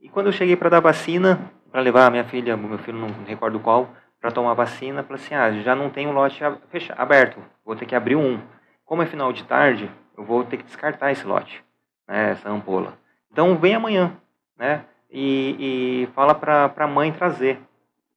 [0.00, 3.08] E quando eu cheguei para dar vacina, para levar a minha filha, meu filho não
[3.24, 3.90] recordo qual,
[4.20, 7.86] para tomar vacina, falei assim, ah, já não tem um lote fechado, aberto, vou ter
[7.86, 8.40] que abrir um.
[8.84, 11.62] Como é final de tarde, eu vou ter que descartar esse lote,
[12.08, 12.98] né, essa ampola.
[13.30, 14.12] Então vem amanhã,
[14.58, 14.84] né?
[15.10, 17.58] e, e fala para a mãe trazer.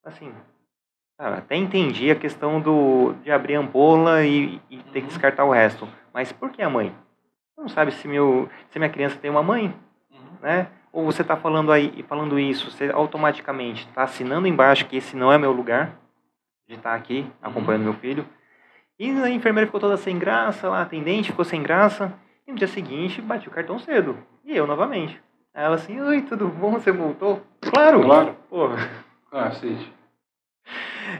[0.04, 0.32] Assim,
[1.28, 5.06] até entendi a questão do, de abrir a ampola e, e ter que uhum.
[5.06, 5.88] descartar o resto.
[6.12, 6.94] Mas por que a mãe?
[7.56, 9.74] Não sabe se, meu, se minha criança tem uma mãe,
[10.10, 10.18] uhum.
[10.42, 10.66] né?
[10.92, 15.32] Ou você está falando aí falando isso, você automaticamente está assinando embaixo que esse não
[15.32, 15.96] é meu lugar
[16.68, 17.30] de estar tá aqui uhum.
[17.50, 18.26] acompanhando meu filho.
[18.98, 22.12] E a enfermeira ficou toda sem graça, lá, a atendente ficou sem graça.
[22.46, 24.18] E no dia seguinte bati o cartão cedo.
[24.44, 25.20] E eu novamente.
[25.54, 26.72] Ela assim, oi, tudo bom?
[26.72, 27.42] Você voltou?
[27.60, 28.02] Claro!
[28.02, 28.36] Claro.
[28.48, 28.88] Porra.
[29.30, 29.78] Ah, sim.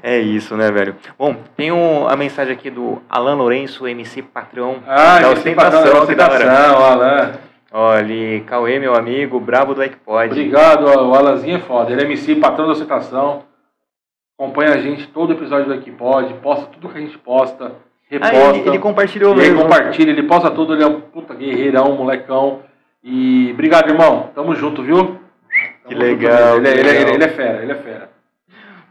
[0.02, 0.96] É isso, né, velho?
[1.18, 5.84] Bom, tem um, a mensagem aqui do Alan Lourenço, MC patrão ah, da ostentação.
[5.84, 7.32] Da ostentação, Alan.
[7.74, 10.26] Olha, Cauê, meu amigo, brabo do Equipod.
[10.26, 11.90] Obrigado, o Alanzinho é foda.
[11.90, 13.44] Ele é MC, patrão da ostentação.
[14.38, 17.72] Acompanha a gente todo episódio do Equipod, posta tudo que a gente posta,
[18.10, 18.36] reposta.
[18.36, 19.54] Ah, ele, ele compartilhou mesmo.
[19.54, 22.60] Ele compartilha, ele posta tudo, ele é um puta guerreirão, molecão.
[23.02, 24.30] E obrigado, irmão.
[24.34, 24.96] Tamo junto, viu?
[24.98, 25.18] Tamo
[25.88, 26.56] Que legal.
[26.59, 28.10] Ele, é- ele é- ele é fera, ele é fera.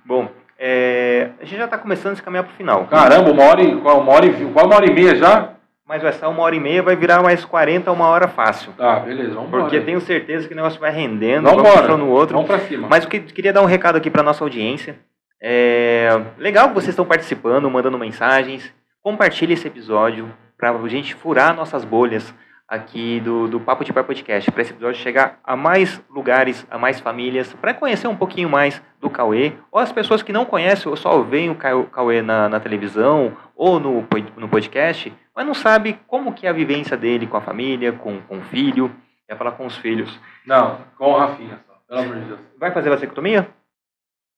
[0.05, 0.27] Bom,
[0.63, 2.85] é, a gente já está começando a se caminhar para o final.
[2.85, 5.49] Caramba, uma hora e, qual, uma hora e, qual uma hora e meia já?
[5.87, 8.71] Mas vai ser uma hora e meia, vai virar mais 40, uma hora fácil.
[8.77, 9.83] Tá, beleza, vamos Porque embora.
[9.85, 12.35] tenho certeza que o negócio vai rendendo, Vamos vai puxando o outro.
[12.35, 12.87] Vamos pra cima.
[12.87, 14.95] Mas eu que- queria dar um recado aqui para nossa audiência.
[15.41, 18.71] É, legal que vocês estão participando, mandando mensagens.
[19.01, 22.33] Compartilhe esse episódio para a gente furar nossas bolhas
[22.71, 24.49] aqui do, do Papo de Pai Podcast.
[24.49, 28.81] Para esse episódio chegar a mais lugares, a mais famílias, para conhecer um pouquinho mais
[29.01, 29.51] do Cauê.
[29.69, 33.35] Ou as pessoas que não conhecem ou só veem o Cau- Cauê na, na televisão
[33.55, 34.07] ou no,
[34.37, 38.21] no podcast, mas não sabe como que é a vivência dele com a família, com,
[38.21, 38.89] com o filho.
[39.27, 40.17] Quer falar com os filhos.
[40.45, 42.39] Não, com o Rafinha só, pelo amor de Deus.
[42.57, 43.47] Vai fazer vasectomia?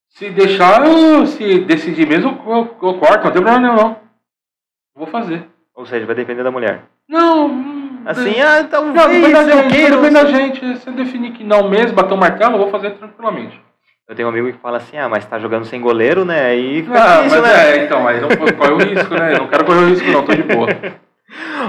[0.09, 3.97] Se deixar, eu, se decidir mesmo, eu, eu, corto, não tem problema nenhum, não.
[4.95, 5.47] Vou fazer.
[5.73, 6.83] Ou seja, vai depender da mulher.
[7.09, 7.47] Não,
[8.05, 9.95] Assim, ah, talvez não, depende da gente, queira.
[9.97, 10.77] depende da gente.
[10.79, 13.59] Se eu definir que não mesmo, bater o martelo, eu vou fazer tranquilamente.
[14.07, 16.47] Eu tenho um amigo que fala assim, ah, mas tá jogando sem goleiro, né?
[16.47, 17.71] Aí fica Ah, difícil, mas né?
[17.77, 19.37] é, então, aí não corre o risco, né?
[19.37, 20.67] Não quero correr o risco, não, tô de boa.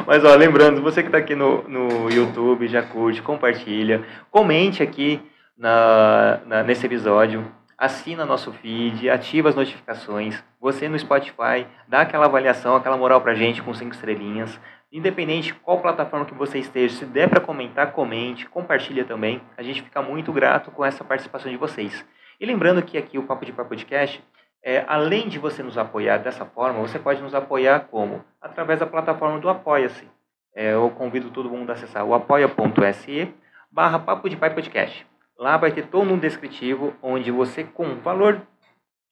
[0.06, 5.22] Mas ó, lembrando, você que está aqui no, no YouTube, já curte, compartilha, comente aqui
[5.56, 7.46] na, na- nesse episódio,
[7.78, 10.42] assina nosso feed, ativa as notificações.
[10.60, 14.58] Você no Spotify, dá aquela avaliação, aquela moral pra gente com cinco estrelinhas.
[14.94, 19.42] Independente de qual plataforma que você esteja, se der para comentar, comente, compartilha também.
[19.56, 22.06] A gente fica muito grato com essa participação de vocês.
[22.40, 24.22] E lembrando que aqui o Papo de Pai Podcast
[24.66, 28.24] é, além de você nos apoiar dessa forma, você pode nos apoiar como?
[28.40, 30.08] Através da plataforma do Apoia-se.
[30.56, 33.34] É, eu convido todo mundo a acessar o apoia.se
[33.70, 35.06] barra Papo de Pai Podcast.
[35.38, 38.40] Lá vai ter todo um descritivo onde você, com o valor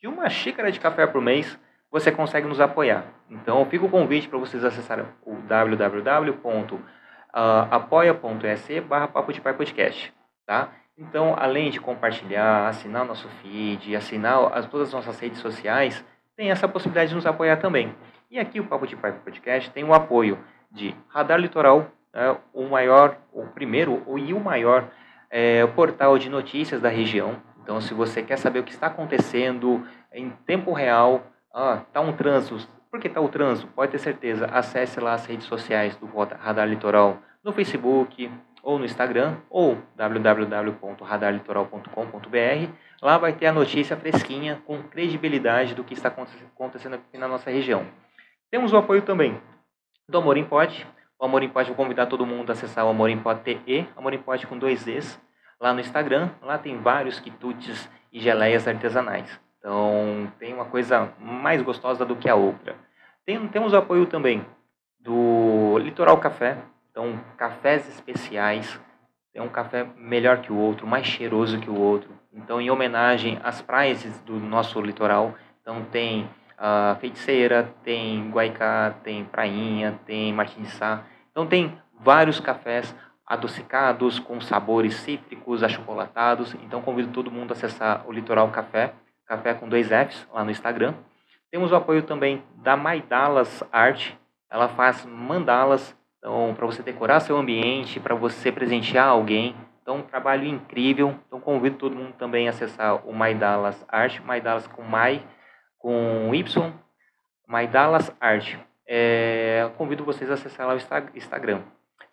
[0.01, 1.59] de uma xícara de café por mês,
[1.93, 3.05] você consegue nos apoiar.
[3.29, 6.81] Então, fica o convite para vocês acessarem o www.apoia.se
[8.81, 10.13] barra Papo de Pai Podcast.
[10.47, 10.71] Tá?
[10.97, 16.03] Então, além de compartilhar, assinar nosso feed, assinar as, todas as nossas redes sociais,
[16.35, 17.95] tem essa possibilidade de nos apoiar também.
[18.31, 20.39] E aqui o Papo de Pai Podcast tem o apoio
[20.71, 24.89] de Radar Litoral, né, o maior, o primeiro e o maior
[25.31, 27.37] é, portal de notícias da região.
[27.63, 31.23] Então, se você quer saber o que está acontecendo em tempo real,
[31.55, 32.67] ah, tá um trânsito.
[32.91, 33.69] Por que tá o trânsito?
[33.73, 34.47] Pode ter certeza.
[34.47, 38.31] Acesse lá as redes sociais do Radar Litoral no Facebook
[38.63, 42.73] ou no Instagram ou www.radarlitoral.com.br.
[43.01, 47.27] Lá vai ter a notícia fresquinha com credibilidade do que está aconte- acontecendo aqui na
[47.27, 47.87] nossa região.
[48.51, 49.41] Temos o apoio também
[50.09, 50.87] do Amor em Pote.
[51.19, 53.89] O Amor em Pote, vou convidar todo mundo a acessar o Amor em Pote TE,
[53.97, 55.21] Amor em Pote com dois Es,
[55.61, 56.31] lá no Instagram.
[56.43, 59.41] Lá tem vários quitutes e geleias artesanais.
[59.63, 62.75] Então, tem uma coisa mais gostosa do que a outra.
[63.25, 64.45] Tem, temos o apoio também
[64.99, 66.59] do Litoral Café.
[66.91, 68.81] Então, cafés especiais.
[69.33, 72.11] É um café melhor que o outro, mais cheiroso que o outro.
[72.33, 76.29] Então, em homenagem às praias do nosso litoral, então tem
[76.59, 81.05] a Feiticeira, tem Guaicá, tem Prainha, tem Martin de Sá.
[81.31, 82.95] Então, tem vários cafés
[83.25, 86.55] adocicados, com sabores cítricos, achocolatados.
[86.65, 88.93] Então, convido todo mundo a acessar o Litoral Café,
[89.37, 90.95] café com dois Fs, lá no Instagram.
[91.51, 94.13] Temos o apoio também da Maidalas Art.
[94.51, 99.57] Ela faz mandalas então, para você decorar seu ambiente, para você presentear alguém.
[99.83, 101.17] Então, um trabalho incrível.
[101.27, 105.23] Então, convido todo mundo também a acessar o Maidalas Art, Maidalas com Mai,
[105.79, 106.73] com Y,
[107.49, 108.55] Maidalas Art.
[108.87, 111.63] É, convido vocês a acessar lá o Insta- Instagram.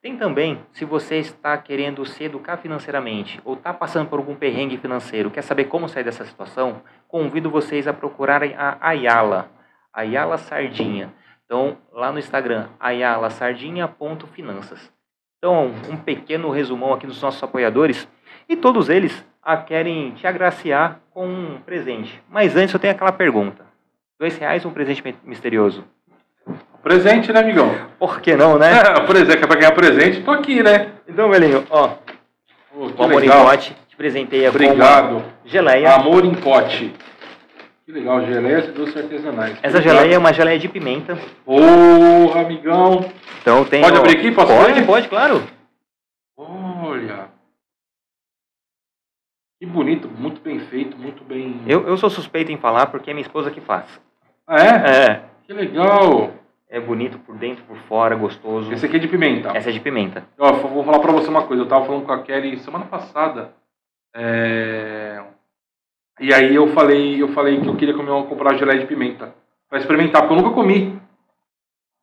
[0.01, 4.77] Tem também, se você está querendo se educar financeiramente ou está passando por algum perrengue
[4.77, 9.49] financeiro, quer saber como sair dessa situação, convido vocês a procurarem a Ayala,
[9.93, 11.13] Ayala Sardinha.
[11.45, 14.91] Então, lá no Instagram, ayalasardinha.finanças.
[15.37, 18.07] Então, um pequeno resumão aqui dos nossos apoiadores.
[18.47, 19.25] E todos eles
[19.67, 22.21] querem te agraciar com um presente.
[22.29, 23.65] Mas antes eu tenho aquela pergunta.
[24.19, 25.83] Dois reais um presente mi- misterioso?
[26.81, 27.69] Presente, né, amigão?
[27.99, 28.71] Por que não, né?
[28.81, 30.91] É, presente, que é pra ganhar presente, tô aqui, né?
[31.07, 31.89] Então, velhinho, ó,
[32.71, 33.45] Pô, que o Amor em legal.
[33.45, 35.23] Pote te presenteia com Obrigado.
[35.45, 35.95] geleia.
[35.95, 36.93] Amor em pote.
[37.85, 39.57] Que legal, geleias e doces artesanais.
[39.63, 39.97] Essa Obrigado.
[39.97, 41.17] geleia é uma geleia de pimenta.
[41.43, 43.11] Porra, amigão.
[43.41, 43.81] Então tem.
[43.81, 44.31] Pode ó, abrir aqui?
[44.31, 44.85] Posso Pode, ver?
[44.85, 45.43] pode, claro.
[46.37, 47.29] Olha.
[49.59, 51.61] Que bonito, muito bem feito, muito bem.
[51.67, 53.85] Eu, eu sou suspeito em falar porque é minha esposa que faz.
[54.47, 54.69] Ah, é?
[54.69, 55.21] É.
[55.45, 56.31] Que legal.
[56.69, 58.71] É bonito por dentro, por fora, gostoso.
[58.71, 59.49] Esse aqui é de pimenta.
[59.57, 60.23] Essa é de pimenta.
[60.37, 61.63] Ó, vou falar pra você uma coisa.
[61.63, 63.53] Eu tava falando com a Kelly semana passada.
[64.15, 65.19] é,
[66.19, 69.33] E aí eu falei, eu falei que eu queria comer, comprar geleia de pimenta.
[69.67, 70.99] Pra experimentar, porque eu nunca comi.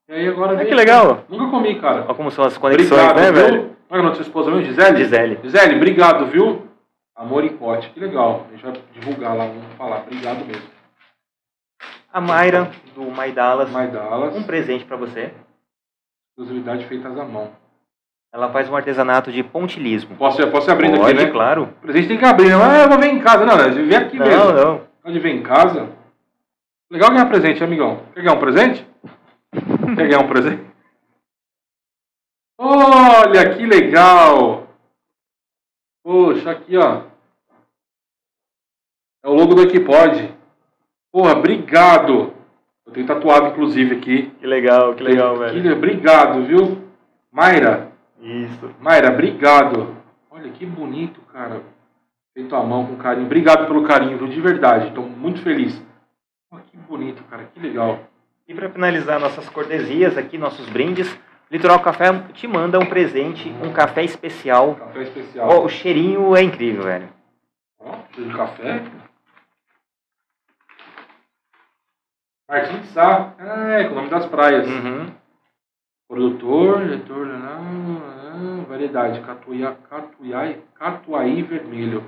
[0.09, 0.57] E aí agora.
[0.57, 1.25] Veio- que legal.
[1.29, 2.05] Nunca comi, cara.
[2.05, 3.77] Olha como são as conexões, Obrigado, né, velho?
[3.89, 4.65] Qual é o nome da sua esposa mesmo?
[4.67, 4.97] Gisele?
[4.99, 5.39] Gisele.
[5.45, 6.67] Gisele, obrigado, viu?
[7.15, 7.89] Amor em Pote.
[7.91, 8.47] Que legal.
[8.49, 10.03] A gente vai divulgar lá, vamos falar.
[10.03, 10.63] Obrigado mesmo.
[12.13, 15.33] A Mayra, do My Dallas, My Dallas, um presente para você.
[16.31, 17.51] exclusividade feitas à mão.
[18.33, 20.17] Ela faz um artesanato de pontilismo.
[20.17, 21.31] Posso, posso ir abrindo Pode, aqui, né?
[21.31, 21.65] claro.
[21.65, 22.53] O presente tem que abrir?
[22.53, 23.45] Ah, eu vou ver em casa.
[23.47, 23.69] Não, né?
[23.71, 24.53] Vem aqui Não, mesmo.
[24.53, 24.87] não.
[25.03, 25.89] Pode ver em casa.
[26.91, 28.03] Legal ganhar presente, amigão.
[28.15, 28.87] Quer ganhar um presente?
[29.97, 30.65] Quer ganhar um presente?
[32.59, 34.67] Olha que legal!
[36.05, 37.03] Poxa, aqui ó.
[39.25, 40.36] É o logo do Equipod.
[41.17, 42.35] Porra, obrigado!
[42.87, 44.31] Eu tenho tatuado, inclusive, aqui.
[44.39, 45.63] Que legal, que legal, velho.
[45.63, 46.83] Que- Obrigado, viu?
[47.33, 47.91] Mayra,
[48.21, 48.71] Isso.
[48.83, 49.97] Mayra, obrigado.
[50.31, 51.63] Olha que bonito, cara.
[52.35, 53.25] Feito à mão com carinho.
[53.25, 54.29] Obrigado pelo carinho, viu?
[54.29, 54.89] De verdade.
[54.89, 55.83] Estou muito feliz.
[56.53, 57.45] Olha que bonito, cara.
[57.45, 57.99] Que legal.
[58.47, 61.19] E para finalizar nossas cortesias aqui, nossos brindes,
[61.51, 64.75] Litoral Café te manda um presente, um café especial.
[64.75, 65.49] Café especial.
[65.49, 67.09] Ó, o cheirinho é incrível, velho.
[67.81, 68.83] Ó, cheiro de café.
[72.49, 73.35] Martins de Sá.
[73.39, 74.67] Ah, é, com o nome das praias.
[74.69, 75.11] Uhum.
[76.09, 82.05] Produtor, diretor, ah, variedade, catuia, catuiai, catuai vermelho.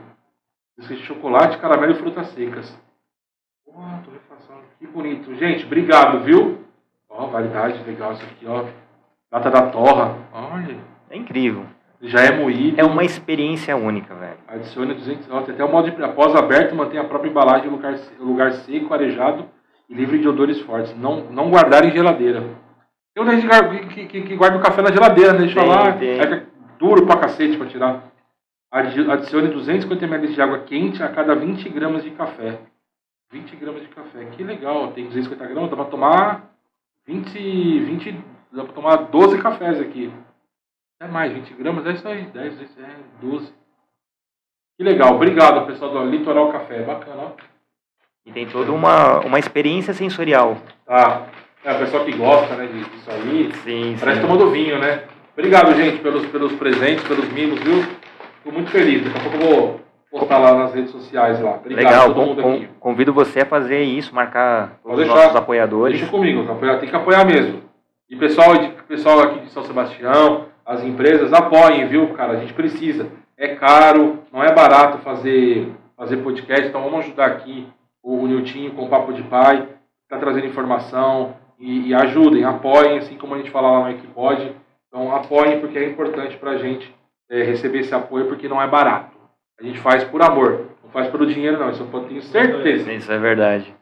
[0.79, 2.79] Esse de chocolate, caramelo e frutas secas.
[3.65, 3.73] Pô,
[4.05, 5.35] torrefação, que bonito.
[5.35, 6.65] Gente, obrigado, viu?
[7.11, 8.65] Ó, variedade, legal isso aqui, ó.
[9.33, 10.17] Data da torra.
[10.33, 10.79] Olha,
[11.11, 11.67] É incrível.
[12.01, 12.81] já é moído.
[12.81, 14.39] É uma experiência única, velho.
[14.47, 17.71] Adicione 200 ó, tem até o modo de após aberto, mantém a própria embalagem em
[17.73, 19.45] lugar, lugar seco, arejado
[19.89, 20.95] e livre de odores fortes.
[20.99, 22.43] Não, não guardar em geladeira.
[23.15, 23.49] Tem um gente
[23.95, 25.39] que que, que, guarda o café na geladeira, né?
[25.41, 26.21] Deixa Tem, lá, tem.
[26.21, 26.47] fica
[26.79, 28.05] duro pra cacete pra tirar.
[28.71, 32.59] Adi- Adicione 250 ml de água quente a cada 20 gramas de café.
[33.33, 34.93] 20 gramas de café, que legal.
[34.93, 36.51] Tem 250 gramas, dá pra tomar
[37.07, 37.39] 20,
[37.81, 38.13] 20
[38.53, 40.13] dá pra tomar 12 cafés aqui.
[41.01, 43.53] É mais, 20 gramas, é isso aí, 10, 10 é 12.
[44.77, 47.31] Que legal, obrigado pessoal do Litoral Café, bacana, ó.
[48.29, 50.59] E tem toda uma, uma experiência sensorial.
[50.87, 51.23] Tá,
[51.65, 54.27] é o pessoal que gosta, né, disso aí, Sim, parece sim.
[54.27, 55.05] tomando vinho, né.
[55.37, 57.83] Obrigado, gente, pelos, pelos presentes, pelos mimos, viu?
[58.43, 59.81] Fico muito feliz, daqui a pouco eu vou
[60.11, 61.53] postar lá nas redes sociais lá.
[61.55, 62.69] Obrigado a Legal, todo mundo con- aqui.
[62.79, 65.15] convido você a fazer isso, marcar Pode os deixar.
[65.23, 65.97] nossos apoiadores.
[65.99, 66.45] Deixa comigo,
[66.81, 67.63] tem que apoiar mesmo.
[68.11, 68.53] E pessoal,
[68.87, 72.33] pessoal aqui de São Sebastião, as empresas, apoiem, viu, cara?
[72.33, 73.07] A gente precisa.
[73.39, 77.67] É caro, não é barato fazer, fazer podcast, então vamos ajudar aqui
[78.03, 79.69] o, Niltinho com o Papo de Pai,
[80.05, 84.55] está trazendo informação e, e ajudem, apoiem, assim como a gente fala lá no Equipod.
[84.89, 86.95] Então apoiem porque é importante para a gente
[87.31, 89.17] é, receber esse apoio, porque não é barato.
[89.61, 92.93] A gente faz por amor, não faz pelo dinheiro não, isso eu tenho certeza.
[92.93, 93.75] Isso é verdade.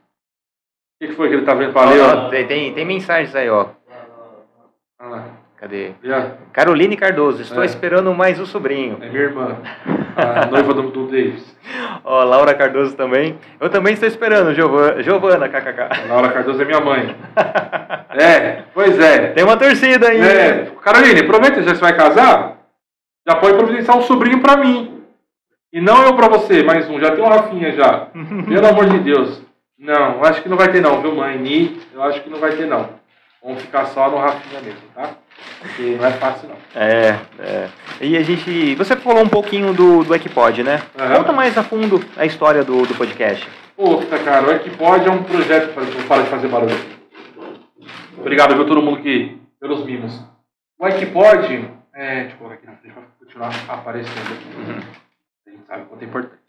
[0.97, 1.73] O que que foi que ele tá vendo?
[1.73, 2.03] Valeu.
[2.03, 3.69] Ó, ó, tem, tem, tem mensagens aí, ó.
[4.99, 5.29] Olha lá.
[5.59, 5.93] Cadê?
[6.03, 6.37] Já.
[6.53, 7.67] Caroline Cardoso, estou É.
[7.67, 8.99] esperando mais o sobrinho.
[9.01, 9.57] É minha irmã,
[10.17, 11.57] a noiva do, do Davis.
[12.05, 13.39] Ó, Laura Cardoso também.
[13.61, 16.09] Eu também estou esperando, Giovana, Giovana kkk.
[16.09, 17.15] Laura Cardoso é minha mãe.
[18.19, 19.33] É, pois é.
[19.33, 20.19] Tem uma torcida aí.
[20.19, 20.73] é.
[20.83, 22.57] Caroline, aproveita, já você vai casar?
[23.29, 25.03] Já pode providenciar um sobrinho pra mim.
[25.71, 26.99] E não eu pra você, mais um.
[26.99, 28.07] Já tem um Rafinha já.
[28.49, 29.43] Pelo amor de Deus.
[29.79, 31.77] Não, acho que não vai ter não, viu, mãe?
[31.93, 32.89] Eu acho que não vai ter não.
[33.47, 35.15] Vamos ficar só no Rafinha mesmo, tá?
[35.61, 36.57] Porque não é fácil não.
[36.75, 37.69] É, é.
[38.01, 38.75] E a gente.
[38.75, 40.83] Você falou um pouquinho do, do Equipod, né?
[40.99, 41.19] Aham.
[41.19, 43.49] Conta mais a fundo a história do, do podcast.
[43.77, 45.73] Puta, cara, o Equipod é um projeto.
[46.09, 46.77] Parar de fazer barulho.
[48.19, 49.39] Obrigado, viu, todo mundo que.
[49.61, 50.21] pelos mimos.
[50.77, 51.71] O Equipod.
[51.95, 54.87] É, deixa eu colocar aqui na frente pra continuar aparecendo aqui.
[55.47, 56.43] A gente sabe o quanto é importante.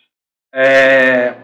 [0.52, 1.36] É,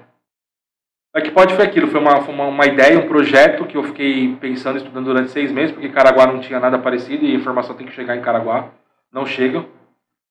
[1.15, 4.35] o Equipod foi aquilo, foi uma, foi uma, uma ideia, um projeto que eu fiquei
[4.37, 7.85] pensando, estudando durante seis meses, porque Caraguá não tinha nada parecido e a informação tem
[7.85, 8.69] que chegar em Caraguá.
[9.11, 9.63] Não chega.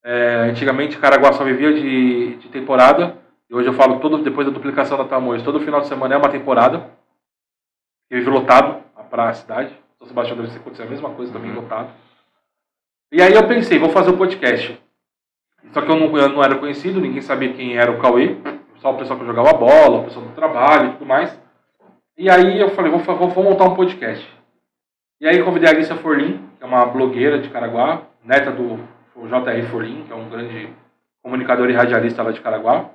[0.04, 3.16] É, antigamente Caraguá só vivia de, de temporada.
[3.48, 6.18] E hoje eu falo, todo, depois da duplicação da Tamoios, todo final de semana é
[6.18, 6.90] uma temporada.
[8.10, 9.72] E vive lotado para a cidade.
[9.98, 11.90] São Sebastião deve acontecer a mesma coisa também, lotado.
[13.12, 14.80] E aí eu pensei, vou fazer o podcast.
[15.70, 18.36] Só que eu não, eu não era conhecido, ninguém sabia quem era o Cauê.
[18.82, 21.40] Só o pessoal que jogava bola, o pessoal do trabalho e tudo mais.
[22.18, 24.28] E aí eu falei, vou, vou, vou montar um podcast.
[25.20, 28.80] E aí convidei a Alicia Forlim, que é uma blogueira de Caraguá, neta do
[29.28, 29.62] J.R.
[29.68, 30.68] Forlim, que é um grande
[31.22, 32.86] comunicador e radialista lá de Caraguá.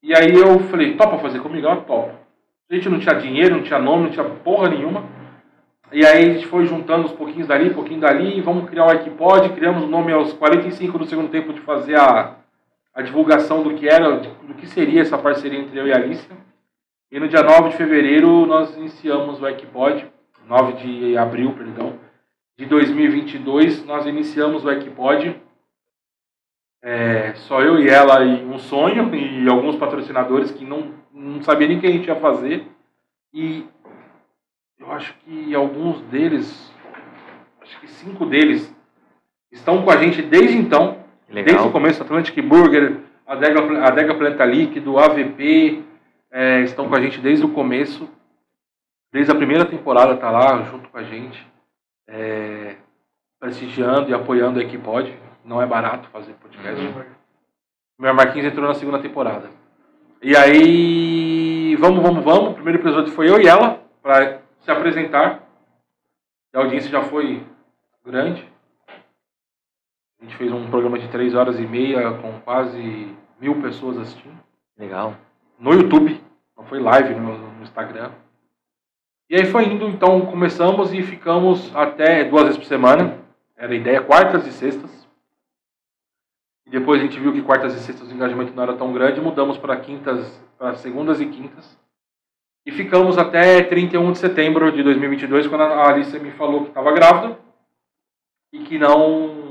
[0.00, 1.66] E aí eu falei, topa fazer comigo?
[1.66, 2.14] Ela topa.
[2.70, 5.02] A gente não tinha dinheiro, não tinha nome, não tinha porra nenhuma.
[5.90, 9.48] E aí a gente foi juntando uns pouquinhos dali, pouquinho dali, vamos criar o Equipod,
[9.56, 12.36] criamos o nome aos 45 do segundo tempo de fazer a,
[12.94, 16.36] a divulgação do que era, do que seria essa parceria entre eu e a Alicia.
[17.10, 20.06] E no dia 9 de fevereiro nós iniciamos o Equipod,
[20.46, 21.98] 9 de abril, perdão,
[22.58, 25.34] de 2022, nós iniciamos o Equipod.
[26.82, 31.68] É, só eu e ela e um sonho e alguns patrocinadores que não, não sabia
[31.68, 32.66] nem o que a gente ia fazer.
[33.32, 33.66] E
[34.78, 36.72] eu acho que alguns deles,
[37.62, 38.74] acho que cinco deles,
[39.50, 40.99] estão com a gente desde então.
[41.30, 41.44] Legal.
[41.44, 42.96] Desde o começo, Atlantic Burger,
[43.26, 45.84] a Dega, a Dega Planta Líquido, AVP,
[46.30, 48.08] é, estão com a gente desde o começo.
[49.12, 51.46] Desde a primeira temporada tá lá junto com a gente.
[52.08, 52.74] É,
[53.38, 55.16] prestigiando e apoiando a Equipod.
[55.44, 56.84] Não é barato fazer podcast.
[56.84, 57.04] Uhum.
[57.98, 59.48] Meu Marquinhos entrou na segunda temporada.
[60.22, 62.50] E aí, vamos, vamos, vamos.
[62.50, 65.42] O primeiro episódio foi eu e ela, para se apresentar.
[66.52, 67.42] A audiência já foi
[68.04, 68.49] grande.
[70.20, 74.38] A gente fez um programa de três horas e meia com quase mil pessoas assistindo.
[74.78, 75.14] Legal.
[75.58, 76.20] No YouTube,
[76.56, 78.10] não foi live no, no Instagram.
[79.30, 83.18] E aí foi indo, então começamos e ficamos até duas vezes por semana.
[83.56, 85.08] Era a ideia, quartas e sextas.
[86.66, 89.20] E depois a gente viu que quartas e sextas o engajamento não era tão grande,
[89.20, 91.78] mudamos para quintas, para segundas e quintas.
[92.66, 96.92] E ficamos até 31 de setembro de 2022, quando a Alice me falou que estava
[96.92, 97.38] grávida
[98.52, 99.49] e que não,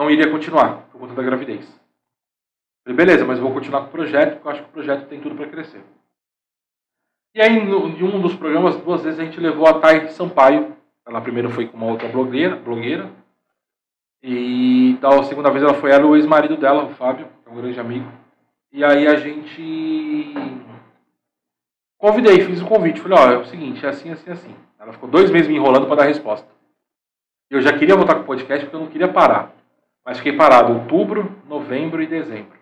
[0.00, 1.66] não iria continuar por conta da gravidez.
[2.82, 5.08] Falei, beleza, mas eu vou continuar com o projeto, porque eu acho que o projeto
[5.08, 5.82] tem tudo para crescer.
[7.34, 10.76] E aí, em um dos programas, duas vezes a gente levou a Thay Sampaio.
[11.06, 13.10] Ela primeiro foi com uma outra blogueira, blogueira
[14.22, 17.52] e então, segunda vez ela foi ela e o ex-marido dela, o Fábio, que é
[17.52, 18.10] um grande amigo.
[18.72, 20.34] E aí a gente.
[21.98, 23.00] Convidei, fiz o convite.
[23.00, 24.54] Falei: ó, é o seguinte, é assim, assim, assim.
[24.78, 26.48] Ela ficou dois meses me enrolando para dar resposta.
[27.50, 29.52] Eu já queria voltar com o podcast porque eu não queria parar.
[30.04, 32.58] Mas fiquei parado outubro, novembro e dezembro.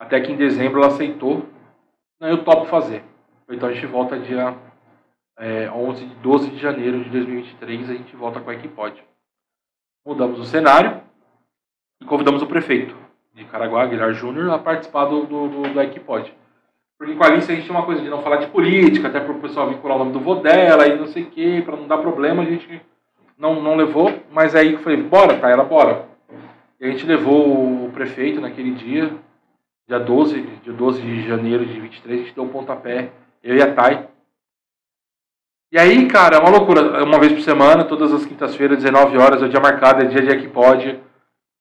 [0.00, 1.46] Até que em dezembro ela aceitou.
[2.20, 3.04] Não, eu topo fazer.
[3.48, 4.56] Então a gente volta dia
[5.38, 7.90] é, 11, 12 de janeiro de 2023.
[7.90, 9.02] A gente volta com a Equipod
[10.08, 11.02] mudamos o cenário
[12.00, 12.96] e convidamos o prefeito
[13.34, 16.32] de Caraguá, Guilherme Júnior, a participar do, do, do, da Equipod.
[16.98, 19.20] Porque com a Alice a gente tem uma coisa de não falar de política, até
[19.20, 21.76] para o pessoal vincular o nome do vô dela e não sei o quê, para
[21.76, 22.80] não dar problema, a gente
[23.38, 26.06] não, não levou, mas aí eu falei, bora, tá, ela bora.
[26.80, 29.10] E a gente levou o prefeito naquele dia,
[29.86, 33.10] dia 12, dia 12 de janeiro de 23, a gente deu um pontapé,
[33.42, 34.08] eu e a Thay,
[35.70, 37.04] e aí, cara, é uma loucura.
[37.04, 40.22] Uma vez por semana, todas as quintas-feiras, 19 horas, é o dia marcado, é dia
[40.22, 40.98] de Equipod.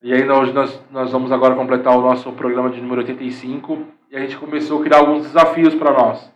[0.01, 3.85] E aí nós, nós, nós vamos agora completar o nosso programa de número 85.
[4.09, 6.33] E a gente começou a criar alguns desafios para nós.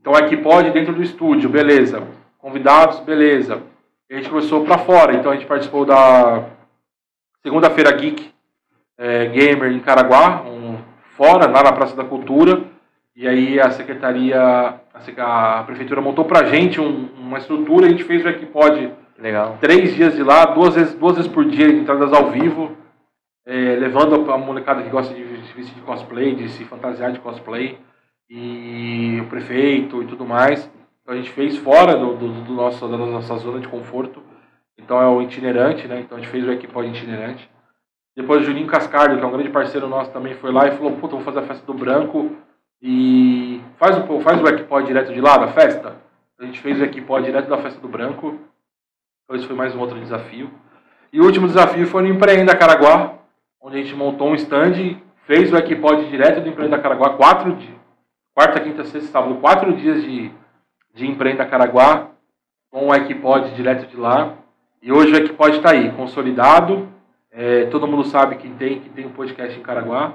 [0.00, 2.02] Então, Equipod dentro do estúdio, beleza.
[2.38, 3.60] Convidados, beleza.
[4.10, 5.14] E a gente começou para fora.
[5.14, 6.44] Então, a gente participou da
[7.44, 8.28] Segunda-feira Geek
[8.98, 10.78] é, Gamer em Caraguá, um,
[11.16, 12.60] fora, lá na Praça da Cultura.
[13.14, 14.80] E aí a secretaria
[15.18, 19.58] a prefeitura montou pra gente um, uma estrutura, a gente fez o Equipod Legal.
[19.60, 22.76] três dias de lá, duas vezes, duas vezes por dia, entradas ao vivo,
[23.46, 27.78] é, levando a molecada que gosta de vestir de cosplay, de se fantasiar de cosplay,
[28.28, 30.68] e o prefeito e tudo mais.
[31.10, 34.22] Então a gente fez fora do, do, do nosso, da nossa zona de conforto.
[34.78, 35.98] Então é o itinerante, né?
[35.98, 37.50] Então a gente fez o Equipod itinerante.
[38.16, 40.92] Depois o Juninho Cascardo, que é um grande parceiro nosso, também foi lá e falou,
[40.98, 42.36] puta, vou fazer a festa do branco
[42.80, 45.96] e faz o, faz o Equipod direto de lá da festa.
[46.38, 48.38] A gente fez o Equipod direto da festa do Branco.
[49.24, 50.48] Então esse foi mais um outro desafio.
[51.12, 53.14] E o último desafio foi no Empreenda Caraguá,
[53.60, 57.80] onde a gente montou um stand, fez o Equipod direto do Empreenda Caraguá, quatro dias.
[58.32, 60.30] Quarta, quinta, sexta, sábado, quatro dias de,
[61.00, 62.08] de Empreenda Caraguá,
[62.70, 64.34] com o Equipod direto de lá.
[64.82, 66.88] E hoje o Equipod está aí, consolidado.
[67.32, 70.12] É, todo mundo sabe que tem, que tem um podcast em Caraguá.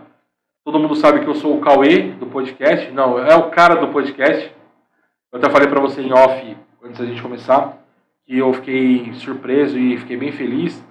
[0.64, 2.92] Todo mundo sabe que eu sou o Cauê do podcast.
[2.92, 4.54] Não, é o cara do podcast.
[5.32, 7.80] Eu até falei para você em off, antes da gente começar,
[8.24, 10.86] que eu fiquei surpreso e fiquei bem feliz.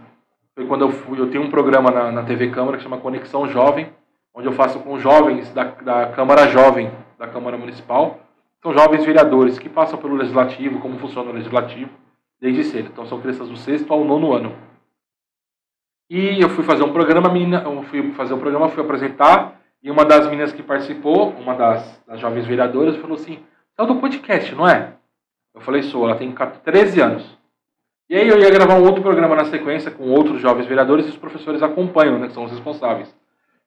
[0.56, 3.48] Foi quando eu fui, eu tenho um programa na, na TV Câmara que chama Conexão
[3.48, 3.92] Jovem,
[4.34, 8.23] onde eu faço com jovens da, da Câmara Jovem, da Câmara Municipal.
[8.64, 11.90] São jovens vereadores que passam pelo Legislativo, como funciona o Legislativo,
[12.40, 12.88] desde cedo.
[12.90, 14.56] Então são crianças do sexto ao nono ano.
[16.08, 19.90] E eu fui fazer um programa, menina, eu fui fazer um programa, fui apresentar e
[19.90, 23.38] uma das meninas que participou, uma das, das jovens vereadoras, falou assim:
[23.78, 24.94] é do podcast, não é?
[25.54, 27.38] Eu falei: sou, ela tem 13 anos.
[28.08, 31.10] E aí eu ia gravar um outro programa na sequência com outros jovens vereadores e
[31.10, 33.14] os professores acompanham, né, que são os responsáveis.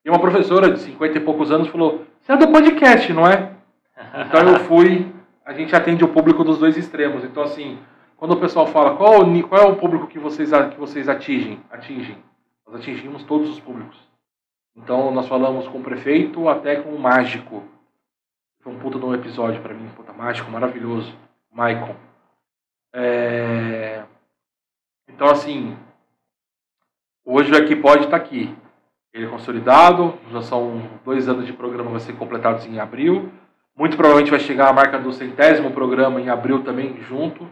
[0.04, 3.57] E uma professora de 50 e poucos anos falou: Você é do podcast, não é?
[4.26, 5.14] Então eu fui.
[5.46, 7.24] A gente atende o público dos dois extremos.
[7.24, 7.80] Então, assim,
[8.18, 12.18] quando o pessoal fala qual, qual é o público que vocês, que vocês atingem, atingem,
[12.66, 13.98] nós atingimos todos os públicos.
[14.76, 17.64] Então nós falamos com o prefeito até com o mágico.
[18.62, 21.16] Foi um puta de um episódio para mim, puta mágico, maravilhoso.
[21.52, 21.96] Maicon.
[22.94, 24.04] É...
[25.08, 25.78] Então assim,
[27.24, 28.56] hoje o Equipod está aqui.
[29.14, 33.32] ele é consolidado, já são dois anos de programa, vai ser completados em abril.
[33.78, 37.44] Muito provavelmente vai chegar a marca do centésimo programa em abril também, junto.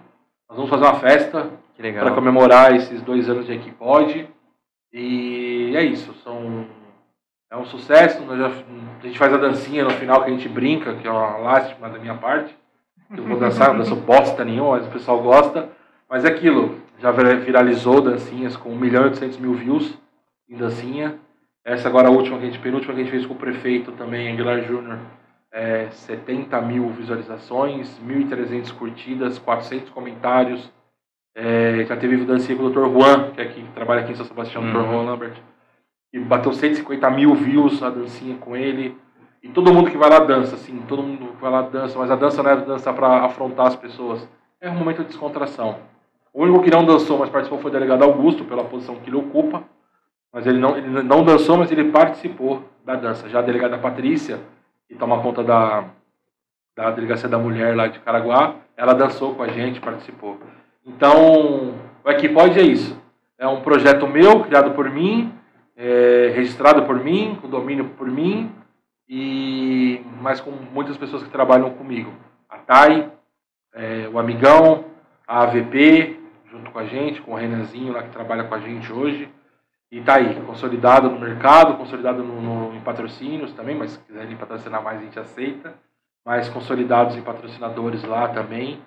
[0.49, 4.27] Nós vamos fazer uma festa para comemorar esses dois anos de Equipod.
[4.91, 6.65] E é isso, são,
[7.51, 8.25] é um sucesso.
[8.35, 11.37] Já, a gente faz a dancinha no final que a gente brinca, que é uma
[11.37, 12.55] lástima da minha parte.
[13.15, 15.69] Eu vou dançar, não danço bosta nenhuma, mas o pessoal gosta.
[16.09, 19.95] Mas é aquilo, já viralizou dancinhas com 1 milhão e 800 mil views
[20.49, 21.19] em dancinha.
[21.63, 23.91] Essa agora a última que a gente, penúltima que a gente fez com o prefeito
[23.91, 24.97] também, Aguilar Júnior,
[25.55, 30.69] é, 70 mil visualizações, 1.300 curtidas, 400 comentários.
[31.33, 32.91] É, já teve dancinha com o Dr.
[32.91, 34.73] Juan, que, é aqui, que trabalha aqui em São Sebastião, uhum.
[34.73, 34.79] Dr.
[34.79, 35.37] Juan Lambert.
[36.11, 38.97] E bateu 150 mil views a dancinha com ele.
[39.41, 42.11] E todo mundo que vai lá dança, assim, todo mundo que vai lá dança, mas
[42.11, 44.27] a dança não é dança para afrontar as pessoas.
[44.59, 45.77] É um momento de descontração.
[46.33, 49.17] O único que não dançou, mas participou foi o delegado Augusto, pela posição que ele
[49.17, 49.63] ocupa.
[50.33, 53.29] Mas ele não, ele não dançou, mas ele participou da dança.
[53.29, 54.39] Já a delegada Patrícia,
[54.87, 55.85] que toma conta da,
[56.75, 60.39] da Delegacia da Mulher lá de Caraguá, ela dançou com a gente, participou.
[60.85, 62.99] Então, o Equipode é isso.
[63.37, 65.33] É um projeto meu, criado por mim,
[65.75, 68.51] é, registrado por mim, com domínio por mim,
[69.07, 72.11] e mas com muitas pessoas que trabalham comigo.
[72.49, 73.11] A TAI,
[73.73, 74.85] é, o Amigão,
[75.27, 78.91] a AVP, junto com a gente, com o Renanzinho lá que trabalha com a gente
[78.91, 79.29] hoje.
[79.95, 84.35] E tá aí, consolidado no mercado, consolidado no, no, em patrocínios também, mas se quiserem
[84.35, 85.73] patrocinar mais a gente aceita.
[86.25, 88.81] Mas consolidados em patrocinadores lá também,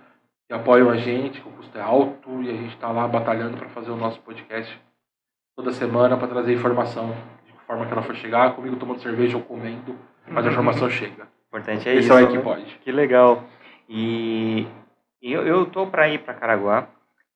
[0.47, 3.57] que apoiam a gente, que o custo é alto, e a gente está lá batalhando
[3.57, 4.79] para fazer o nosso podcast
[5.57, 7.17] toda semana para trazer informação
[7.47, 11.27] de forma que ela for chegar, comigo tomando cerveja ou comendo, mas a informação chega.
[11.47, 12.13] importante é Esse isso.
[12.13, 12.43] Esse é o que né?
[12.43, 12.79] pode.
[12.85, 13.45] Que legal.
[13.89, 14.69] E,
[15.23, 16.87] e eu, eu tô para ir para Caraguá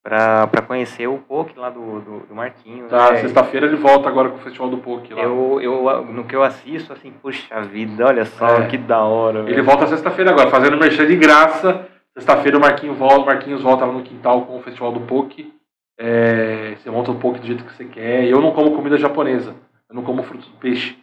[0.02, 2.90] para conhecer o POC lá do, do, do Marquinhos.
[2.90, 3.18] Tá, né?
[3.18, 5.22] sexta-feira ele volta agora com o Festival do POC lá.
[5.22, 8.66] Eu, eu, no que eu assisto, assim, puxa vida, olha só, é.
[8.66, 9.40] que da hora.
[9.40, 9.64] Ele velho.
[9.64, 11.86] volta sexta-feira agora, fazendo merchan de graça.
[12.14, 15.52] Sexta-feira o Marquinhos volta, Marquinhos volta lá no quintal com o Festival do POC.
[15.98, 18.24] É, você monta o POC do jeito que você quer.
[18.24, 19.54] Eu não como comida japonesa,
[19.88, 20.98] eu não como frutos do peixe.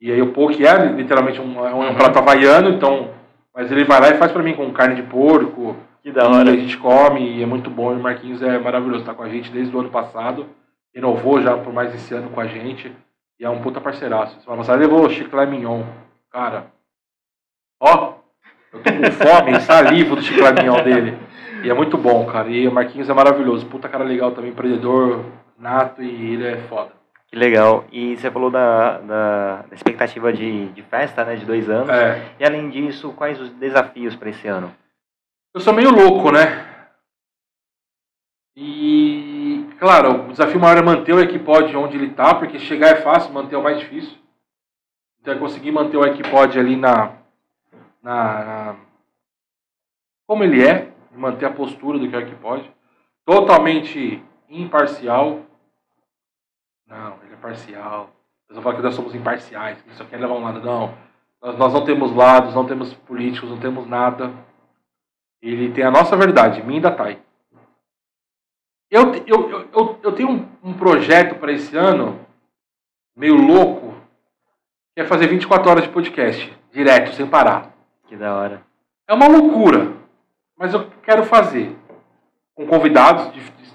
[0.00, 3.10] E aí o POC é literalmente um, é um, é um prato havaiano, então...
[3.54, 6.50] Mas ele vai lá e faz para mim com carne de porco que da hora.
[6.50, 7.92] E a gente come e é muito bom.
[7.92, 10.46] E o Marquinhos é maravilhoso, está com a gente desde o ano passado.
[10.94, 12.92] Renovou já por mais esse ano com a gente.
[13.38, 14.40] E é um puta parceiraço.
[14.40, 15.82] Semana passada levou chiclete mignon.
[16.30, 16.66] Cara,
[17.80, 18.14] ó,
[18.72, 21.18] eu tô com fome, salivo do chiclete mignon dele.
[21.62, 22.48] E é muito bom, cara.
[22.48, 23.66] E o Marquinhos é maravilhoso.
[23.66, 25.24] Puta cara legal também, empreendedor
[25.58, 26.90] nato e ele é foda.
[27.28, 27.84] Que legal.
[27.90, 31.90] E você falou da, da, da expectativa de, de festa, né, de dois anos.
[31.90, 32.34] É.
[32.38, 34.74] E além disso, quais os desafios para esse ano?
[35.54, 36.74] Eu sou meio louco, né?
[38.56, 43.02] E, claro, o desafio maior é manter o Equipod onde ele está, porque chegar é
[43.02, 44.16] fácil, manter é o mais difícil.
[45.20, 47.16] Então é conseguir manter o Equipod ali na,
[48.02, 48.76] na, na,
[50.26, 52.70] como ele é, manter a postura do que é o Equipod.
[53.24, 55.40] Totalmente imparcial.
[56.86, 58.10] Não, ele é parcial.
[58.48, 60.60] Eles vão falar que nós somos imparciais, que isso quer levar um lado.
[60.60, 60.94] Não,
[61.42, 64.32] nós, nós não temos lados, não temos políticos, não temos nada.
[65.42, 67.18] Ele tem a nossa verdade, minha e da Thay.
[68.90, 72.20] Eu, eu, eu, eu tenho um, um projeto para esse ano,
[73.16, 73.94] meio louco,
[74.94, 77.74] que é fazer 24 horas de podcast, direto, sem parar.
[78.06, 78.62] Que da hora.
[79.08, 79.92] É uma loucura,
[80.56, 81.76] mas eu quero fazer.
[82.54, 83.32] Com convidados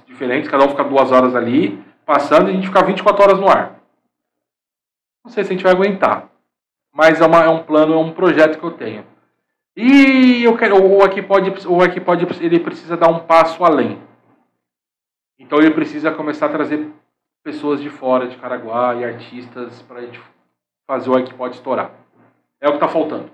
[0.07, 3.47] diferentes, cada um fica duas horas ali, passando, e a gente ficar 24 horas no
[3.47, 3.79] ar.
[5.23, 6.27] Não sei se a gente vai aguentar.
[6.91, 9.05] Mas é, uma, é um plano, é um projeto que eu tenho.
[9.75, 14.01] E eu quero, o aqui pode, o aqui pode, ele precisa dar um passo além.
[15.37, 16.91] Então ele precisa começar a trazer
[17.43, 20.19] pessoas de fora, de Caraguá e artistas para a gente
[20.87, 21.91] fazer o aqui pode estourar.
[22.59, 23.29] É o que está faltando.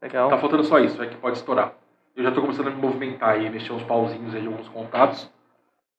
[0.00, 0.30] Legal.
[0.30, 1.74] Tá faltando só isso, é que pode estourar.
[2.14, 5.28] Eu já estou começando a me movimentar e mexer uns pauzinhos aí, alguns contatos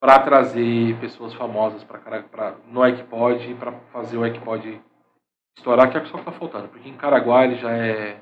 [0.00, 4.80] para trazer pessoas famosas para no Equipod para fazer o Equipod
[5.56, 6.68] estourar, que é só que está faltando.
[6.68, 8.18] Porque em Caraguá ele já é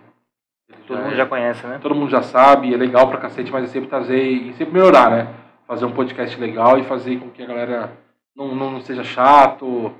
[0.86, 1.78] Todo mundo já conhece, né?
[1.80, 5.10] Todo mundo já sabe, é legal pra cacete, mas é sempre trazer e sempre melhorar,
[5.10, 5.34] né?
[5.66, 7.92] Fazer um podcast legal e fazer com que a galera
[8.36, 9.92] não, não seja chato.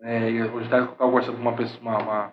[0.00, 2.32] É, hoje eu estava conversando com uma pessoa, uma, uma,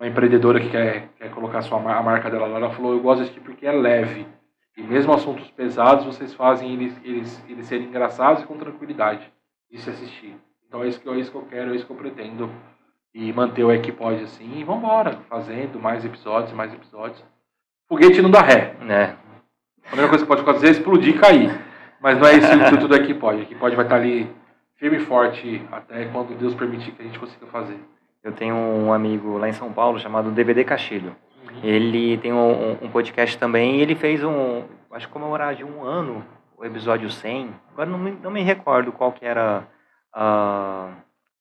[0.00, 2.56] uma, empreendedora que quer, quer colocar a, sua, a marca dela lá.
[2.56, 4.26] Ela falou: Eu gosto disso porque é leve.
[4.76, 9.32] E mesmo assuntos pesados, vocês fazem eles, eles, eles serem engraçados e com tranquilidade
[9.70, 10.36] de se assistir.
[10.68, 12.50] Então é isso que, é isso que eu quero, é isso que eu pretendo
[13.14, 17.24] e manter o Equipod assim, e vambora, fazendo mais episódios, mais episódios.
[17.88, 18.74] Foguete não dá ré.
[18.88, 19.14] É.
[19.90, 21.58] A única coisa que pode acontecer é explodir e cair.
[21.98, 23.38] Mas não é esse o intuito do Equipod.
[23.38, 24.30] O Equipod vai estar ali
[24.74, 27.78] firme e forte até quando Deus permitir que a gente consiga fazer.
[28.22, 31.16] Eu tenho um amigo lá em São Paulo chamado DVD Castilho.
[31.62, 34.62] Ele tem um, um, podcast também e ele fez um,
[34.92, 36.24] acho que comemorar de um ano,
[36.56, 37.50] o episódio 100.
[37.72, 39.64] Agora não me, não me recordo qual que era
[40.12, 40.88] a,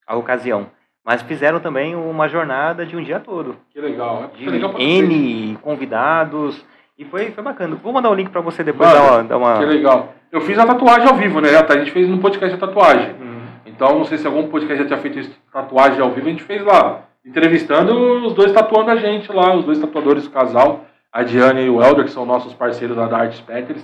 [0.08, 0.68] a ocasião.
[1.06, 3.58] Mas fizeram também uma jornada de um dia todo.
[3.70, 4.32] Que legal.
[4.34, 6.66] De que legal N convidados.
[6.98, 7.76] E foi, foi bacana.
[7.76, 9.60] Vou mandar o link para você depois dar, uma, dar uma.
[9.60, 10.16] Que legal.
[10.32, 11.50] Eu fiz a tatuagem ao vivo, né?
[11.56, 13.12] A gente fez no podcast a tatuagem.
[13.20, 13.42] Uhum.
[13.66, 16.64] Então, não sei se algum podcast já tinha feito tatuagem ao vivo, a gente fez
[16.64, 17.05] lá.
[17.26, 21.69] Entrevistando os dois tatuando a gente lá, os dois tatuadores, o casal, a Diane e
[21.69, 23.84] o Elder, que são nossos parceiros da Art Spetters.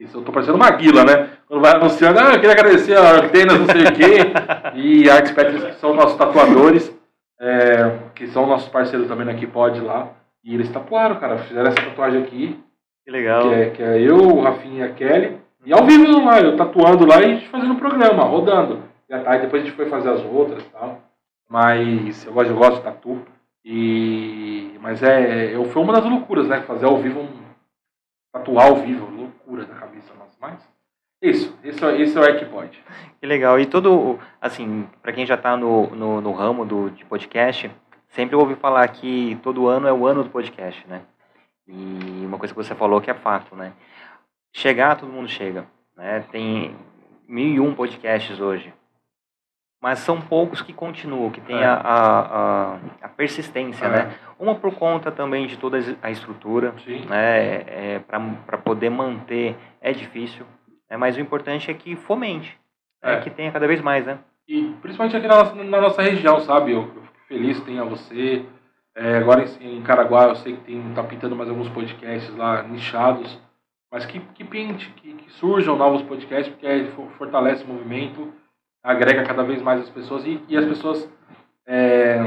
[0.00, 1.30] Isso, eu tô parecendo uma guila, né?
[1.46, 4.32] Quando vai anunciando, ah, eu queria agradecer a Atenas, não sei o quê.
[4.74, 6.92] E a Art Spetters, que são nossos tatuadores,
[7.40, 10.08] é, que são nossos parceiros também na Kipod lá.
[10.42, 12.58] E eles tatuaram, cara, fizeram essa tatuagem aqui.
[13.04, 13.42] Que legal.
[13.42, 15.38] Que é, que é eu, o Rafinha e a Kelly.
[15.64, 18.82] E ao vivo lá, eu tatuando lá e a gente fazendo o programa, rodando.
[19.08, 21.00] E aí depois a gente foi fazer as outras e tal.
[21.52, 23.22] Mas eu gosto, eu gosto de tatu.
[23.62, 26.62] E, mas é, eu, foi uma das loucuras, né?
[26.62, 27.42] Fazer ao vivo um.
[28.32, 30.34] Tatuar ao vivo, loucura da cabeça nossa.
[30.40, 30.66] Mas
[31.20, 32.82] isso, isso, isso é o pode.
[33.20, 33.60] Que legal.
[33.60, 37.70] E todo, assim, para quem já está no, no, no, ramo do, de podcast,
[38.08, 41.02] sempre ouvi falar que todo ano é o ano do podcast, né?
[41.68, 43.74] E uma coisa que você falou que é fato, né?
[44.54, 45.66] Chegar, todo mundo chega.
[45.94, 46.24] Né?
[46.32, 46.74] Tem
[47.28, 48.72] mil e um podcasts hoje
[49.82, 51.64] mas são poucos que continuam, que têm é.
[51.64, 53.88] a, a, a, persistência, é.
[53.88, 54.14] né?
[54.38, 57.04] Uma por conta também de toda a estrutura, Sim.
[57.06, 57.64] né?
[57.66, 58.00] É,
[58.46, 60.46] Para poder manter é difícil,
[60.88, 60.96] né?
[60.96, 62.56] mas o importante é que fomente,
[63.02, 63.20] né?
[63.22, 64.20] que tenha cada vez mais, né?
[64.46, 66.72] E principalmente aqui na nossa, na nossa região, sabe?
[66.72, 68.44] Eu, eu fico feliz que tenha você.
[68.94, 72.62] É, agora em, em Caraguá eu sei que tem, tá pintando mais alguns podcasts lá
[72.62, 73.40] nichados,
[73.90, 78.32] mas que, que pinte, que, que surjam novos podcasts, porque fortalece o movimento
[78.82, 81.08] agrega cada vez mais as pessoas e, e as pessoas
[81.66, 82.18] é,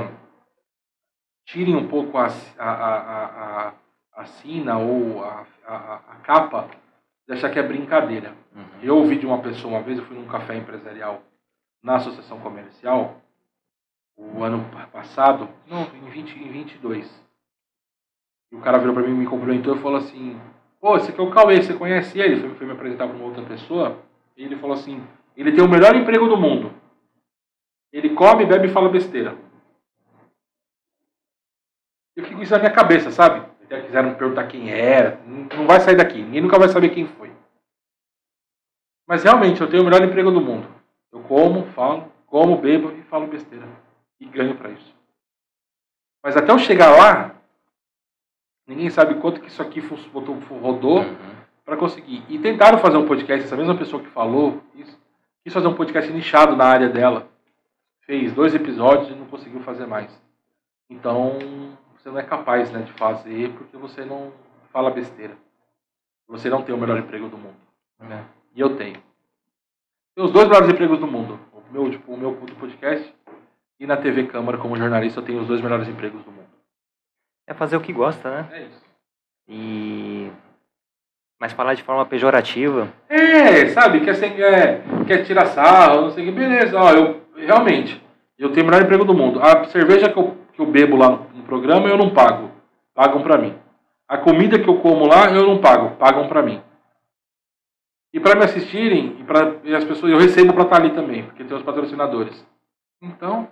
[1.45, 2.27] tirem um pouco a,
[2.57, 3.26] a, a,
[3.68, 3.73] a,
[4.15, 6.69] a sina ou a, a, a capa
[7.27, 8.34] de achar que é brincadeira.
[8.56, 8.65] Uhum.
[8.82, 11.22] Eu ouvi de uma pessoa uma vez, eu fui num café empresarial
[11.84, 13.22] na associação comercial,
[14.18, 17.26] o ano passado, não, em, 20, em 22.
[18.52, 20.40] E o cara virou para mim, me cumprimentou e falou assim:
[20.80, 22.40] Pô, esse aqui é o Cauê, você conhece ele?
[22.40, 23.99] Foi, foi me apresentar para uma outra pessoa.
[24.38, 25.03] E ele falou assim:
[25.36, 26.74] ele tem o melhor emprego do mundo.
[27.91, 29.38] Ele come, bebe e fala besteira.
[32.16, 33.45] Eu fico com isso na minha cabeça, sabe?
[33.64, 35.20] Até quiseram me perguntar quem era.
[35.26, 36.22] Não vai sair daqui.
[36.22, 37.32] Ninguém nunca vai saber quem foi.
[39.07, 40.68] Mas realmente, eu tenho o melhor emprego do mundo.
[41.12, 43.68] Eu como, falo, como, bebo e falo besteira.
[44.20, 44.95] E ganho para isso.
[46.24, 47.36] Mas até eu chegar lá,
[48.66, 51.16] ninguém sabe quanto que isso aqui rodou uhum.
[51.64, 52.24] para conseguir.
[52.30, 54.99] E tentaram fazer um podcast, essa mesma pessoa que falou isso,
[55.46, 57.30] Quis fazer um podcast nichado na área dela.
[58.02, 60.10] Fez dois episódios e não conseguiu fazer mais.
[60.90, 61.38] Então,
[61.96, 64.34] você não é capaz né, de fazer porque você não
[64.74, 65.38] fala besteira.
[66.28, 67.58] Você não tem o melhor emprego do mundo.
[68.00, 68.26] Né?
[68.56, 69.00] E eu tenho.
[70.16, 71.40] Tenho os dois melhores empregos do mundo.
[71.54, 73.14] O meu, tipo, o meu do podcast
[73.80, 76.50] e na TV Câmara, como jornalista, eu tenho os dois melhores empregos do mundo.
[77.46, 78.50] É fazer o que gosta, né?
[78.52, 78.86] É isso.
[79.48, 80.32] E
[81.40, 82.88] mas falar de forma pejorativa.
[83.10, 86.78] É, sabe, quer, ser, é, quer tirar sarro, não sei o que, beleza.
[86.80, 88.02] Ó, eu realmente,
[88.38, 89.41] eu tenho o melhor emprego do mundo.
[89.41, 92.52] A cerveja que eu, que eu bebo lá no, programa eu não pago.
[92.94, 93.56] Pagam pra mim.
[94.07, 95.95] A comida que eu como lá eu não pago.
[95.98, 96.62] Pagam pra mim.
[98.14, 101.24] E para me assistirem, e, pra, e as pessoas, eu recebo pra estar ali também,
[101.24, 102.45] porque tem os patrocinadores.
[103.02, 103.49] Então.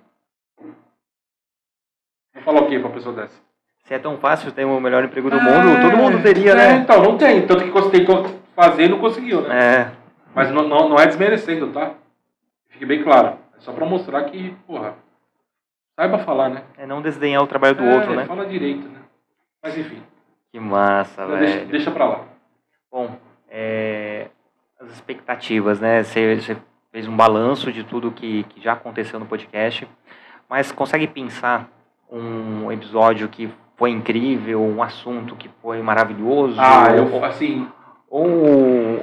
[2.34, 3.39] Vou falar o que pra uma pessoa dessa?
[3.84, 6.55] Se é tão fácil ter o melhor emprego do mundo, é, todo mundo teria, é,
[6.55, 6.76] né?
[6.77, 7.45] Então, não tem.
[7.45, 9.76] Tanto que você tentou fazer e não conseguiu, né?
[9.76, 9.91] É.
[10.34, 11.91] Mas não, não, não é desmerecendo, tá?
[12.69, 13.38] Fique bem claro.
[13.57, 14.95] É só pra mostrar que, porra,
[15.95, 16.64] saiba falar, né?
[16.77, 18.26] É não desdenhar o trabalho do é, outro, né?
[18.26, 18.99] Fala direito, né?
[19.61, 20.01] Mas enfim.
[20.51, 21.39] Que massa, velho.
[21.39, 22.22] Deixa, deixa pra lá.
[22.89, 23.18] Bom,
[23.49, 24.27] é,
[24.80, 26.03] as expectativas, né?
[26.03, 26.57] Você, você
[26.91, 29.88] fez um balanço de tudo que, que já aconteceu no podcast,
[30.49, 31.69] mas consegue pensar
[32.10, 33.51] um episódio que
[33.84, 36.55] foi incrível, um assunto que foi maravilhoso?
[36.57, 37.68] Ah, eu assim.
[38.10, 38.26] Ou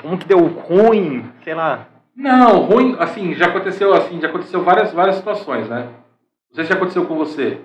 [0.03, 1.87] um que deu ruim, sei lá.
[2.17, 5.83] Não, ruim, assim, já aconteceu assim, já aconteceu várias, várias situações, né?
[6.49, 7.61] Não sei se já aconteceu com você.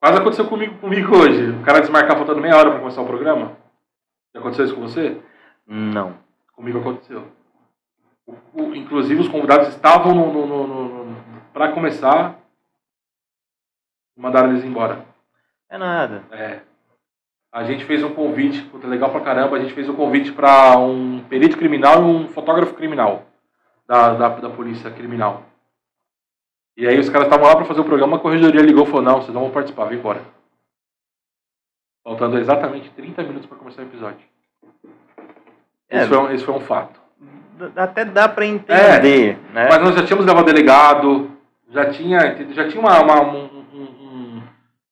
[0.00, 1.50] Quase aconteceu comigo, comigo hoje.
[1.50, 3.58] O cara desmarcar faltando meia hora para começar o programa.
[4.32, 5.20] Já aconteceu isso com você?
[5.66, 6.14] Não.
[6.56, 7.28] Comigo aconteceu.
[8.26, 10.66] O, o, inclusive os convidados estavam no, no, no,
[11.04, 11.16] no
[11.52, 12.38] para começar,
[14.16, 15.12] mandaram eles embora.
[15.74, 16.22] É nada.
[16.30, 16.60] É.
[17.52, 20.78] A gente fez um convite, puta, legal pra caramba, a gente fez um convite para
[20.78, 23.24] um perito criminal e um fotógrafo criminal
[23.86, 25.42] da, da, da polícia criminal.
[26.76, 29.02] E aí os caras estavam lá para fazer o programa, a corregedoria ligou e falou,
[29.02, 30.22] não, vocês não vão participar, vem embora.
[32.04, 34.24] Faltando exatamente 30 minutos para começar o episódio.
[35.88, 37.00] É, esse, foi um, esse foi um fato.
[37.74, 39.68] Até dá para entender, É, né?
[39.70, 41.30] Mas nós já tínhamos levado delegado,
[41.70, 42.20] já tinha,
[42.52, 43.53] já tinha uma, uma, um- um- um-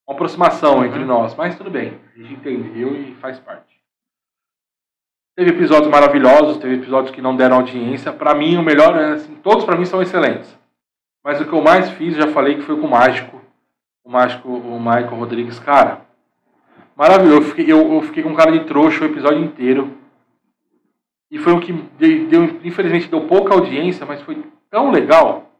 [0.07, 0.85] uma aproximação Uhum.
[0.85, 3.73] entre nós, mas tudo bem, a gente entendeu e faz parte.
[5.37, 8.13] Teve episódios maravilhosos, teve episódios que não deram audiência.
[8.13, 10.55] Pra mim, o melhor, é, assim, todos pra mim são excelentes.
[11.25, 13.41] Mas o que eu mais fiz, já falei que foi com o Mágico.
[14.05, 16.03] O Mágico, o Michael Rodrigues, cara.
[16.95, 17.39] Maravilhoso.
[17.39, 19.97] Eu fiquei, eu, eu fiquei com cara de trouxa o episódio inteiro.
[21.31, 25.51] E foi o que de- deu, infelizmente deu pouca audiência, mas foi tão legal.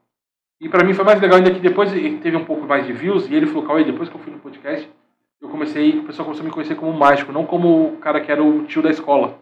[0.63, 2.93] E pra mim foi mais legal ainda que depois ele teve um pouco mais de
[2.93, 4.89] views e ele falou, Cauê, depois que eu fui no podcast,
[5.41, 8.31] eu comecei, o pessoal começou a me conhecer como mágico, não como o cara que
[8.31, 9.37] era o tio da escola.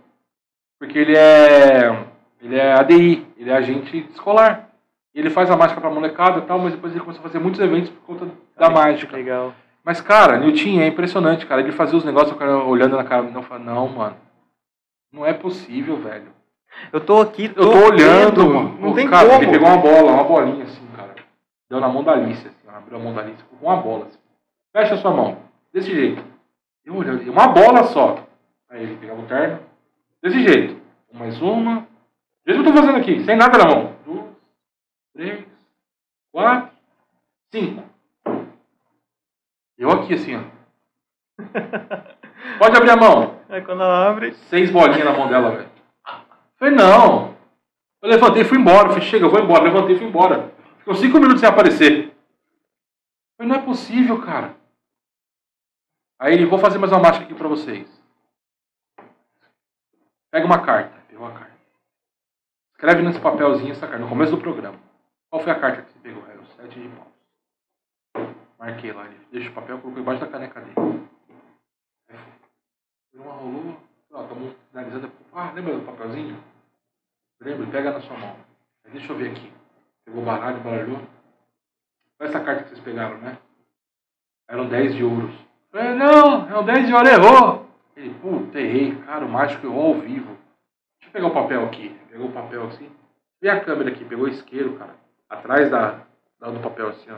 [0.78, 2.06] Porque ele é
[2.42, 4.70] ele é ADI, ele é agente escolar.
[5.14, 7.38] E ele faz a mágica pra molecada e tal, mas depois ele começou a fazer
[7.38, 8.24] muitos eventos por conta
[8.56, 9.14] da Ai, mágica.
[9.14, 9.52] Legal.
[9.84, 11.60] Mas, cara, Nilton é impressionante, cara.
[11.60, 14.16] Ele fazia os negócios, o cara olhando na cara, não fala, não, mano.
[15.12, 16.28] Não é possível, velho.
[16.92, 18.78] Eu tô aqui, Eu tô olhando, vendo, mano.
[18.80, 19.42] Não tem cara, como.
[19.42, 20.89] Ele pegou uma bola, uma bolinha assim.
[21.70, 24.06] Deu na mão da Alice, assim, ó, abriu a mão da Alice com uma bola,
[24.06, 24.18] assim.
[24.72, 25.38] Fecha a sua mão.
[25.72, 26.20] Desse jeito.
[26.84, 28.26] Eu olhando, uma bola só.
[28.68, 29.60] Aí ele pegava o terno.
[30.20, 30.80] Desse jeito.
[31.12, 31.86] Mais uma.
[32.44, 33.94] Do jeito que eu tô fazendo aqui, sem nada na mão.
[34.04, 34.24] Duas,
[35.14, 35.44] três,
[36.32, 36.70] quatro,
[37.52, 37.84] cinco.
[39.78, 40.42] Eu aqui assim, ó.
[42.58, 43.38] Pode abrir a mão.
[43.48, 44.34] Aí quando ela abre.
[44.48, 45.68] Seis bolinhas na mão dela, velho.
[46.56, 47.36] Falei, não.
[48.02, 48.88] Eu levantei e fui embora.
[48.88, 49.62] Falei, chega, eu vou embora.
[49.62, 50.52] Levantei e fui embora.
[50.90, 52.12] Ficou cinco minutos sem aparecer.
[53.36, 54.56] Falei, não é possível, cara.
[56.18, 57.88] Aí ele, vou fazer mais uma mágica aqui pra vocês.
[60.32, 61.00] Pega uma carta.
[61.06, 61.56] Pegou uma carta.
[62.72, 64.80] Escreve nesse papelzinho essa carta, no começo do programa.
[65.30, 66.26] Qual foi a carta que você pegou?
[66.26, 68.34] Era o sete de paus.
[68.58, 69.06] Marquei lá.
[69.06, 70.74] Ele deixa o papel, colocou embaixo da caneca dele.
[72.08, 73.20] Aí foi.
[73.20, 73.80] Uma rolou.
[74.10, 75.12] Ó, estamos finalizando.
[75.32, 76.42] Ah, lembra do papelzinho?
[77.40, 77.70] Lembra?
[77.70, 78.36] Pega na sua mão.
[78.84, 79.59] Aí, deixa eu ver aqui.
[80.04, 80.98] Pegou o baralho, baralhou.
[82.18, 83.38] Olha essa carta que vocês pegaram, né?
[84.48, 85.32] Eram 10 de ouros.
[85.72, 87.66] Eu Falei, não, é um 10 de ouro, errou.
[87.96, 88.96] Ele, puta, errei.
[89.02, 90.36] Cara, o mágico errou ao vivo.
[90.98, 91.96] Deixa eu pegar o papel aqui.
[92.10, 92.90] Pegou o papel assim.
[93.40, 94.94] Vê a câmera aqui, pegou o isqueiro, cara.
[95.28, 96.00] Atrás da,
[96.38, 97.16] da- do papel assim, ó.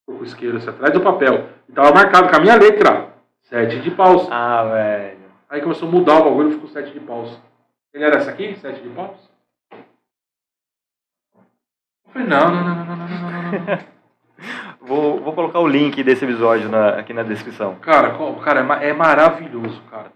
[0.00, 1.48] Ficou com o isqueiro assim, atrás do papel.
[1.68, 3.14] E tava marcado com a minha letra.
[3.42, 4.28] Sete de paus.
[4.30, 5.20] Ah, velho.
[5.48, 7.40] Aí começou a mudar o bagulho, ficou sete de paus.
[7.92, 8.54] Ele era essa aqui?
[8.56, 9.29] Sete de paus?
[12.10, 13.78] Eu falei, não, não, não, não, não, não, não, não.
[14.80, 17.74] Vou, vou colocar o link desse episódio na- aqui na descrição.
[17.82, 20.06] Cara, cara, é, é maravilhoso, cara.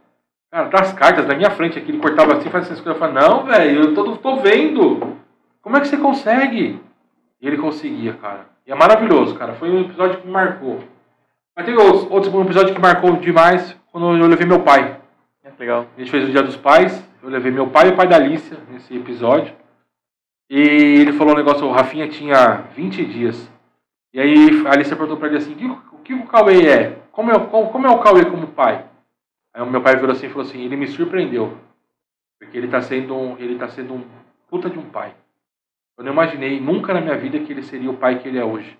[0.50, 3.00] Cara, das cartas na minha frente aqui, ele cortava assim, fazia essas coisas.
[3.00, 5.16] Eu falei, não, velho, eu tô, tô vendo.
[5.60, 6.80] Como é que você consegue?
[7.40, 8.46] E ele conseguia, cara.
[8.66, 9.52] E é maravilhoso, cara.
[9.52, 10.80] Foi um episódio que me marcou.
[11.54, 14.96] Mas tem outros, um episódio que marcou demais quando eu levei meu pai.
[15.44, 15.86] É, Legal.
[15.94, 17.06] A gente fez o Dia dos Pais.
[17.22, 19.54] Eu levei meu pai e o pai da Alicia nesse episódio.
[20.50, 23.50] E ele falou um negócio, o Rafinha tinha 20 dias.
[24.12, 25.54] E aí a Alicia perguntou pra ele assim,
[25.92, 26.90] o que, o Cauê é?
[27.10, 28.86] Como é, como, como é o Cauê como pai?
[29.52, 31.56] Aí o meu pai virou assim e falou assim, ele me surpreendeu.
[32.38, 34.04] Porque ele tá sendo um, ele tá sendo um
[34.48, 35.14] puta de um pai.
[35.96, 38.44] Eu não imaginei nunca na minha vida que ele seria o pai que ele é
[38.44, 38.78] hoje.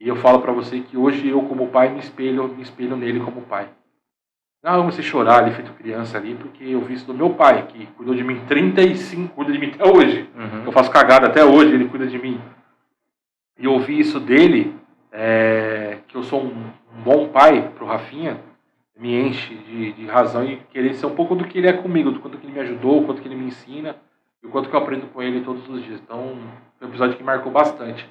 [0.00, 3.20] E eu falo pra você que hoje eu como pai me espelho, me espelho nele
[3.20, 3.68] como pai.
[4.62, 7.30] Não, eu comecei a chorar ali, feito criança ali, porque eu vi isso do meu
[7.30, 10.28] pai, que cuidou de mim 35, cuida de mim até hoje.
[10.36, 10.64] Uhum.
[10.66, 12.40] Eu faço cagada até hoje, ele cuida de mim.
[13.56, 14.74] E eu ouvi isso dele,
[15.12, 16.64] é, que eu sou um,
[16.96, 18.40] um bom pai pro Rafinha,
[18.98, 22.10] me enche de, de razão e querer ser um pouco do que ele é comigo,
[22.10, 23.94] do quanto que ele me ajudou, o quanto que ele me ensina,
[24.42, 26.00] e o quanto que eu aprendo com ele todos os dias.
[26.00, 26.36] Então,
[26.78, 28.08] foi um episódio que marcou bastante.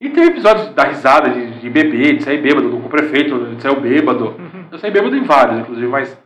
[0.00, 3.80] E tem episódios da risada, de, de beber, de sair bêbado, do prefeito, de sair
[3.80, 4.36] bêbado.
[4.70, 6.22] Eu saí bêbado em vários, inclusive, mas,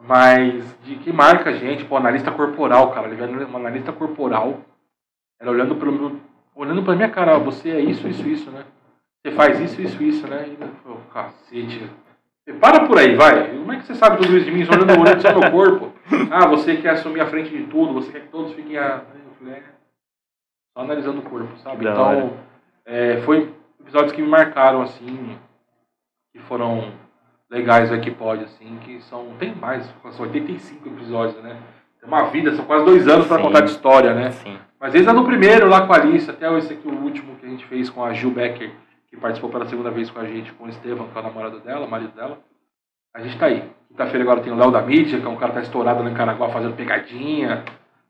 [0.00, 3.08] mas de que marca a gente, pô, analista corporal, cara.
[3.08, 4.60] Ele era uma analista corporal.
[5.40, 6.20] Ela olhando pro meu,
[6.54, 8.64] olhando pra minha cara, ó, você é isso, isso, isso, né?
[9.24, 10.48] Você faz isso, isso, isso, né?
[10.48, 11.90] E eu falei, "Ô, cacete.
[12.44, 13.50] Você Para por aí, vai.
[13.50, 14.64] Como é que você sabe tudo isso de mim?
[14.64, 15.92] Só olhando, olhando só meu corpo.
[16.30, 19.02] Ah, você quer assumir a frente de tudo, você quer que todos fiquem a.
[19.46, 19.62] É.
[20.72, 21.84] Só analisando o corpo, sabe?
[21.84, 21.92] Da.
[21.92, 22.36] Então,
[22.84, 25.38] é, foi episódios que me marcaram, assim,
[26.32, 26.92] que foram
[27.52, 29.26] legais do Equipod, assim, que são.
[29.38, 31.58] Tem mais, são 85 episódios, né?
[32.00, 33.42] Tem uma vida, são quase dois anos pra Sim.
[33.42, 34.30] contar de história, né?
[34.30, 34.58] Sim.
[34.80, 37.46] Mas desde lá no primeiro, lá com a Alice, até esse aqui, o último que
[37.46, 38.70] a gente fez com a Gil Becker,
[39.08, 41.60] que participou pela segunda vez com a gente, com o Estevam, que é o namorado
[41.60, 42.40] dela, o marido dela.
[43.14, 43.62] A gente tá aí.
[43.88, 46.10] Quinta-feira agora tem o Léo da Mídia, que é um cara que tá estourado lá
[46.10, 47.62] em Caraguá fazendo pegadinha.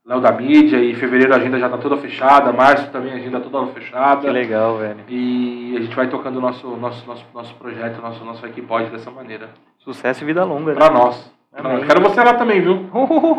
[0.05, 3.39] Léo da mídia, e fevereiro a agenda já tá toda fechada, março também a agenda
[3.39, 4.23] toda fechada.
[4.23, 4.99] Que legal, velho.
[5.09, 9.13] E a gente vai tocando o nosso, nosso, nosso, nosso projeto, nosso, nosso equipode dessa
[9.13, 9.51] maneira.
[9.79, 10.75] Sucesso e vida longa, né?
[10.77, 11.31] Pra nós.
[11.55, 11.85] Amém.
[11.85, 12.89] Quero você lá também, viu?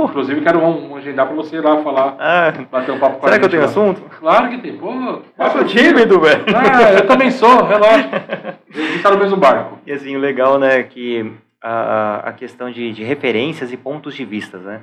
[0.07, 3.25] Inclusive, quero um, um agendar pra você ir lá falar, Ah, bater um papo com
[3.25, 3.67] a será que eu tenho lá.
[3.67, 4.01] assunto?
[4.19, 4.89] Claro que tem, pô.
[5.37, 6.45] Eu sou tímido, velho.
[6.55, 8.07] Ah, eu também sou, relaxa.
[8.73, 9.79] A gente tá no mesmo barco.
[9.85, 11.29] E assim, o legal, né, que
[11.63, 14.81] a, a questão de, de referências e pontos de vistas, né?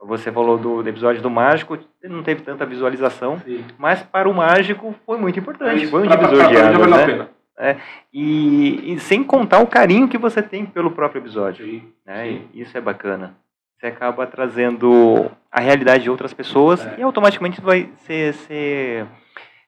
[0.00, 3.64] Você falou do, do episódio do mágico, não teve tanta visualização, Sim.
[3.78, 7.06] mas para o mágico foi muito importante, foi um Pra- divisor de pra- águas, né?
[7.06, 7.28] pena.
[8.12, 11.82] E, e sem contar o carinho que você tem pelo próprio episódio, Sim.
[12.06, 12.24] né?
[12.24, 12.48] Sim.
[12.54, 13.34] Isso é bacana.
[13.78, 16.96] Você acaba trazendo a realidade de outras pessoas É.
[16.98, 19.06] e automaticamente vai ser, ser,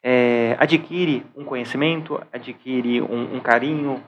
[0.03, 4.03] é, adquire um conhecimento, adquire um, um carinho,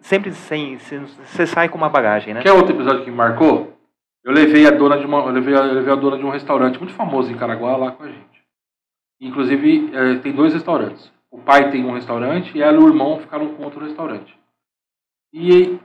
[0.00, 2.42] sempre sem, você sai com uma bagagem, né?
[2.42, 3.76] Quer outro episódio que me marcou?
[4.22, 6.30] Eu levei a dona de uma, eu levei a, eu levei a dona de um
[6.30, 8.44] restaurante muito famoso em Caraguá lá com a gente.
[9.20, 11.10] Inclusive, eh, tem dois restaurantes.
[11.30, 14.36] O pai tem um restaurante e ela e o irmão ficaram com outro restaurante.
[15.32, 15.78] E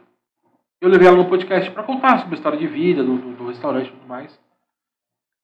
[0.81, 3.47] eu levei ela no podcast para contar sobre a história de vida do, do, do
[3.47, 4.37] restaurante e tudo mais.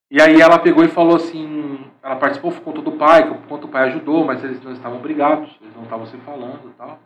[0.09, 3.87] E aí ela pegou e falou assim, ela participou, contou do pai, quanto o pai
[3.87, 6.99] ajudou, mas eles não estavam brigados, eles não estavam se falando e tal.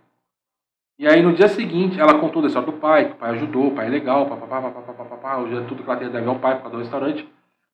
[0.98, 3.68] E aí no dia seguinte ela contou da história do pai, que o pai ajudou,
[3.68, 6.30] o pai é legal, papapá, papapá, papapá, hoje é tudo que ela tem a dever
[6.30, 7.28] ao pai por causa do restaurante.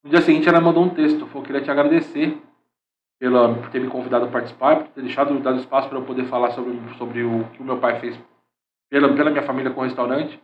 [0.03, 2.35] No dia seguinte ela mandou um texto, falou que queria te agradecer
[3.19, 6.25] pela, por ter me convidado a participar, por ter deixado dado espaço para eu poder
[6.25, 8.19] falar sobre, sobre o que o meu pai fez
[8.89, 10.41] pela, pela minha família com o restaurante.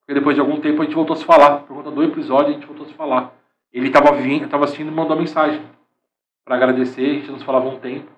[0.00, 2.50] Porque depois de algum tempo a gente voltou a se falar, por conta do episódio
[2.50, 3.32] a gente voltou a se falar.
[3.72, 5.62] Ele estava vindo, estava assistindo e mandou uma mensagem
[6.44, 8.10] para agradecer, a gente não se falava um tempo.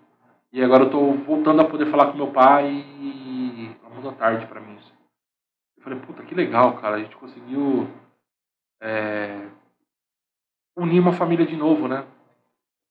[0.52, 3.29] E agora eu estou voltando a poder falar com meu pai e
[4.00, 4.74] uma da tarde para mim.
[4.76, 4.92] isso.
[5.76, 7.88] Eu falei, puta, que legal, cara, a gente conseguiu
[8.80, 9.46] é,
[10.76, 12.04] unir uma família de novo, né?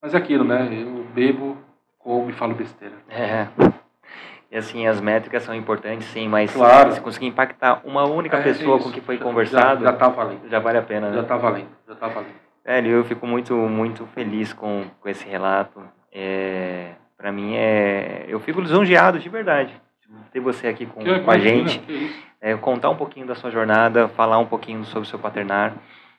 [0.01, 0.67] Mas é aquilo, né?
[0.71, 1.57] Eu bebo,
[1.97, 2.95] como e falo besteira.
[3.09, 3.47] É.
[4.51, 6.91] E assim, as métricas são importantes, sim, mas Claro.
[6.93, 8.87] se conseguir impactar uma única É, pessoa isso.
[8.87, 10.49] com que foi Já- conversado, Já, já, tá valendo.
[10.61, 11.27] vale a pena, Já né?
[11.27, 11.69] tá valendo.
[11.87, 12.33] Já tá valendo.
[12.65, 15.83] Velho, eu fico muito, muito feliz com, com esse relato.
[16.11, 19.81] É, para mim é, eu fico lisonjeado de verdade de
[20.31, 21.81] ter você aqui com, com a gente,
[22.41, 25.75] é, contar um pouquinho da sua jornada, falar um pouquinho sobre o seu paternar.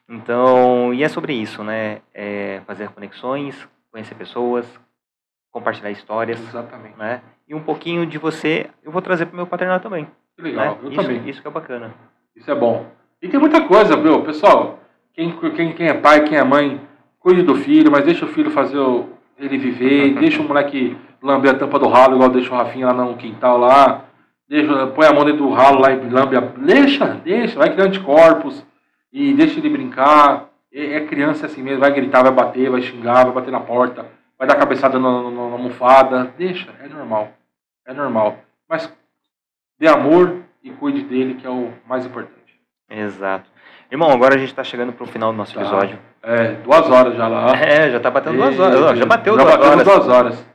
[0.09, 2.01] Então, e é sobre isso, né?
[2.13, 4.67] É fazer conexões, conhecer pessoas,
[5.53, 6.97] compartilhar histórias, Exatamente.
[6.99, 7.23] né?
[7.49, 10.07] E um pouquinho de você eu vou trazer para o meu paternar também.
[10.37, 10.75] Que legal.
[10.75, 10.79] né?
[10.83, 11.29] Eu isso, também.
[11.29, 11.95] isso que é bacana.
[12.35, 12.87] Isso é bom.
[13.23, 14.23] E tem muita coisa, viu?
[14.23, 14.79] Pessoal,
[15.13, 16.81] quem, quem, quem é pai, quem é mãe,
[17.19, 21.53] cuide do filho, mas deixa o filho fazer o, ele viver, deixa o moleque lamber
[21.53, 24.05] a tampa do ralo, igual deixa o Rafinha lá no quintal lá.
[24.49, 26.41] Deixa, põe a mão dentro do ralo lá e lambe a.
[26.41, 28.65] Deixa, deixa, vai criar anticorpos
[29.13, 30.49] e deixa ele brincar.
[30.73, 34.07] É, é criança assim mesmo, vai gritar, vai bater, vai xingar, vai bater na porta,
[34.39, 36.33] vai dar cabeçada na, na, na almofada.
[36.39, 37.29] Deixa, é normal.
[37.87, 38.37] É normal.
[38.69, 38.93] Mas
[39.79, 42.39] dê amor e cuide dele, que é o mais importante.
[42.89, 43.49] Exato.
[43.91, 45.61] Irmão, agora a gente está chegando pro final do nosso Tá.
[45.61, 45.99] episódio.
[46.23, 47.53] É, duas horas já lá.
[47.59, 48.81] É, já tá batendo duas E- horas.
[48.83, 49.85] Ó, Já bateu já duas horas.
[49.85, 50.50] duas horas.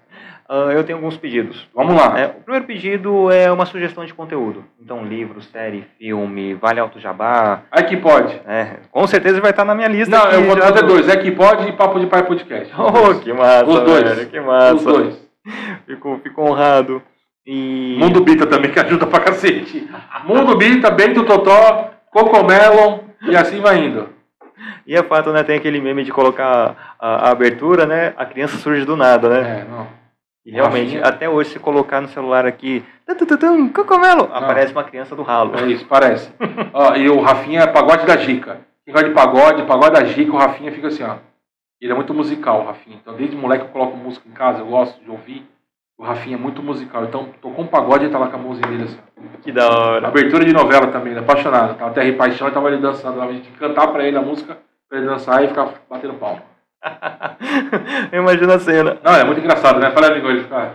[0.48, 1.68] Ah, eu tenho alguns pedidos.
[1.74, 2.20] Vamos lá.
[2.20, 4.64] É, o primeiro pedido é uma sugestão de conteúdo.
[4.80, 7.64] Então, livro, série, filme, vale alto jabá.
[7.72, 8.34] Aí que pode.
[8.48, 10.16] É, com certeza vai estar na minha lista.
[10.16, 11.10] Não, aqui eu vou já fazer do- dois.
[11.10, 12.72] É que pode e Papo de Pai Podcast.
[12.78, 14.04] Oh, que massa, Os dois.
[14.04, 14.76] velho, que massa.
[14.76, 15.30] Os dois.
[15.88, 17.02] Fico, fico honrado.
[17.46, 17.98] E...
[18.00, 19.88] Mundo Bita também, que ajuda pra cacete.
[20.26, 24.10] Mundo Bita, Bento Totó, Cocomelon e assim vai indo.
[24.88, 25.44] E é fato, né?
[25.44, 28.14] Tem aquele meme de colocar a, a abertura, né?
[28.18, 29.62] A criança surge do nada, né?
[29.62, 29.88] É, não.
[30.46, 31.04] E realmente, Rafinha.
[31.04, 35.16] até hoje, se colocar no celular aqui, tum, tum, tum, tum, cocomelo, aparece uma criança
[35.16, 35.58] do ralo.
[35.58, 36.32] É isso, parece.
[36.72, 38.60] ó, e o Rafinha é pagode da Gica.
[38.86, 41.16] Quem gosta de pagode, pagode da Gica, o Rafinha fica assim, ó.
[41.82, 42.98] Ele é muito musical, o Rafinha.
[43.02, 45.46] Então, desde moleque eu coloco música em casa, eu gosto de ouvir.
[45.98, 47.04] O Rafinha é muito musical.
[47.06, 49.00] Então, tocou um pagode e tá lá com a música dele assim.
[49.42, 50.08] Que da hora.
[50.08, 51.78] Abertura de novela também, ele é apaixonado.
[51.78, 53.22] Tava Terra e Paixão e tava ele dançando.
[53.22, 54.58] A gente cantar pra ele a música,
[54.88, 56.44] pra ele dançar e ficar batendo palma.
[58.14, 58.98] Imagina a cena.
[59.03, 59.91] Não, é muito engraçado, né?
[59.91, 60.74] Fala, amigo, ele fica.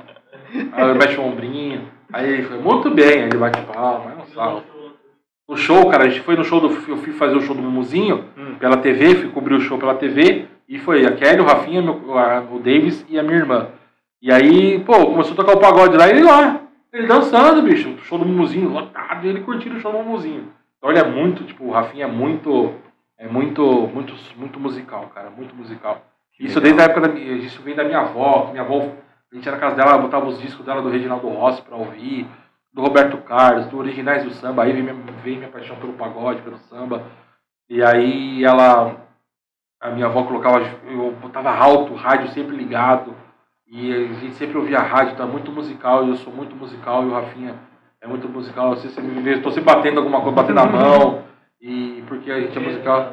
[0.73, 1.82] Aí ele mexe o ombrinho.
[2.12, 4.62] Aí ele fica muito bem, aí ele bate palma, é um sarro.
[5.49, 6.69] No show, cara, a gente foi no show do.
[6.89, 8.55] Eu fui fazer o show do Mumuzinho Hum.
[8.59, 10.47] pela TV, fui cobrir o show pela TV.
[10.69, 13.66] E foi a Kelly, o Rafinha, meu- a- o Davis e a minha irmã.
[14.23, 16.61] E aí, pô, começou a tocar o pagode lá e ele lá.
[16.93, 17.89] Ele dançando, bicho.
[17.91, 19.27] O show do Mumuzinho lotado.
[19.27, 20.49] E ele curtindo o show do Mumuzinho.
[20.78, 22.73] Então ele é muito, tipo, o Rafinha é muito.
[23.21, 25.29] É muito, muito, muito musical, cara.
[25.29, 26.01] Muito musical.
[26.39, 26.63] Isso Legal.
[26.63, 28.79] desde a época da minha, isso vem da minha avó, minha avó,
[29.31, 31.77] a gente ia na casa dela, ela botava os discos dela do Reginaldo Rossi pra
[31.77, 32.27] ouvir,
[32.73, 36.41] do Roberto Carlos, do Originais do Samba, aí vem minha, vem minha paixão pelo pagode,
[36.41, 37.03] pelo samba.
[37.69, 38.97] E aí ela
[39.83, 43.15] A minha avó colocava, eu botava alto, o rádio sempre ligado.
[43.67, 47.07] E a gente sempre ouvia a rádio, tá muito musical, eu sou muito musical, e
[47.07, 47.55] o Rafinha
[48.01, 48.75] é muito musical.
[48.77, 51.23] Você me vê, estou sempre batendo alguma coisa, batendo a mão,
[51.61, 53.12] e porque a gente é musical.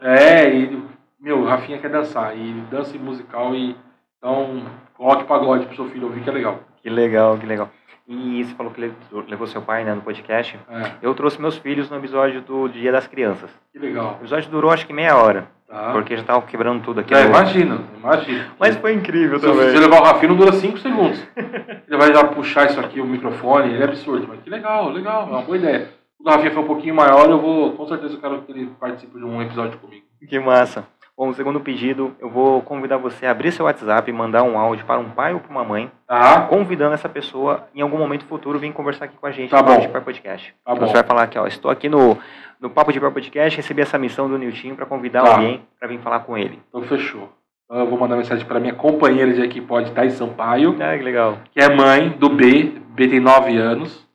[0.00, 0.82] É, e
[1.20, 3.76] meu, o Rafinha quer dançar, e dança em musical, e
[4.18, 6.60] então coloque pagode pro seu filho ouvir, que é legal.
[6.82, 7.70] Que legal, que legal.
[8.06, 8.80] E você falou que
[9.28, 10.58] levou seu pai né, no podcast.
[10.70, 10.92] É.
[11.02, 13.50] Eu trouxe meus filhos no episódio do Dia das Crianças.
[13.70, 14.14] Que legal.
[14.14, 15.50] O episódio durou acho que meia hora.
[15.68, 15.92] Tá.
[15.92, 17.14] Porque já tava quebrando tudo aqui.
[17.14, 18.46] É, imagina, imagina.
[18.58, 19.66] Mas foi incrível se também.
[19.66, 21.22] Se você levar o Rafinha, não dura 5 segundos.
[21.36, 24.26] ele vai já puxar isso aqui, o microfone, ele é absurdo.
[24.26, 25.90] Mas que legal, legal, é uma boa ideia.
[26.18, 29.18] O Rafinha foi um pouquinho maior, eu vou, com certeza, eu quero que ele participe
[29.18, 30.04] de um episódio comigo.
[30.26, 30.86] Que massa.
[31.18, 34.86] Bom, segundo pedido, eu vou convidar você a abrir seu WhatsApp e mandar um áudio
[34.86, 36.42] para um pai ou para uma mãe, tá.
[36.42, 39.88] convidando essa pessoa em algum momento futuro vir conversar aqui com a gente tá bom.
[39.88, 40.54] Pai Podcast.
[40.64, 40.86] Tá então bom.
[40.86, 42.16] você vai falar aqui, ó, estou aqui no,
[42.60, 45.32] no Papo de Pai Podcast, recebi essa missão do Niltinho para convidar tá.
[45.32, 46.60] alguém para vir falar com ele.
[46.68, 47.32] Então fechou.
[47.70, 50.76] Eu vou mandar mensagem para minha companheira de equipe pode em Sampaio.
[50.80, 51.38] Ah, que legal.
[51.52, 54.08] Que é mãe do B, B tem 9 anos.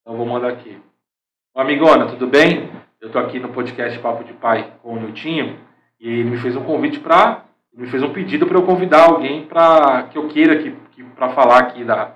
[0.00, 0.76] Então eu vou mandar aqui.
[1.54, 2.68] Ô, amigona, tudo bem?
[3.00, 5.56] Eu tô aqui no podcast Papo de Pai com o Niltinho.
[6.00, 9.46] E ele me fez um convite para, me fez um pedido para eu convidar alguém
[9.46, 12.15] para que eu queira que, que para falar aqui da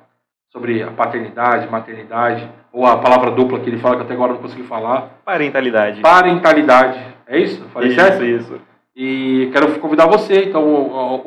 [0.51, 4.41] sobre a paternidade, maternidade, ou a palavra dupla que ele fala que até agora não
[4.41, 5.21] consegui falar.
[5.25, 6.01] Parentalidade.
[6.01, 7.01] Parentalidade.
[7.27, 7.65] É isso?
[7.69, 8.25] Falei isso, certo?
[8.25, 8.61] Isso.
[8.95, 11.23] E quero convidar você, então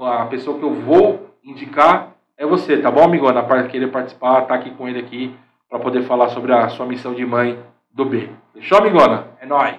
[0.00, 3.42] a, a, a pessoa que eu vou indicar é você, tá bom, amigona?
[3.42, 5.34] Para querer participar, tá aqui com ele aqui
[5.68, 7.58] para poder falar sobre a sua missão de mãe
[7.92, 8.28] do B.
[8.54, 9.26] Fechou, amigona?
[9.40, 9.76] É nóis!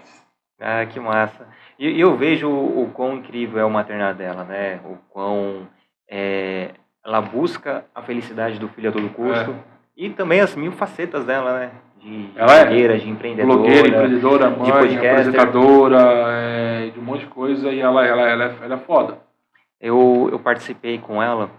[0.60, 1.48] Ah, que massa.
[1.80, 4.82] E eu vejo o, quão incrível é o maternar dela, né?
[4.84, 5.68] O quão
[7.10, 9.52] ela busca a felicidade do filho a todo custo.
[9.52, 9.56] É.
[9.98, 11.72] E também as mil facetas dela, né?
[12.00, 13.58] De ela é blogueira, é de empreendedora.
[13.58, 15.98] Blogueira, empreendedora, mãe, de apresentadora,
[16.30, 17.72] é, de um monte de coisa.
[17.72, 19.18] E ela, ela, ela, é, ela é foda.
[19.82, 21.50] Eu, eu participei com ela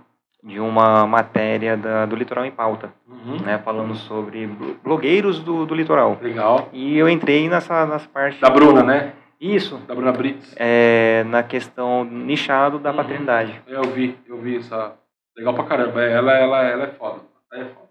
[0.42, 3.40] de uma matéria da, do Litoral em Pauta, uhum.
[3.44, 4.48] né, falando sobre
[4.82, 6.16] blogueiros do, do litoral.
[6.22, 6.68] Legal.
[6.72, 8.40] E eu entrei nessa, nessa parte...
[8.40, 9.12] Da Bruna, do, né?
[9.38, 9.78] Isso.
[9.86, 10.54] Da Bruna Brits.
[10.56, 12.96] É, na questão nichado da uhum.
[12.96, 13.60] paternidade.
[13.66, 14.94] Eu vi, eu vi essa.
[15.40, 16.02] Legal pra caramba.
[16.02, 17.20] Ela, ela, ela é foda.
[17.50, 17.90] Ela é foda.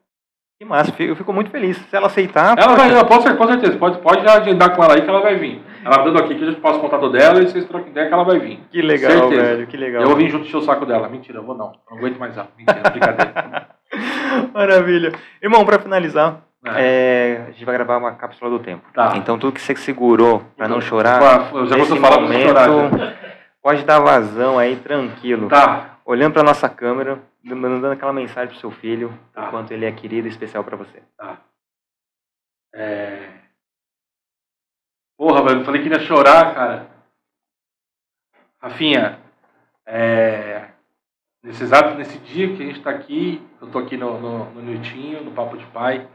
[0.59, 1.77] Que massa, eu fico muito feliz.
[1.77, 2.55] Se ela aceitar.
[2.57, 3.77] Ela vai, ela pode, com certeza.
[3.77, 5.63] Pode, pode agendar com ela aí que ela vai vir.
[5.83, 8.13] Ela dando aqui que eu já passo o contato dela e vocês trocam ideia que
[8.13, 8.59] ela vai vir.
[8.69, 9.41] Que legal, certeza.
[9.41, 9.67] velho.
[9.67, 10.01] Que legal.
[10.01, 11.09] Eu vou vir junto encher o saco dela.
[11.09, 11.71] Mentira, eu vou não.
[11.89, 12.49] Não aguento mais ela.
[12.55, 13.67] Mentira, brincadeira.
[14.53, 15.13] Maravilha.
[15.41, 16.71] Irmão, pra finalizar, é.
[16.75, 18.83] É, a gente vai gravar uma cápsula do tempo.
[18.93, 19.13] Tá.
[19.15, 23.13] Então tudo que você segurou para não chorar, eu já nesse falar momento, chorar,
[23.63, 25.47] pode dar vazão aí tranquilo.
[25.47, 25.98] Tá.
[26.09, 29.47] Olhando para nossa câmera, mandando aquela mensagem pro seu filho, tá.
[29.47, 31.03] o quanto ele é querido e especial para você.
[31.15, 31.39] Tá.
[32.73, 33.29] É...
[35.15, 36.89] Porra, velho, eu falei que ia chorar, cara.
[38.59, 39.19] Rafinha,
[39.85, 40.69] é...
[41.43, 45.23] nesse exato, nesse dia que a gente está aqui, eu tô aqui no, no, no
[45.23, 46.09] no Papo de Pai,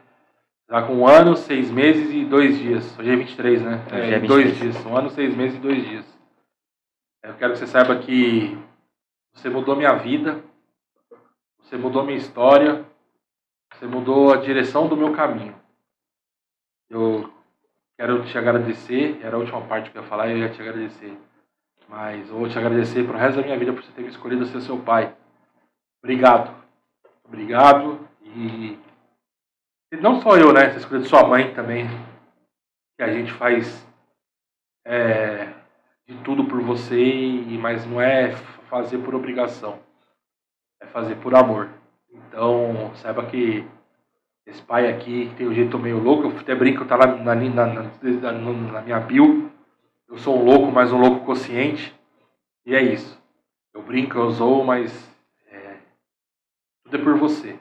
[0.69, 2.99] já com um ano, seis meses e dois dias.
[2.99, 3.85] Hoje é 23, né?
[3.93, 4.29] Hoje é, é 23.
[4.29, 4.87] dois dias.
[4.87, 6.19] Um ano, seis meses e dois dias.
[7.23, 8.59] Eu quero que você saiba que
[9.35, 10.43] você mudou minha vida,
[11.59, 12.85] você mudou minha história,
[13.73, 15.55] você mudou a direção do meu caminho.
[16.89, 17.33] Eu
[17.99, 21.17] quero te agradecer, era a última parte que eu ia falar, eu ia te agradecer.
[21.89, 24.47] Mas eu vou te agradecer pro resto da minha vida por você ter me escolhido
[24.47, 25.15] ser seu pai.
[26.03, 26.55] Obrigado.
[27.25, 28.79] Obrigado e
[30.01, 30.71] não só eu, né?
[30.71, 31.87] Você escolheu sua mãe também.
[32.97, 33.87] Que a gente faz
[34.85, 35.53] é,
[36.07, 37.07] de tudo por você,
[37.59, 38.33] mas não é
[38.69, 39.79] fazer por obrigação.
[40.81, 41.69] É fazer por amor.
[42.13, 43.67] Então, saiba que
[44.47, 47.67] esse pai aqui, tem um jeito meio louco, eu até brinco, tá lá na, na,
[47.67, 49.51] na, na minha bio.
[50.09, 51.95] Eu sou um louco, mas um louco consciente.
[52.67, 53.21] E é isso.
[53.73, 54.93] Eu brinco, eu zoo, mas
[55.51, 55.77] é,
[56.85, 57.59] tudo é por você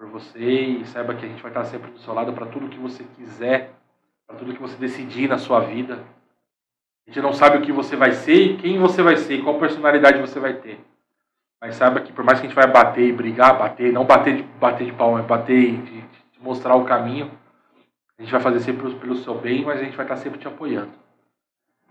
[0.00, 2.70] por você e saiba que a gente vai estar sempre do seu lado para tudo
[2.70, 3.70] que você quiser,
[4.26, 6.02] para tudo que você decidir na sua vida.
[7.06, 9.42] A gente não sabe o que você vai ser e quem você vai ser e
[9.42, 10.80] qual personalidade você vai ter.
[11.60, 14.36] Mas saiba que por mais que a gente vai bater e brigar, bater, não bater
[14.36, 16.04] de, bater de pau, mas bater de,
[16.40, 17.30] mostrar o caminho,
[18.18, 20.48] a gente vai fazer sempre pelo seu bem, mas a gente vai estar sempre te
[20.48, 20.90] apoiando.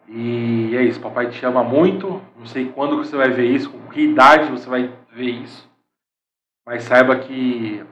[0.08, 2.22] E é isso, papai te ama muito.
[2.36, 5.70] Não sei quando você vai ver isso, com que idade você vai ver isso.
[6.66, 7.84] Mas saiba que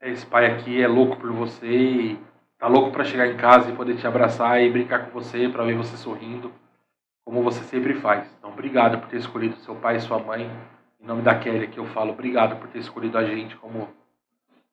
[0.00, 2.18] esse pai aqui é louco por você e
[2.58, 5.64] tá louco para chegar em casa e poder te abraçar e brincar com você, para
[5.64, 6.52] ver você sorrindo,
[7.24, 8.28] como você sempre faz.
[8.38, 10.50] Então, obrigado por ter escolhido seu pai e sua mãe.
[11.00, 13.88] Em nome da Kelly aqui eu falo obrigado por ter escolhido a gente como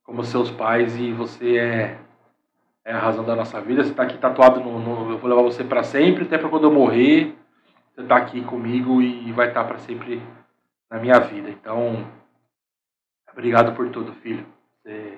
[0.03, 1.99] como seus pais e você é
[2.85, 3.83] é a razão da nossa vida.
[3.83, 6.65] Você está aqui tatuado no, no, Eu vou levar você para sempre, até para quando
[6.65, 7.35] eu morrer.
[7.91, 10.21] Você está aqui comigo e vai estar tá para sempre
[10.89, 11.49] na minha vida.
[11.49, 12.05] Então,
[13.31, 14.45] obrigado por tudo, filho.
[14.77, 15.17] Você,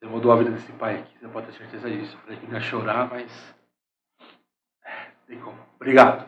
[0.00, 2.16] você mudou a vida desse pai aqui, você pode ter certeza disso.
[2.16, 3.54] Eu falei que não ia chorar, mas.
[4.82, 4.90] É,
[5.28, 5.58] tem como.
[5.76, 6.26] Obrigado.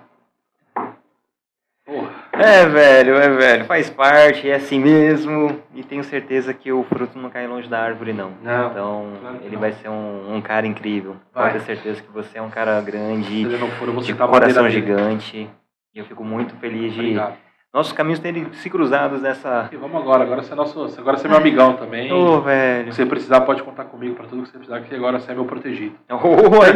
[1.87, 2.13] Porra.
[2.33, 3.65] É, velho, é, velho.
[3.65, 5.63] Faz parte, é assim mesmo.
[5.75, 8.33] E tenho certeza que o fruto não cai longe da árvore, não.
[8.43, 9.61] não então, claro ele não.
[9.61, 11.17] vai ser um, um cara incrível.
[11.33, 11.53] Vai.
[11.53, 14.13] Pode ter certeza que você é um cara grande, Se ele não for, vou de
[14.13, 15.49] a coração gigante.
[15.95, 17.39] E eu fico muito feliz de Obrigado.
[17.73, 19.69] Nossos caminhos terem se cruzados nessa.
[19.73, 20.25] E vamos agora.
[20.25, 22.13] Agora você é, nosso, agora você é meu amigão também.
[22.13, 22.93] Ô, Se velho.
[22.93, 25.47] você precisar, pode contar comigo para tudo que você precisar, que agora você é meu
[25.47, 25.97] protegido.
[26.11, 26.73] Oh, aí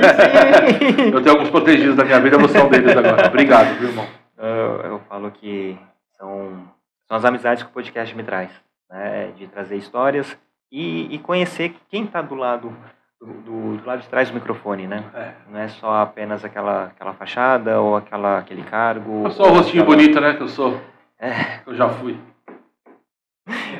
[0.96, 1.10] sim!
[1.12, 3.26] Eu tenho alguns protegidos da minha vida, você é um deles agora.
[3.28, 4.06] Obrigado, viu, irmão?
[4.38, 5.78] eu, eu falo que
[6.16, 6.62] são,
[7.06, 8.50] são as amizades que o podcast me traz,
[8.90, 9.32] né?
[9.36, 10.36] De trazer histórias
[10.72, 12.72] e, e conhecer quem está do lado
[13.20, 15.04] do, do, do lado de trás do microfone, né?
[15.14, 15.30] É.
[15.50, 19.24] Não é só apenas aquela, aquela fachada ou aquela, aquele cargo.
[19.24, 20.34] Eu sou o rostinho aquela- bonito, né?
[20.34, 20.80] Que eu sou.
[21.18, 21.60] É.
[21.66, 22.18] Eu já fui.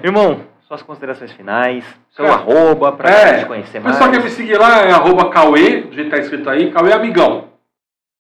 [0.02, 2.30] Irmão, suas considerações finais, seu É.
[2.30, 3.96] arroba pra É, gente conhecer O mais.
[3.96, 6.92] pessoal quer me seguir lá, é arroba Cauê, do jeito que tá escrito aí, Cauê
[6.92, 7.48] Amigão.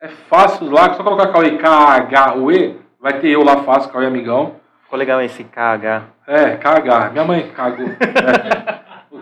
[0.00, 4.56] É fácil lá, só colocar Cauê K-H-U-E, vai ter eu lá fácil, Cauê Amigão.
[4.82, 6.02] Ficou legal esse KH.
[6.26, 7.86] É, KH, minha mãe cagou.
[7.88, 8.75] É.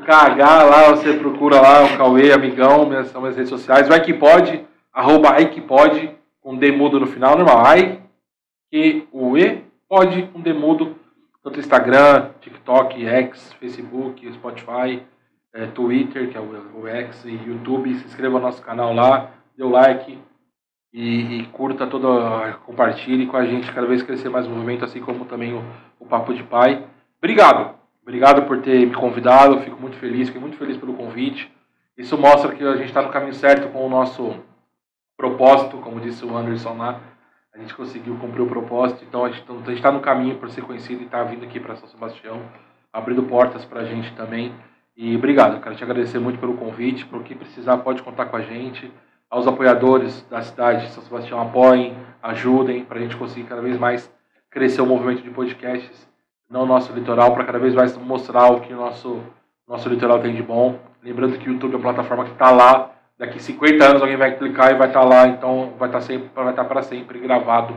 [0.04, 3.88] KH lá, você procura lá, o Cauê Amigão, minhas, são minhas redes sociais.
[3.88, 6.10] Vai que pode, arroba ai que pode,
[6.40, 7.64] com D mudo no final, normal.
[7.64, 8.00] Ai
[8.70, 10.96] que o E pode com D mudo,
[11.42, 15.02] tanto Instagram, TikTok, X, Facebook, Spotify,
[15.54, 17.94] eh, Twitter, que é o, o X, e YouTube.
[17.94, 20.18] Se inscreva no nosso canal lá, dê o like
[20.92, 25.00] e, e curta toda, compartilhe com a gente cada vez crescer mais o movimento, assim
[25.00, 25.62] como também o,
[25.98, 26.84] o Papo de Pai.
[27.18, 27.74] Obrigado,
[28.04, 31.50] obrigado por ter me convidado, fico muito feliz, fiquei muito feliz pelo convite.
[31.96, 34.36] Isso mostra que a gente está no caminho certo com o nosso
[35.16, 37.00] propósito, como disse o Anderson lá,
[37.54, 41.02] a gente conseguiu cumprir o propósito, então a gente está no caminho por ser conhecido
[41.02, 42.42] e está vindo aqui para São Sebastião,
[42.92, 44.52] abrindo portas para a gente também.
[44.96, 48.42] E obrigado, quero te agradecer muito pelo convite, por que precisar pode contar com a
[48.42, 48.92] gente.
[49.30, 53.78] Aos apoiadores da cidade de São Sebastião, apoiem, ajudem, para a gente conseguir cada vez
[53.78, 54.12] mais
[54.50, 56.08] crescer o movimento de podcasts
[56.48, 59.20] no nosso litoral, para cada vez mais mostrar o que o nosso,
[59.66, 60.78] nosso litoral tem de bom.
[61.02, 64.36] Lembrando que o YouTube é uma plataforma que está lá, daqui 50 anos alguém vai
[64.36, 67.74] clicar e vai estar lá, então vai estar sempre, vai estar para sempre gravado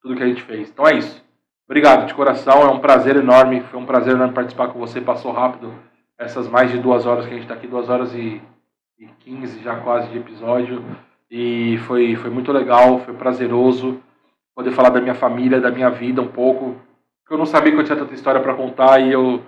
[0.00, 0.70] tudo que a gente fez.
[0.70, 1.22] Então é isso.
[1.64, 5.32] Obrigado de coração, é um prazer enorme, foi um prazer enorme participar com você, passou
[5.32, 5.72] rápido
[6.18, 8.42] essas mais de duas horas que a gente está aqui, duas horas e,
[8.98, 10.84] e 15 já quase de episódio,
[11.30, 14.00] e foi, foi muito legal, foi prazeroso
[14.54, 16.76] poder falar da minha família, da minha vida um pouco,
[17.32, 19.42] eu não sabia que eu tinha tanta história para contar e eu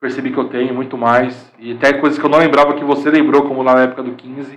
[0.00, 3.10] percebi que eu tenho muito mais, e até coisas que eu não lembrava que você
[3.10, 4.56] lembrou, como lá na época do 15.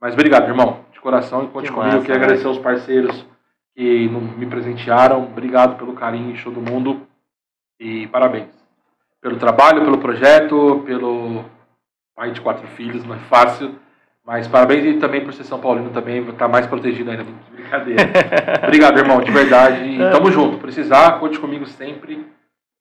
[0.00, 1.84] Mas obrigado, irmão, de coração, e conte Que comigo.
[1.84, 3.26] massa, Eu queria agradecer aos parceiros
[3.76, 5.24] que me presentearam.
[5.24, 7.06] Obrigado pelo carinho de todo mundo
[7.78, 8.48] e parabéns
[9.20, 11.44] pelo trabalho, pelo projeto, pelo
[12.16, 13.74] pai de quatro filhos, não é fácil.
[14.26, 17.24] Mas parabéns e também por ser São Paulino também, tá mais protegido ainda.
[17.50, 18.02] Brincadeira.
[18.64, 19.82] Obrigado, irmão, de verdade.
[19.84, 20.58] E tamo junto.
[20.58, 22.26] Precisar, conte comigo sempre.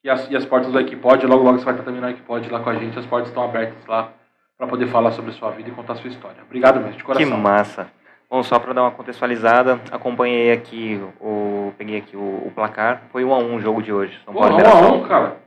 [0.03, 2.47] E as, e as portas do Equipod, logo logo você vai estar também no Equipod
[2.49, 2.97] lá com a gente.
[2.97, 4.11] As portas estão abertas lá
[4.57, 6.37] para poder falar sobre a sua vida e contar a sua história.
[6.45, 7.37] Obrigado mesmo, de Que coração.
[7.37, 7.87] massa.
[8.29, 11.73] Bom, só para dar uma contextualizada, acompanhei aqui o.
[11.77, 13.03] Peguei aqui o, o placar.
[13.11, 14.19] Foi 1 a 1 o jogo de hoje.
[14.23, 14.97] São Paulo um e a Mirassol.
[14.97, 15.37] um, cara.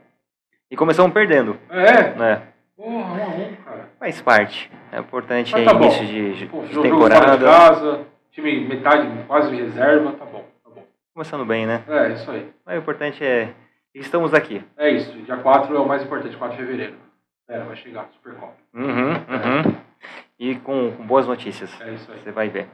[0.69, 2.41] E começamos perdendo, É, né?
[2.83, 3.89] Porra, um a um, cara.
[3.97, 4.69] Faz parte.
[4.91, 5.85] É importante Mas é tá bom.
[5.85, 6.05] início
[6.35, 7.45] de, Pô, de temporada.
[7.45, 8.01] casa,
[8.31, 10.83] time metade, quase reserva, tá bom, tá bom.
[11.13, 11.83] Começando bem, né?
[11.87, 12.49] É, isso aí.
[12.65, 13.53] Mas o importante é.
[13.95, 14.61] Estamos aqui.
[14.75, 15.11] É isso.
[15.21, 16.95] Dia 4 é o mais importante, 4 de fevereiro.
[17.47, 18.53] É, vai chegar, Supercopa.
[18.73, 19.75] Uhum, uhum.
[20.39, 21.69] E com, com boas notícias.
[21.79, 22.19] É isso aí.
[22.19, 22.67] Você vai ver.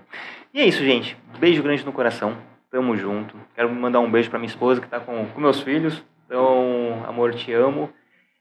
[0.54, 1.18] E é isso, gente.
[1.38, 2.38] Beijo grande no coração.
[2.72, 3.36] Tamo junto.
[3.54, 6.02] Quero mandar um beijo pra minha esposa que tá com, com meus filhos.
[6.26, 7.90] Então, amor, te amo.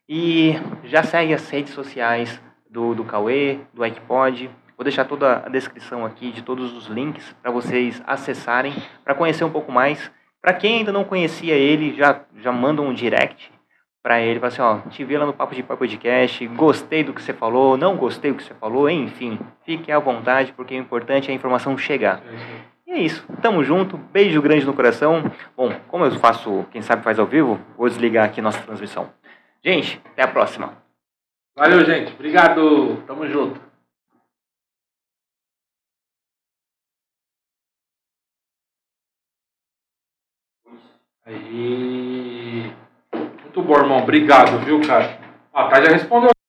[0.09, 0.55] E
[0.85, 2.40] já segue as redes sociais
[2.70, 4.48] do, do Cauê, do Icpod.
[4.74, 8.72] Vou deixar toda a descrição aqui de todos os links para vocês acessarem,
[9.05, 10.10] para conhecer um pouco mais.
[10.40, 13.52] Para quem ainda não conhecia ele, já, já manda um direct
[14.02, 17.12] para ele, fala assim, ó, te vi lá no Papo de Pai Podcast, gostei do
[17.12, 20.78] que você falou, não gostei do que você falou, enfim, fique à vontade, porque o
[20.78, 22.22] importante é a informação chegar.
[22.24, 22.68] É.
[22.86, 25.30] E é isso, tamo junto, beijo grande no coração.
[25.55, 29.10] Bom, como eu faço, quem sabe faz ao vivo, vou desligar aqui nossa transmissão.
[29.64, 30.82] Gente, até a próxima.
[31.56, 32.12] Valeu, gente.
[32.12, 33.02] Obrigado.
[33.06, 33.60] Tamo junto.
[41.26, 42.72] Aí.
[43.12, 43.98] Muito bom, irmão.
[43.98, 45.18] Obrigado, viu, cara?
[45.52, 46.30] Ah, tá, já respondeu.